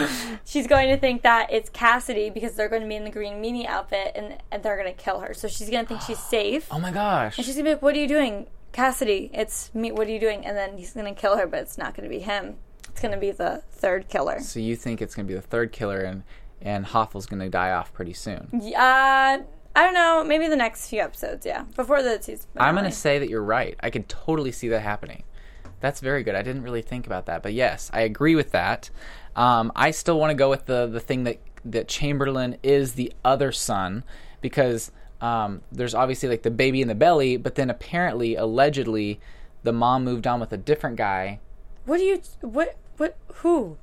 she's 0.44 0.66
going 0.66 0.88
to 0.88 0.96
think 0.96 1.22
that 1.22 1.52
it's 1.52 1.68
Cassidy 1.70 2.30
because 2.30 2.54
they're 2.54 2.68
going 2.68 2.82
to 2.82 2.88
be 2.88 2.96
in 2.96 3.04
the 3.04 3.10
green 3.10 3.42
meanie 3.42 3.66
outfit, 3.66 4.12
and, 4.14 4.38
and 4.50 4.62
they're 4.62 4.76
going 4.82 4.92
to 4.94 5.02
kill 5.02 5.20
her. 5.20 5.34
So 5.34 5.48
she's 5.48 5.68
going 5.68 5.84
to 5.84 5.88
think 5.88 6.00
she's 6.02 6.18
safe. 6.30 6.66
Oh 6.70 6.78
my 6.78 6.92
gosh. 6.92 7.36
And 7.36 7.44
she's 7.44 7.56
going 7.56 7.64
to 7.66 7.70
be 7.70 7.74
like, 7.74 7.82
"What 7.82 7.94
are 7.94 7.98
you 7.98 8.08
doing, 8.08 8.46
Cassidy? 8.72 9.30
It's 9.34 9.74
me. 9.74 9.92
What 9.92 10.06
are 10.06 10.10
you 10.10 10.20
doing?" 10.20 10.46
And 10.46 10.56
then 10.56 10.78
he's 10.78 10.92
going 10.92 11.12
to 11.14 11.20
kill 11.20 11.36
her, 11.36 11.46
but 11.46 11.60
it's 11.60 11.76
not 11.76 11.94
going 11.94 12.08
to 12.08 12.14
be 12.14 12.22
him. 12.22 12.56
It's 12.96 13.02
going 13.02 13.12
to 13.12 13.20
be 13.20 13.30
the 13.30 13.62
third 13.72 14.08
killer. 14.08 14.40
So 14.40 14.58
you 14.58 14.74
think 14.74 15.02
it's 15.02 15.14
going 15.14 15.26
to 15.26 15.28
be 15.28 15.38
the 15.38 15.46
third 15.46 15.70
killer 15.70 16.00
and 16.00 16.22
and 16.62 16.86
Hoffel's 16.86 17.26
going 17.26 17.40
to 17.40 17.50
die 17.50 17.72
off 17.72 17.92
pretty 17.92 18.14
soon. 18.14 18.48
Yeah, 18.58 19.38
uh, 19.38 19.44
I 19.78 19.84
don't 19.84 19.92
know. 19.92 20.24
Maybe 20.24 20.48
the 20.48 20.56
next 20.56 20.88
few 20.88 21.02
episodes. 21.02 21.44
Yeah, 21.44 21.64
before 21.76 22.02
the 22.02 22.18
season. 22.22 22.46
I'm 22.56 22.74
gonna 22.74 22.90
say 22.90 23.18
that 23.18 23.28
you're 23.28 23.42
right. 23.42 23.76
I 23.80 23.90
could 23.90 24.08
totally 24.08 24.50
see 24.50 24.68
that 24.68 24.80
happening. 24.80 25.24
That's 25.80 26.00
very 26.00 26.22
good. 26.22 26.34
I 26.34 26.40
didn't 26.40 26.62
really 26.62 26.80
think 26.80 27.04
about 27.04 27.26
that, 27.26 27.42
but 27.42 27.52
yes, 27.52 27.90
I 27.92 28.00
agree 28.00 28.34
with 28.34 28.52
that. 28.52 28.88
Um, 29.36 29.70
I 29.76 29.90
still 29.90 30.18
want 30.18 30.30
to 30.30 30.34
go 30.34 30.48
with 30.48 30.64
the 30.64 30.86
the 30.86 30.98
thing 30.98 31.24
that 31.24 31.40
that 31.66 31.88
Chamberlain 31.88 32.56
is 32.62 32.94
the 32.94 33.12
other 33.22 33.52
son 33.52 34.04
because 34.40 34.90
um, 35.20 35.60
there's 35.70 35.94
obviously 35.94 36.30
like 36.30 36.42
the 36.42 36.50
baby 36.50 36.80
in 36.80 36.88
the 36.88 36.94
belly, 36.94 37.36
but 37.36 37.56
then 37.56 37.68
apparently, 37.68 38.34
allegedly, 38.34 39.20
the 39.62 39.74
mom 39.74 40.04
moved 40.04 40.26
on 40.26 40.40
with 40.40 40.54
a 40.54 40.56
different 40.56 40.96
guy. 40.96 41.40
What 41.84 41.98
do 41.98 42.04
you? 42.04 42.22
What? 42.40 42.78
What? 42.96 43.16
Who? 43.36 43.76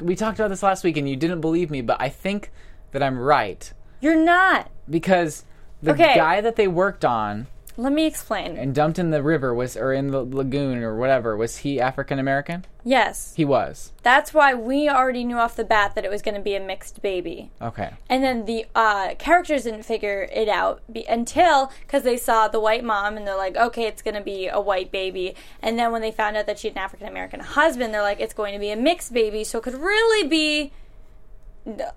We 0.00 0.16
talked 0.16 0.38
about 0.38 0.48
this 0.48 0.62
last 0.62 0.82
week, 0.84 0.96
and 0.96 1.08
you 1.08 1.16
didn't 1.16 1.40
believe 1.40 1.70
me, 1.70 1.80
but 1.82 1.96
I 2.00 2.08
think 2.08 2.50
that 2.92 3.02
I'm 3.02 3.18
right 3.18 3.72
You're 4.00 4.16
not. 4.16 4.70
because 4.88 5.44
the 5.82 5.92
Okay. 5.92 6.14
guy 6.14 6.40
that 6.40 6.56
they 6.56 6.68
worked 6.68 7.04
on 7.04 7.46
Let 7.80 7.94
me 7.94 8.04
explain. 8.04 8.58
and 8.58 8.74
dumped 8.74 8.98
in 8.98 9.10
the 9.10 9.22
river 9.22 9.54
was 9.54 9.74
or 9.74 9.94
in 9.94 10.08
the 10.08 10.22
lagoon 10.22 10.82
or 10.82 10.96
whatever 10.96 11.34
was 11.34 11.58
he 11.58 11.80
African 11.80 12.18
American? 12.18 12.66
Yes. 12.84 13.32
He 13.36 13.44
was. 13.46 13.92
That's 14.02 14.34
why 14.34 14.52
we 14.52 14.86
already 14.86 15.24
knew 15.24 15.38
off 15.38 15.56
the 15.56 15.64
bat 15.64 15.94
that 15.94 16.04
it 16.04 16.10
was 16.10 16.20
going 16.20 16.34
to 16.34 16.42
be 16.42 16.54
a 16.54 16.60
mixed 16.60 17.00
baby. 17.00 17.50
Okay. 17.62 17.94
And 18.10 18.22
then 18.22 18.44
the 18.44 18.66
uh, 18.74 19.14
characters 19.14 19.62
didn't 19.62 19.84
figure 19.84 20.28
it 20.30 20.46
out 20.46 20.82
be- 20.92 21.06
until 21.06 21.72
because 21.86 22.02
they 22.02 22.18
saw 22.18 22.48
the 22.48 22.60
white 22.60 22.84
mom 22.84 23.16
and 23.16 23.26
they're 23.26 23.34
like, 23.34 23.56
okay, 23.56 23.84
it's 23.84 24.02
going 24.02 24.14
to 24.14 24.20
be 24.20 24.46
a 24.46 24.60
white 24.60 24.92
baby. 24.92 25.34
And 25.62 25.78
then 25.78 25.90
when 25.90 26.02
they 26.02 26.12
found 26.12 26.36
out 26.36 26.44
that 26.46 26.58
she 26.58 26.68
had 26.68 26.76
an 26.76 26.82
African 26.82 27.08
American 27.08 27.40
husband, 27.40 27.94
they're 27.94 28.02
like, 28.02 28.20
it's 28.20 28.34
going 28.34 28.52
to 28.52 28.60
be 28.60 28.70
a 28.70 28.76
mixed 28.76 29.14
baby, 29.14 29.42
so 29.42 29.56
it 29.58 29.62
could 29.64 29.80
really 29.80 30.28
be, 30.28 30.72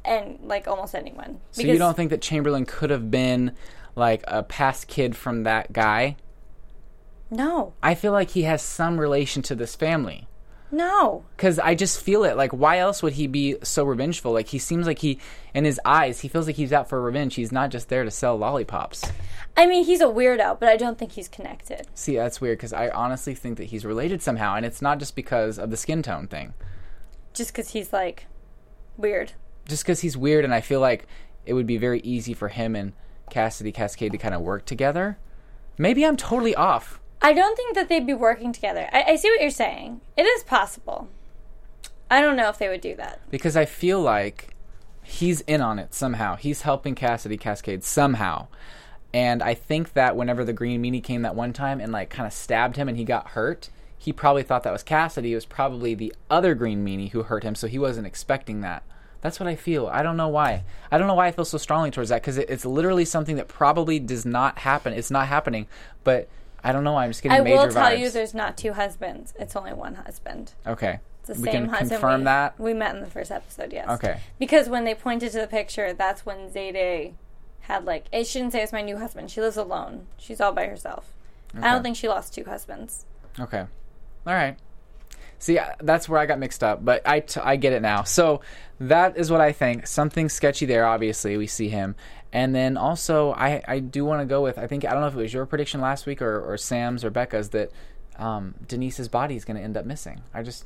and 0.06 0.40
like 0.44 0.66
almost 0.66 0.96
anyone. 0.96 1.42
So 1.52 1.64
you 1.64 1.78
don't 1.78 1.96
think 1.98 2.10
that 2.12 2.22
Chamberlain 2.22 2.66
could 2.66 2.90
have 2.90 3.12
been 3.12 3.52
like 3.96 4.24
a 4.28 4.44
past 4.44 4.88
kid 4.88 5.16
from 5.16 5.44
that 5.44 5.72
guy? 5.74 6.16
No, 7.30 7.74
I 7.82 7.96
feel 7.96 8.12
like 8.12 8.32
he 8.32 8.44
has 8.44 8.62
some 8.62 9.00
relation 9.00 9.42
to 9.44 9.56
this 9.56 9.76
family. 9.76 10.28
no. 10.72 11.26
Cause 11.38 11.58
I 11.60 11.76
just 11.76 12.00
feel 12.02 12.24
it. 12.24 12.38
Like, 12.38 12.52
why 12.52 12.78
else 12.80 13.02
would 13.04 13.14
he 13.14 13.28
be 13.28 13.56
so 13.64 13.84
revengeful? 13.84 14.32
Like, 14.32 14.48
he 14.48 14.60
seems 14.60 14.86
like 14.88 15.00
he, 15.00 15.20
in 15.54 15.66
his 15.66 15.80
eyes, 15.86 16.20
he 16.22 16.28
feels 16.28 16.48
like 16.48 16.56
he's 16.56 16.72
out 16.74 16.90
for 16.90 17.02
revenge. 17.02 17.36
He's 17.36 17.52
not 17.52 17.70
just 17.72 17.90
there 17.90 18.04
to 18.04 18.12
sell 18.12 18.38
lollipops. 18.38 19.04
I 19.58 19.66
mean, 19.68 19.84
he's 19.86 20.02
a 20.02 20.06
weirdo, 20.06 20.60
but 20.60 20.70
I 20.70 20.78
don't 20.78 20.98
think 20.98 21.12
he's 21.14 21.28
connected. 21.28 21.88
See, 21.94 22.16
that's 22.16 22.40
weird 22.42 22.58
because 22.58 22.74
I 22.74 22.90
honestly 22.90 23.36
think 23.36 23.58
that 23.58 23.66
he's 23.66 23.86
related 23.86 24.22
somehow, 24.22 24.56
and 24.56 24.66
it's 24.66 24.82
not 24.82 24.98
just 25.00 25.16
because 25.16 25.60
of 25.60 25.70
the 25.70 25.78
skin 25.78 26.02
tone 26.02 26.28
thing. 26.28 26.54
Just 27.34 27.52
because 27.52 27.70
he's 27.70 27.92
like 27.94 28.26
weird. 28.98 29.34
Just 29.68 29.84
because 29.84 30.00
he's 30.02 30.18
weird, 30.18 30.44
and 30.44 30.54
I 30.54 30.62
feel 30.62 30.80
like 30.80 31.06
it 31.46 31.54
would 31.54 31.68
be 31.68 31.78
very 31.78 32.00
easy 32.02 32.34
for 32.34 32.48
him 32.48 32.76
and 32.76 32.94
Cassidy 33.30 33.72
Cascade 33.72 34.12
to 34.12 34.18
kind 34.18 34.34
of 34.34 34.42
work 34.42 34.66
together. 34.66 35.18
Maybe 35.78 36.06
I'm 36.06 36.18
totally 36.18 36.56
off. 36.56 37.00
I 37.22 37.34
don't 37.34 37.56
think 37.56 37.76
that 37.76 37.90
they'd 37.90 38.06
be 38.06 38.14
working 38.14 38.52
together. 38.54 38.90
I, 38.92 39.04
I 39.10 39.16
see 39.16 39.30
what 39.30 39.42
you're 39.42 39.50
saying. 39.50 40.02
It 40.18 40.24
is 40.24 40.44
possible. 40.44 41.08
I 42.12 42.22
don't 42.22 42.36
know 42.36 42.50
if 42.50 42.58
they 42.60 42.70
would 42.70 42.82
do 42.82 42.96
that. 42.98 43.22
because 43.32 43.58
I 43.58 43.66
feel 43.66 44.00
like 44.02 44.56
he's 45.02 45.42
in 45.42 45.62
on 45.62 45.80
it 45.80 45.94
somehow. 45.94 46.36
He's 46.36 46.62
helping 46.62 46.96
Cassidy 46.96 47.38
Cascade 47.38 47.84
somehow. 47.84 48.48
And 49.14 49.42
I 49.42 49.54
think 49.54 49.94
that 49.94 50.16
whenever 50.16 50.44
the 50.44 50.54
Green 50.54 50.82
Meanie 50.82 51.04
came 51.04 51.22
that 51.22 51.36
one 51.36 51.54
time 51.54 51.80
and 51.80 51.92
like 51.92 52.10
kind 52.10 52.28
of 52.28 52.34
stabbed 52.34 52.76
him 52.78 52.88
and 52.88 52.98
he 52.98 53.04
got 53.04 53.30
hurt, 53.30 53.70
he 53.98 54.12
probably 54.12 54.44
thought 54.44 54.64
that 54.64 54.74
was 54.74 54.84
Cassidy. 54.84 55.32
It 55.32 55.36
was 55.36 55.46
probably 55.46 55.96
the 55.96 56.14
other 56.30 56.56
Green 56.56 56.86
Meanie 56.86 57.12
who 57.12 57.24
hurt 57.24 57.44
him, 57.44 57.56
so 57.56 57.68
he 57.68 57.80
wasn't 57.80 58.08
expecting 58.08 58.62
that. 58.62 58.84
That's 59.24 59.40
what 59.40 59.48
I 59.48 59.56
feel. 59.56 59.88
I 59.88 60.04
don't 60.04 60.18
know 60.18 60.28
why. 60.28 60.64
I 60.92 60.98
don't 61.00 61.08
know 61.08 61.14
why 61.16 61.28
I 61.28 61.32
feel 61.32 61.46
so 61.46 61.58
strongly 61.58 61.90
towards 61.92 62.10
that 62.10 62.22
because 62.22 62.38
it, 62.38 62.50
it's 62.50 62.66
literally 62.66 63.06
something 63.06 63.38
that 63.38 63.48
probably 63.48 63.98
does 63.98 64.26
not 64.26 64.60
happen. 64.60 64.94
It's 64.94 65.10
not 65.10 65.28
happening, 65.28 65.66
but 66.04 66.28
I 66.64 66.72
don't 66.74 66.84
know 66.84 66.92
why. 66.92 67.06
I'm 67.06 67.10
just 67.12 67.24
getting 67.24 67.40
I 67.40 67.42
major 67.42 67.56
will 67.56 67.70
tell 67.72 67.86
vibes. 67.86 68.00
you 68.00 68.10
there's 68.12 68.34
not 68.34 68.58
two 68.58 68.74
husbands. 68.74 69.34
It's 69.40 69.56
only 69.56 69.74
one 69.74 69.96
husband. 69.96 70.52
okay, 70.68 71.00
It's 71.22 71.30
the 71.30 71.36
we 71.42 71.46
same 71.52 71.54
can 71.54 71.70
husband. 71.70 71.90
confirm 71.92 72.20
we, 72.22 72.26
that. 72.26 72.60
We 72.60 72.74
met 72.74 72.96
in 72.96 73.02
the 73.02 73.10
first 73.10 73.32
episode, 73.32 73.72
yes. 73.72 73.90
Okay. 73.90 74.20
Because 74.40 74.68
when 74.68 74.84
they 74.84 74.94
pointed 74.94 75.32
to 75.32 75.40
the 75.40 75.48
picture, 75.48 75.94
that's 75.94 76.26
when 76.26 76.50
Zayday 76.50 77.14
had 77.62 77.86
like, 77.86 78.06
it 78.12 78.28
shouldn't 78.28 78.52
say 78.52 78.62
it's 78.62 78.74
my 78.74 78.82
new 78.82 78.98
husband. 78.98 79.32
She 79.32 79.40
lives 79.40 79.56
alone. 79.56 80.08
She's 80.18 80.42
all 80.42 80.52
by 80.52 80.66
herself. 80.68 81.14
I 81.56 81.72
don't 81.72 81.82
think 81.84 81.96
she 81.96 82.10
lost 82.10 82.34
two 82.34 82.44
husbands. 82.44 83.06
Okay. 83.40 83.60
All 84.28 84.34
right. 84.34 84.58
See, 85.44 85.60
that's 85.82 86.08
where 86.08 86.22
I 86.22 86.26
got 86.26 86.40
mixed 86.40 86.64
up, 86.64 86.86
but 86.86 87.06
I, 87.06 87.20
t- 87.20 87.42
I 87.44 87.58
get 87.58 87.74
it 87.74 87.82
now. 87.82 88.04
So 88.04 88.40
that 88.80 89.18
is 89.18 89.30
what 89.30 89.42
I 89.42 89.52
think. 89.52 89.88
Something 89.88 90.30
sketchy 90.30 90.66
there, 90.66 90.86
obviously. 90.86 91.36
We 91.36 91.48
see 91.48 91.68
him. 91.68 91.96
And 92.32 92.56
then 92.56 92.78
also, 92.78 93.34
I, 93.34 93.62
I 93.68 93.80
do 93.80 94.06
want 94.06 94.22
to 94.22 94.26
go 94.26 94.42
with, 94.42 94.58
I 94.58 94.68
think, 94.68 94.86
I 94.86 94.92
don't 94.92 95.02
know 95.02 95.08
if 95.08 95.16
it 95.16 95.18
was 95.18 95.34
your 95.34 95.46
prediction 95.46 95.82
last 95.82 96.06
week 96.06 96.22
or, 96.22 96.40
or 96.40 96.56
Sam's 96.56 97.04
or 97.04 97.10
Becca's, 97.10 97.50
that 97.50 97.72
um, 98.18 98.56
Denise's 98.66 99.10
body 99.10 99.36
is 99.36 99.44
going 99.44 99.58
to 99.58 99.62
end 99.62 99.76
up 99.76 99.86
missing. 99.86 100.22
I 100.34 100.44
just, 100.44 100.66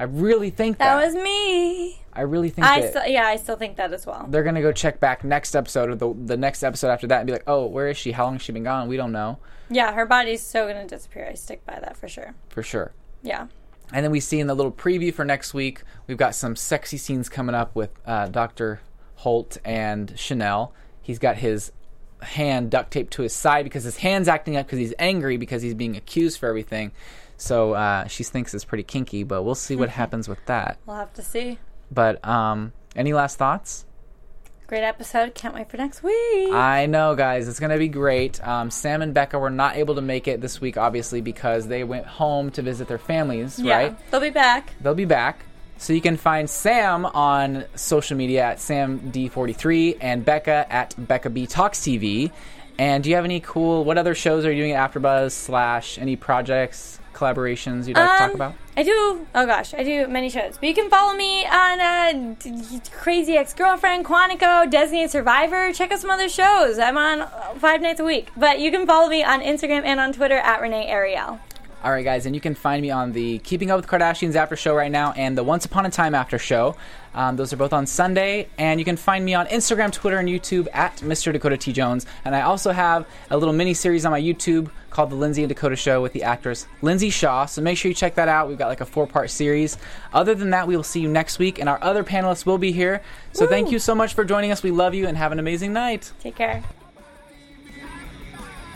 I 0.00 0.02
really 0.02 0.50
think 0.50 0.78
that. 0.78 0.96
That 0.96 1.06
was 1.06 1.14
me. 1.14 2.02
I 2.12 2.22
really 2.22 2.50
think 2.50 2.66
I 2.66 2.80
that 2.80 2.90
still, 2.90 3.06
yeah, 3.06 3.28
I 3.28 3.36
still 3.36 3.54
think 3.54 3.76
that 3.76 3.92
as 3.92 4.06
well. 4.06 4.26
they're 4.28 4.42
going 4.42 4.56
to 4.56 4.60
go 4.60 4.72
check 4.72 4.98
back 4.98 5.22
next 5.22 5.54
episode 5.54 5.88
or 5.88 5.94
the, 5.94 6.12
the 6.24 6.36
next 6.36 6.64
episode 6.64 6.88
after 6.88 7.06
that 7.06 7.18
and 7.20 7.28
be 7.28 7.32
like, 7.32 7.44
oh, 7.46 7.66
where 7.66 7.86
is 7.88 7.96
she? 7.96 8.10
How 8.10 8.24
long 8.24 8.32
has 8.32 8.42
she 8.42 8.50
been 8.50 8.64
gone? 8.64 8.88
We 8.88 8.96
don't 8.96 9.12
know 9.12 9.38
Yeah, 9.70 9.92
her 9.92 10.04
body's 10.04 10.42
so 10.42 10.66
gonna 10.66 10.84
disappear. 10.84 11.28
I 11.30 11.34
stick 11.34 11.64
by 11.64 11.78
that 11.78 11.96
for 11.96 12.08
sure. 12.08 12.34
for 12.48 12.64
sure. 12.64 12.90
Yeah. 13.22 13.46
And 13.92 14.04
then 14.04 14.10
we 14.10 14.20
see 14.20 14.40
in 14.40 14.46
the 14.46 14.54
little 14.54 14.72
preview 14.72 15.14
for 15.14 15.24
next 15.24 15.54
week, 15.54 15.82
we've 16.06 16.16
got 16.16 16.34
some 16.34 16.56
sexy 16.56 16.96
scenes 16.96 17.28
coming 17.28 17.54
up 17.54 17.74
with 17.74 17.90
uh, 18.04 18.28
Dr. 18.28 18.80
Holt 19.16 19.58
and 19.64 20.18
Chanel. 20.18 20.72
He's 21.00 21.18
got 21.18 21.36
his 21.36 21.72
hand 22.20 22.70
duct 22.70 22.90
taped 22.90 23.12
to 23.12 23.22
his 23.22 23.32
side 23.32 23.64
because 23.64 23.84
his 23.84 23.98
hand's 23.98 24.28
acting 24.28 24.56
up 24.56 24.66
because 24.66 24.78
he's 24.78 24.94
angry 24.98 25.36
because 25.36 25.62
he's 25.62 25.74
being 25.74 25.96
accused 25.96 26.38
for 26.38 26.48
everything. 26.48 26.92
So 27.36 27.74
uh, 27.74 28.06
she 28.06 28.24
thinks 28.24 28.54
it's 28.54 28.64
pretty 28.64 28.82
kinky, 28.82 29.22
but 29.22 29.42
we'll 29.42 29.54
see 29.54 29.76
what 29.76 29.88
happens 30.00 30.28
with 30.28 30.44
that. 30.46 30.78
We'll 30.86 30.96
have 30.96 31.12
to 31.14 31.22
see. 31.22 31.58
But 31.90 32.26
um, 32.26 32.72
any 32.94 33.12
last 33.12 33.38
thoughts? 33.38 33.86
Great 34.66 34.82
episode. 34.82 35.32
Can't 35.36 35.54
wait 35.54 35.70
for 35.70 35.76
next 35.76 36.02
week. 36.02 36.52
I 36.52 36.86
know, 36.86 37.14
guys. 37.14 37.46
It's 37.46 37.60
going 37.60 37.70
to 37.70 37.78
be 37.78 37.86
great. 37.86 38.44
Um, 38.44 38.68
Sam 38.68 39.00
and 39.00 39.14
Becca 39.14 39.38
were 39.38 39.48
not 39.48 39.76
able 39.76 39.94
to 39.94 40.00
make 40.00 40.26
it 40.26 40.40
this 40.40 40.60
week, 40.60 40.76
obviously, 40.76 41.20
because 41.20 41.68
they 41.68 41.84
went 41.84 42.04
home 42.04 42.50
to 42.50 42.62
visit 42.62 42.88
their 42.88 42.98
families, 42.98 43.60
yeah. 43.60 43.76
right? 43.76 44.10
They'll 44.10 44.20
be 44.20 44.30
back. 44.30 44.74
They'll 44.80 44.96
be 44.96 45.04
back. 45.04 45.44
So 45.78 45.92
you 45.92 46.00
can 46.00 46.16
find 46.16 46.50
Sam 46.50 47.06
on 47.06 47.64
social 47.76 48.16
media 48.16 48.42
at 48.42 48.56
SamD43 48.56 49.98
and 50.00 50.24
Becca 50.24 50.66
at 50.68 50.94
Becca 50.98 51.30
B 51.30 51.46
Talks 51.46 51.78
TV. 51.78 52.32
And 52.76 53.04
do 53.04 53.10
you 53.10 53.14
have 53.16 53.24
any 53.24 53.38
cool, 53.40 53.84
what 53.84 53.98
other 53.98 54.16
shows 54.16 54.44
are 54.44 54.50
you 54.50 54.62
doing 54.62 54.72
at 54.72 54.92
AfterBuzz 54.92 55.30
slash 55.30 55.96
any 55.96 56.16
projects, 56.16 56.98
collaborations 57.16 57.86
you'd 57.88 57.96
like 57.96 58.10
to 58.10 58.18
talk 58.18 58.28
Um, 58.30 58.34
about? 58.34 58.54
I 58.76 58.82
do. 58.82 59.26
Oh 59.34 59.46
gosh, 59.46 59.72
I 59.74 59.82
do 59.82 60.06
many 60.06 60.28
shows. 60.28 60.58
But 60.58 60.68
you 60.68 60.74
can 60.74 60.90
follow 60.90 61.14
me 61.16 61.46
on 61.46 61.80
uh, 61.80 62.34
D- 62.38 62.80
Crazy 62.92 63.36
Ex 63.36 63.54
Girlfriend, 63.54 64.04
Quantico, 64.04 64.70
Designated 64.70 65.10
Survivor. 65.10 65.72
Check 65.72 65.92
out 65.92 65.98
some 66.00 66.10
other 66.10 66.28
shows. 66.28 66.78
I'm 66.78 66.98
on 66.98 67.26
five 67.58 67.80
nights 67.80 68.00
a 68.00 68.04
week. 68.04 68.28
But 68.36 68.60
you 68.60 68.70
can 68.70 68.86
follow 68.86 69.08
me 69.08 69.24
on 69.24 69.40
Instagram 69.40 69.84
and 69.84 69.98
on 69.98 70.12
Twitter 70.12 70.36
at 70.36 70.60
Renee 70.60 70.86
Ariel. 70.86 71.40
All 71.84 71.92
right, 71.92 72.04
guys, 72.04 72.26
and 72.26 72.34
you 72.34 72.40
can 72.40 72.54
find 72.54 72.82
me 72.82 72.90
on 72.90 73.12
the 73.12 73.38
Keeping 73.40 73.70
Up 73.70 73.76
with 73.76 73.86
Kardashians 73.86 74.34
after 74.34 74.56
show 74.56 74.74
right 74.74 74.90
now 74.90 75.12
and 75.12 75.36
the 75.36 75.44
Once 75.44 75.66
Upon 75.66 75.86
a 75.86 75.90
Time 75.90 76.14
after 76.14 76.38
show. 76.38 76.74
Um, 77.14 77.36
those 77.36 77.52
are 77.52 77.56
both 77.56 77.72
on 77.72 77.86
Sunday, 77.86 78.48
and 78.58 78.80
you 78.80 78.84
can 78.84 78.96
find 78.96 79.24
me 79.24 79.34
on 79.34 79.46
Instagram, 79.46 79.92
Twitter, 79.92 80.18
and 80.18 80.28
YouTube 80.28 80.68
at 80.72 80.96
Mr. 80.96 81.32
Dakota 81.32 81.56
T. 81.56 81.72
Jones. 81.72 82.04
And 82.24 82.34
I 82.34 82.42
also 82.42 82.72
have 82.72 83.06
a 83.30 83.36
little 83.36 83.54
mini 83.54 83.72
series 83.72 84.04
on 84.04 84.10
my 84.10 84.20
YouTube 84.20 84.70
called 84.90 85.10
The 85.10 85.16
Lindsay 85.16 85.42
and 85.42 85.48
Dakota 85.48 85.76
Show 85.76 86.02
with 86.02 86.12
the 86.12 86.24
actress 86.24 86.66
Lindsay 86.82 87.10
Shaw. 87.10 87.46
So 87.46 87.60
make 87.62 87.76
sure 87.76 87.90
you 87.90 87.94
check 87.94 88.14
that 88.16 88.28
out. 88.28 88.48
We've 88.48 88.58
got 88.58 88.68
like 88.68 88.80
a 88.80 88.86
four 88.86 89.06
part 89.06 89.30
series. 89.30 89.76
Other 90.12 90.34
than 90.34 90.50
that, 90.50 90.66
we 90.66 90.76
will 90.76 90.82
see 90.82 91.00
you 91.00 91.08
next 91.08 91.38
week, 91.38 91.58
and 91.58 91.68
our 91.68 91.78
other 91.82 92.02
panelists 92.02 92.46
will 92.46 92.58
be 92.58 92.72
here. 92.72 93.02
So 93.32 93.46
thank 93.46 93.70
you 93.70 93.78
so 93.78 93.94
much 93.94 94.14
for 94.14 94.24
joining 94.24 94.50
us. 94.50 94.62
We 94.62 94.70
love 94.70 94.94
you, 94.94 95.06
and 95.06 95.16
have 95.16 95.30
an 95.30 95.38
amazing 95.38 95.72
night. 95.72 96.12
Take 96.20 96.36
care. 96.36 96.64